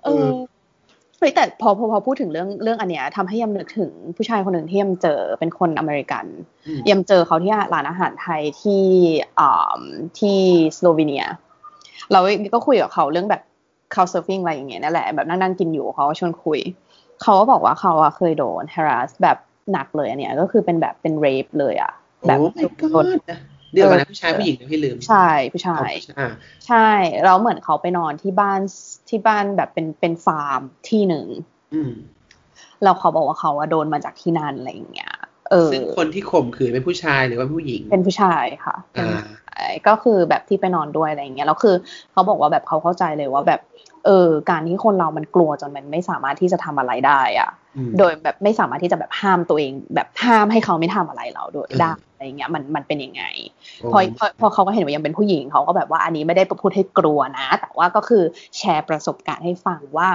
[0.04, 0.26] เออ
[1.18, 6.24] เฮ้ยแต่พอพอพอพูดถึงเรื่องเรื่องอันเนี้ยทำให้แยมนึกถึงผู้ชายคนหนึ่งที่แยมเจอเป็นคนอเมริกัน
[6.66, 8.84] อืมแยมเจอเขาที่ร้านอาหารไทยที่
[9.40, 9.80] อ่า
[10.18, 10.38] ที่
[10.76, 11.26] สโลวีเนีย
[12.12, 12.20] เรา
[12.54, 13.42] ก็คุยกับเขาเรื่องแบบ
[13.94, 16.60] คา u เซิร์ฟิงอะไรอย่างเงี้ยนั่นแหละแบบนั่งๆกินอยู่เขาก็ชวนคุย
[17.22, 19.38] เขาก็บอกว่าเขาอะเคยโดน harass แบบ
[19.72, 21.92] หนักเลยอันเนี้ยก็คือเป็นแบบเป็น rape เลยอะ
[22.26, 23.40] แบบโอ้ my โดน god นะ
[23.72, 26.28] เดียวกันนะผู้ชายผู้หญิงนะพี่ลืมใช่ผู้ชายอ่า
[26.66, 26.88] ใช่
[27.24, 28.60] แล้วเหมือนเขาไปนอนที่บ้าน
[29.08, 31.26] ที่บ้านแบบเป็นเป็นฟาร์มที่หนึ่ง
[31.74, 31.92] อืม
[32.82, 35.14] แล้วเขาบอกว่าเขาอะโดนมาจากที่นั่นอะไรอย่างเงี้ย
[35.50, 38.76] เออซึ่งคนที่ข่มขืนเป็นผู้ชายหรือว่าผู้หญิง เป็นผู้ชายค่ะ
[39.86, 41.74] ก็คือแบบที่ไปนอนด้วยอะไรอย่างเงี้ยแล้วคือ
[42.12, 43.60] เขาบอกว่าแบบเขาเข้าใจเลยว่าแบบ
[44.06, 47.50] เออ การที่คนเรามันกลัวจนมันไม่สามารถที่จะทำอะไรได้อะ
[47.98, 53.22] โดยแบบไม่สามารถที่จะแบบห้ามตัวเอง แบบห้ามให้เขาไม่ทำอะไรเราโดยอืมได้อะไรเงี้ยมันมันเป็นยังไง
[53.82, 58.22] โอ้พอพอพอเขาก็เห็นว่าแยมเป็นผู้หญิงเขาก็แบบว่าอันนี้ไม่ได้พูดให้กลัวนะ แต่ว่าก็คือ
[58.56, 60.08] แชร์ประสบการณ์ให้ฟังว่า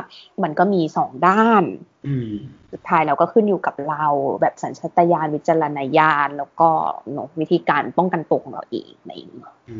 [0.44, 1.64] มันก็มีสองด้าน
[2.08, 2.32] อืม
[2.72, 4.06] สุดท้ายเราก็ขึ้นอยู่กับเรา
[4.42, 6.70] แบบสัญชาตญาณวิจารณญาณแล้วก็
[7.12, 9.80] เนอะวิธีการป้องกันตัวของเราเองอะไรอย่างเงี้ยอื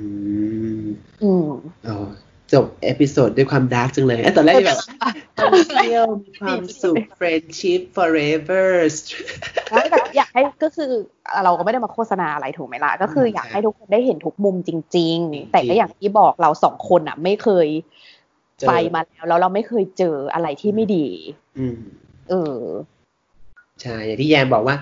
[0.80, 0.84] ม
[1.24, 1.50] อืม
[1.88, 2.08] อ๋อ
[2.54, 4.80] จบ episode ด้วยความ dark จังเลยเอ้ยตอนแรกแบบ
[5.38, 8.68] ท่องเที่ยวมีความสุข friendship forever
[9.72, 10.92] แล้วแบบอยากให้ก็คือ
[11.44, 17.68] เราก็ไม่ได้มาโฆษณาอะไรถูกไหมล่ะ ก็คืออยากให้ทุกคนได้เห็นทุกมุมจริง ๆ แต่ก็อย่างที่บอกเราสองคนอะ ไม่เคย
[18.60, 21.08] เจอไปมาแล้วแล้วเราไม่เคยเจออะไรที่ไม่ดี
[21.58, 21.78] อืม
[22.30, 22.60] เออ
[23.82, 24.76] ใช่ อย่างที่แยมบอกว่า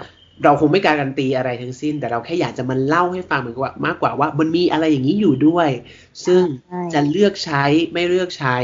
[0.43, 5.69] เราคงไม่การันตีอะไรทั้งสิ้น แต่เราแค่อยากจะมาเล่าให้ฟังเหมือนกับว่ามากกว่าว่ามันมีอะไรอย่างนี้อยู่ด้วย
[6.25, 7.63] ซึ่งใช่จะเลือกใช้
[7.93, 8.57] ไม่เลือกใช้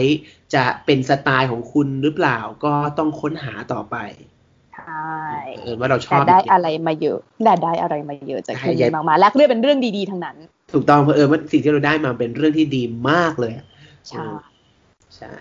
[0.55, 3.95] จะเป็นสไตล์ของคุณหรือเปล่าก็ต้องค้นหาต่อไป
[4.75, 5.15] ใช่
[5.63, 10.37] เออว่าเราชอแต่บได้จริงๆอะไรมาเยอะแต่ได้อะไรมาเยอะจากใช่คืนใหญ่นี้มากๆและเรื่องเป็นเรื่องดีๆทั้งนั้น
[10.73, 13.65] ถูกต้องเพราะเออว่าสิ่งที่เราได้มาเป็นเรื่องที่ดีมากเลยอะ
[14.09, 14.23] ใช่
[15.17, 15.33] ใช่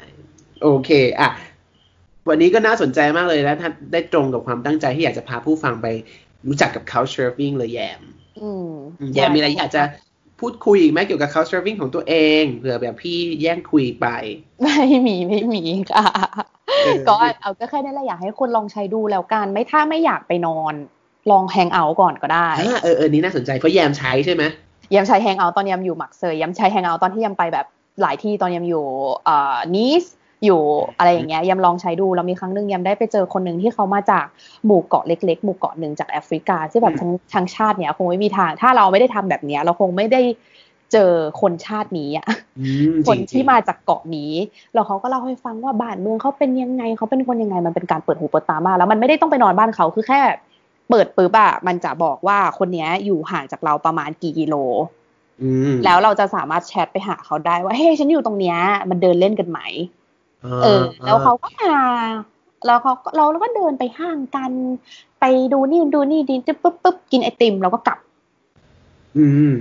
[0.63, 1.29] โอเค อะ
[2.29, 5.87] วันนี้ก็น่าสนใจมากเลยแล้วถ้าได้ตรงกับความตั้งใจที่อยากจะพาผู้ฟังไป
[6.47, 8.01] รู้จักกับ couchsurfing เลยแยม
[8.43, 8.71] อืม
[9.15, 9.83] แยมมีอะไรอยากจะ
[10.41, 14.07] พูดคุยอีกไหมเกี่ยวกับ couchsurfing ของตัวเองเผื่อแบบพี่แย่งคุยไป
[14.63, 15.63] ไม่มีไม่มี
[15.93, 16.07] ค่ะ
[16.85, 20.75] เออก็เอาก็แค่นั้นแหละอยากให้คนลองใช้ดูแล้วกัน ไม่ถ้าไม่อยากไปนอน
[21.31, 24.43] ลองแฮงเอาท์ก่อนก็ได้อ่าเออเออนี่น่าสนใจเพราะแยมใช้ใช่ไหม
[24.95, 27.67] ยำใช้แฮงเอาท์ตอนยำอยู่หมักเซยยำใช้แฮงเอาท์ตอนที่ยำไปแบบ
[28.03, 28.85] หลายที่ตอนยำอยู่
[29.25, 30.05] เอ่อนีส
[30.47, 30.63] อยู่
[30.99, 34.27] อะไรอย่างเงี้ยยำลองใช้ดูแล้วมีครั้งหนึ่งยำได้ไปเจอคนหนึ่งที่เขามาจาก
[34.67, 40.23] หมู่เกาะเล็ก ๆ หมู่เกาะหนึ่งจากแอฟริกาที่แบบทั้งทั้งชาติเนี้ยคงไม่มีทาง ถ้าเราไม่ได้ทำแบบเนี้ย เราคงไม่ได้
[40.93, 42.27] เจอคนชาตินี้อะ
[42.61, 44.33] อืมคนจริงๆที่มาจากเกาะนี้
[44.75, 50.21] แล้วเขาก็เล่าให้ฟังว่าบ้านเมืองเขาเป็นยังไงเขาเป็นคนยังไงมันเป็นการเปิดหูเปิดตามากแล้วมันไม่ได้ต้องไปนอนบ้านเขาคือแค่
[50.91, 54.55] เปิดปุ๊บอะมันจะบอกว่าคนเนี้ยอยู่ห่างจากเราประมาณกี่กิโล
[55.43, 58.59] อืมแล้วเราจะสามารถแชทไปหาเขาได้ว่าเฮ้ยฉันอยู่ตรงเนี้ย
[58.91, 59.61] มันเดินเล่นกันไหม
[60.63, 61.75] เออ แล้วเขาก็มา
[62.67, 64.51] แล้วเขาก็เราแล้วก็เดินไปห้างกัน
[65.21, 67.99] ไปดูนี่ดูนี่ดีปุ๊บปุ๊บปุ๊บกินไอติมแล้วก็กลับ
[69.19, 69.53] อืม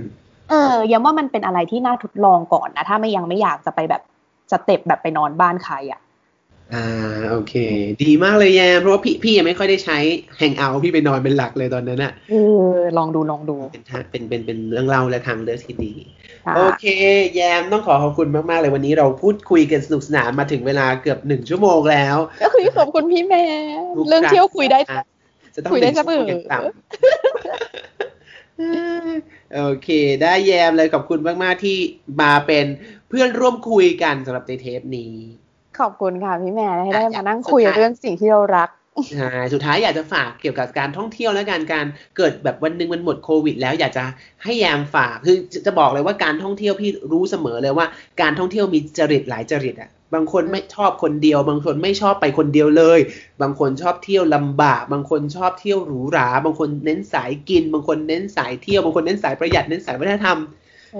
[0.50, 4.02] เออย้ำว่ามันเป็นอะไรที่น่าทดลองก่อนนะ ถ้าไม่ยังไม่อยากจะไปแบบ
[4.52, 6.00] สเต็ปแบบไปนอนบ้านใครอะ
[6.74, 6.86] อ่า
[7.30, 7.54] โอเค
[8.02, 9.98] ดีมากเลยแยมเพราะว่าพี่พี่ยังไม่ค่อยได้ใช้
[10.40, 12.34] Hangout พี่ไปนอนเป็นหลักเลยตอนนั้นอะเอ
[12.72, 16.15] อลองดูลองดู เป็นทางเป็นเป็นเป็นเรื่องเล่าและทางเลือกที่ดีค่ะ
[16.56, 16.86] โอเค
[17.34, 23.44] แยมต้องขอขอบคุณมาก ๆ เลยวันนี้เราพูดคุยกันสนุกสนานมาถึงเวลาเกือบหนึ่งชั่วโมงแล้วก็คือขอบคุณพี่แม่
[23.96, 25.04] ทุกเรื่องเที่ยวคุยได้ครั้ง
[25.54, 26.64] จะต้องคุยได้หนึ่งชั่วโมงเสมออย่างต่ำ
[29.56, 29.88] โอเค
[30.22, 31.76] ได้แยมเลยขอบคุณมาก ๆ ที่
[32.22, 32.66] มาเป็น
[33.08, 35.12] เพื่อนร่วมคุยกันสำหรับในเทปนี้
[35.78, 38.68] ขอบคุณค่ะพี่แม่ให้ได้อะมานั่งคุยสุดท้ายเรื่องสิ่งที่เรารัก
[39.10, 41.86] ใช่สุดท้ายอยากจะฝากเกี่ยวกับการท่องเที่ยวและการการ
[42.16, 44.04] เกิดแบบวันหนึ่งมันหมดโควิด แล้วอยากจะ
[44.44, 47.86] ให้แยมฝากคือจะจะบอกเลยว่าการท่องเที่ยวพี่รู้เสมอเลยว่า
[48.20, 53.00] การท่องเที่ยวมีจริตหลายจริตอะบางคนไม่ชอบคนเดียว บางคนไม่ชอบไปคนเดียวเลย
[53.42, 60.38] บางคนชอบเที่ยวลำบาก บางคนชอบเที่ยวหรูหรา บางคนเน้นสายกิน บางคนเน้นสายเที่ยว บางคนเน้นสายประหยัด เน้นสายวัฒนธรรม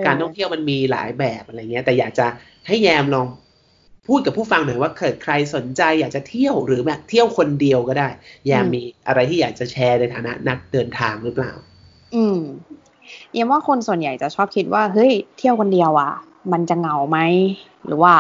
[0.07, 2.27] การท่องเที่ยวมันมีหลายแบบอะไรเงี้ย แต่อยากจะ
[2.67, 3.27] ให้แยมลอง
[4.09, 8.09] พูดกับผู้ฟังหน่อยว่าเกิดใครสนใจอยากจะเที่ยวหรือแบบเที่ยวคนเดียวก็ได้
[8.47, 11.53] แยมอืมมีอะไรที่อยากจะแชร์ในฐานะนักเดินทางหรือเปล่า
[12.15, 12.39] อืม
[13.33, 16.13] เยังว่าคนส่วนใหญ่จะชอบคิดว่าเฮ้ยเที่ยวคนเดียวอะ
[16.53, 17.19] มันจะเหงาไหม
[17.87, 18.15] หรือว่า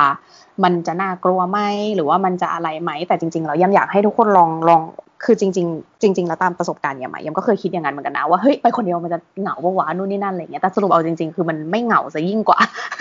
[0.64, 1.60] มันจะน่ากลัวไหม
[1.94, 4.82] หรือว่ามันจะอะไรไหมแต่จริงๆแล้วยำอยากให้ทุกคนลองลอง
[5.24, 12.58] คือจริง ๆ จริง ๆ แล้วตามประสบการณ์ยำอะยำก็เคยคิดอย่างนั้นเหมือนกันนะว่าเฮ้ยไปคนเดียวมันจะเหงาปะวะนู่นนี่นั่นอะไรเงี้ยแต่สรุปเอาจริง ๆ คือมันไม่เหงาซะยิ่งกว่า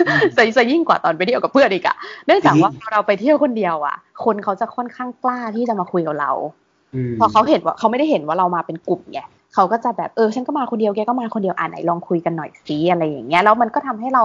[0.08, 1.96] อืมซะซะยิ่งกว่าตอนไปเที่ยวกับเพื่อนอีกอะ
[2.26, 6.32] เนื่องจากว่าจริงพอเราไปเที่ยวคนเดียวอะคนเขาจะค่อนข้างกล้าที่จะมาคุยกับเรา
[6.94, 9.20] อืมพอเขาเห็นว่าเขาไม่ได้เห็นว่าเรามาเป็นกลุ่มไง
[9.54, 14.24] เขาก็จะแบบเออฉันก็มาคนเดียวแกก็มาคนเดียวอ่านไหนลองคุยกันหน่อยสิอะไรอย่างเงี้ยแล้วมันก็ทำให้เรา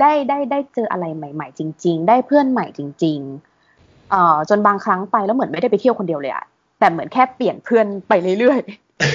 [0.00, 3.18] ได้ได้ได้เจออะไรใหม่ ๆ จริง ๆ ได้เพื่อนใหม่จริง
[3.66, 6.44] ๆ เอ่อจนบางครั้งไปแล้วเหมือนไม่ได้ไปเที่ยวคนเดียวเลยอะ
[6.78, 8.60] แต่เหมือนแค่เปลี่ยนเพื่อนไปเรื่อย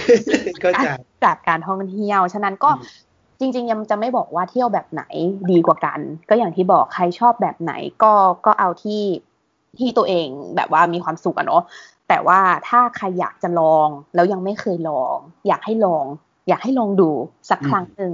[0.04, 0.92] ๆก็จะ
[1.24, 2.88] จากการท่องเที่ยว ฉะนั้นก็อืม
[3.40, 5.04] จริงๆยังจะไม่บอกว่าเที่ยวแบบไหน
[5.52, 6.00] ดีกว่ากัน
[6.30, 8.14] ก็อย่างที่บอกใครชอบแบบไหนก็
[8.46, 9.04] ก็เอาที่
[9.78, 11.64] ที่ตัวเองแบบว่ามีความสุขอะเนาะ
[12.08, 15.16] แต่ว่าถ้าใครอยากจะลองแล้วยังไม่เคยลอง
[15.48, 16.06] อยากให้ลอง
[16.48, 17.10] อยากให้ลองดู
[17.50, 18.14] สักอืมครั้งหนึ่ง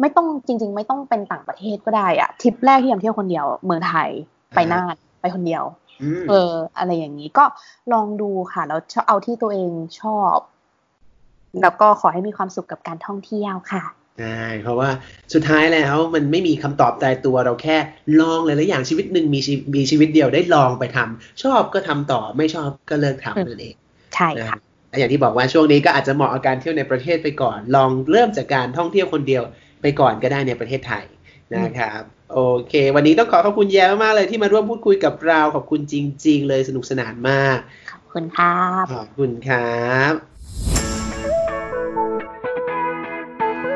[0.00, 4.08] ไม่ต้องจริง ๆ ไม่ต้องเป็นต่างประเทศก็ได้อะทริปแรกที่ยำเที่ยวคนเดียว เมืองไทย
[4.54, 5.83] ไปน่านไปคนเดียวอืม
[6.30, 7.44] เออ อะไรอย่างนี้ก็
[7.92, 9.70] ลองดูค่ะ แล้วเอาที่ตัวเอง
[10.00, 10.36] ชอบ
[11.62, 13.84] แล้วก็ขอให้มีความสุขกับการท่องเที่ยวค่ะ
[14.20, 14.88] ใช่เพราะว่า
[15.34, 17.76] สุดท้ายแล้วมันไม่มีคำตอบตายตัวเราแค่
[18.20, 23.74] ลองหลายๆอย่างชีวิตหนึ่งมีชีมีชีวิตเดียวได้ลองไปทำชอบก็ทำต่อไม่ชอบก็เลิกทำนั่นเอง
[24.14, 29.42] ใช่ค่ะและอย่างที่บอกว่าช่วงนี้ก็อาจจะเหมาะกับการเที่ยวในประเทศไปก่อน ลองเริ่มจากการท่องเที่ยวคนเดียว
[29.82, 31.04] ไปก่อนก็ได้ในประเทศไทย
[31.56, 32.02] นะครับ
[32.34, 35.94] โอเค วันนี้ต้องขอขอบคุณแย้มากๆเลยที่มาร่วมพูดคุยกับเราขอบคุณจ
[36.26, 37.58] ริง ๆ เลยสนุกสนานมาก
[37.90, 40.14] ขอบคุณครับ ขอบคุณครับ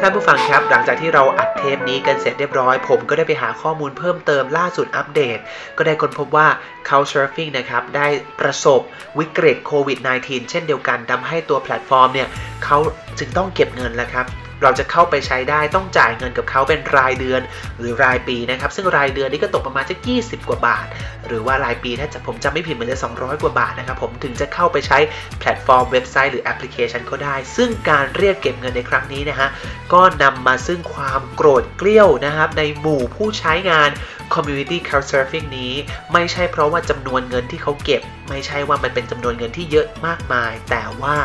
[0.03, 5.39] ท่านผู้ฟังครับ หลังจากที่เราอัดเทปนี้กันเสร็จเรียบร้อย ผมก็ได้ไปหาข้อมูลเพิ่มเติมล่าสุดอัปเดต
[5.77, 6.49] ก็ได้ค้นพบว่า
[6.89, 8.07] Couchsurfing นะครับ ได้
[8.41, 8.81] ประสบ
[9.19, 12.29] วิกฤตโควิด -19 เช่นเดียวกันทำให้ตัวแพลตฟอร์มเนี่ย
[12.65, 12.79] เขา
[13.19, 14.27] จึงต้องเก็บเงินแล้วครับ
[14.63, 17.41] เราจะเข้าไปใช้ได้ต้องจ่ายเงินกับเขาเป็นรายเดือน
[17.79, 20.87] หรือรายปีนะครับ ซึ่งรายเดือนนี่ก็ตกประมาณจะ20 กว่าบาท
[21.27, 24.99] หรือว่ารายปีถ้าจะผมจำไม่ผิดเหมือนจะ200 กว่าบาทนะครับผมถึงจะเข้าไปใช้
[25.39, 29.49] แพลตฟอร์มเว็บไซต์หรือแอปพลิเคชันก็ได้ ซึ่งการเรียกเก็บเงินในครั้งนี้นะฮะ
[29.93, 33.91] ก็นำมาซึ่งความโกรธเกลี้ยวนะครับในหมู่ผู้ใช้งาน
[34.35, 35.75] Community Couchsurfing นี้
[36.13, 41.17] ไม่ใช่เพราะว่าจำนวนเงินที่เขาเก็บ ไม่ใช่ว่ามันเป็นจำนวนเงินที่เยอะมากมาย แต่ว่า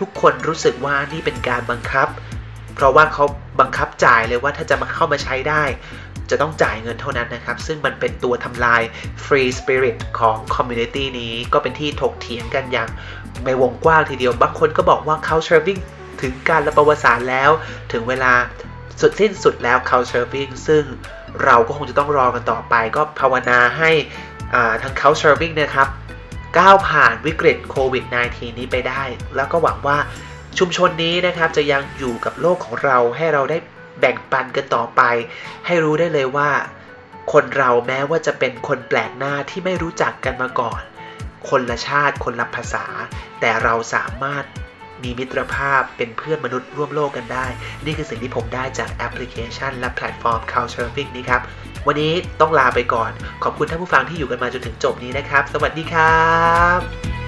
[0.00, 2.08] ทุกคนรู้สึกว่านี่เป็นการบังคับ
[2.76, 3.24] เพราะว่าเขา
[3.60, 5.64] บังคับจ่ายเลยว่าถ้าจะมาเข้ามาใช้ได้
[6.30, 8.82] จะต้องจ่ายเงินเท่านั้นนะครับ ซึ่งมันเป็นตัวทำลาย
[9.24, 12.88] Free Spirit ของ Community นี้ก็เป็นที่ถกเถียงกันอย่าง
[13.46, 15.80] ในวงกว้างทีเดียว บางคนก็บอกว่า Couchsurfing
[16.22, 17.50] ถึงการระประวัติศาสตร์แล้ว
[17.92, 18.32] ถึงเวลา
[19.00, 20.82] สุดสิ้นสุดแล้ว Couchsurfing ซึ่ง
[21.44, 23.90] เราก็คงจะต้องรอกันต่อไป ก็ภาวนาให้
[24.54, 25.88] อ่าทาง Couchsurfing นะครับ
[26.58, 29.02] ก้าวผ่านวิกฤตโควิด -19 นี้ไปได้
[29.36, 29.98] แล้วก็หวังว่า
[30.58, 33.58] ชุมชนนี้นะครับจะยังอยู่กับโลกของเราให้เราได้
[34.00, 35.02] แบ่งปันกันต่อไป
[35.66, 36.50] ให้รู้ได้เลยว่า
[37.32, 40.82] คนเราแม้ว่าจะเป็นคนแปลกหน้าที่ไม่รู้จักกันมาก่อน
[41.48, 42.86] คนละชาติคนละภาษา
[43.40, 44.44] แต่เราสามารถ
[45.02, 47.46] มีมิตรภาพเป็นเพื่อนมนุษย์ร่วมโลกกันได้
[47.84, 51.40] นี่คือสิ่งที่ผมได้จากแอปพลิเคชัน และแพลตฟอร์ม Couchsurfing นี้ครับ
[51.86, 53.10] วันนี้ต้องลาไปก่อน
[53.44, 56.26] ขอบคุณท่านผู้ฟังที่อยู่กันมาจนถึงจบนี้นะครับ สวัสดีครั
[56.78, 57.25] บ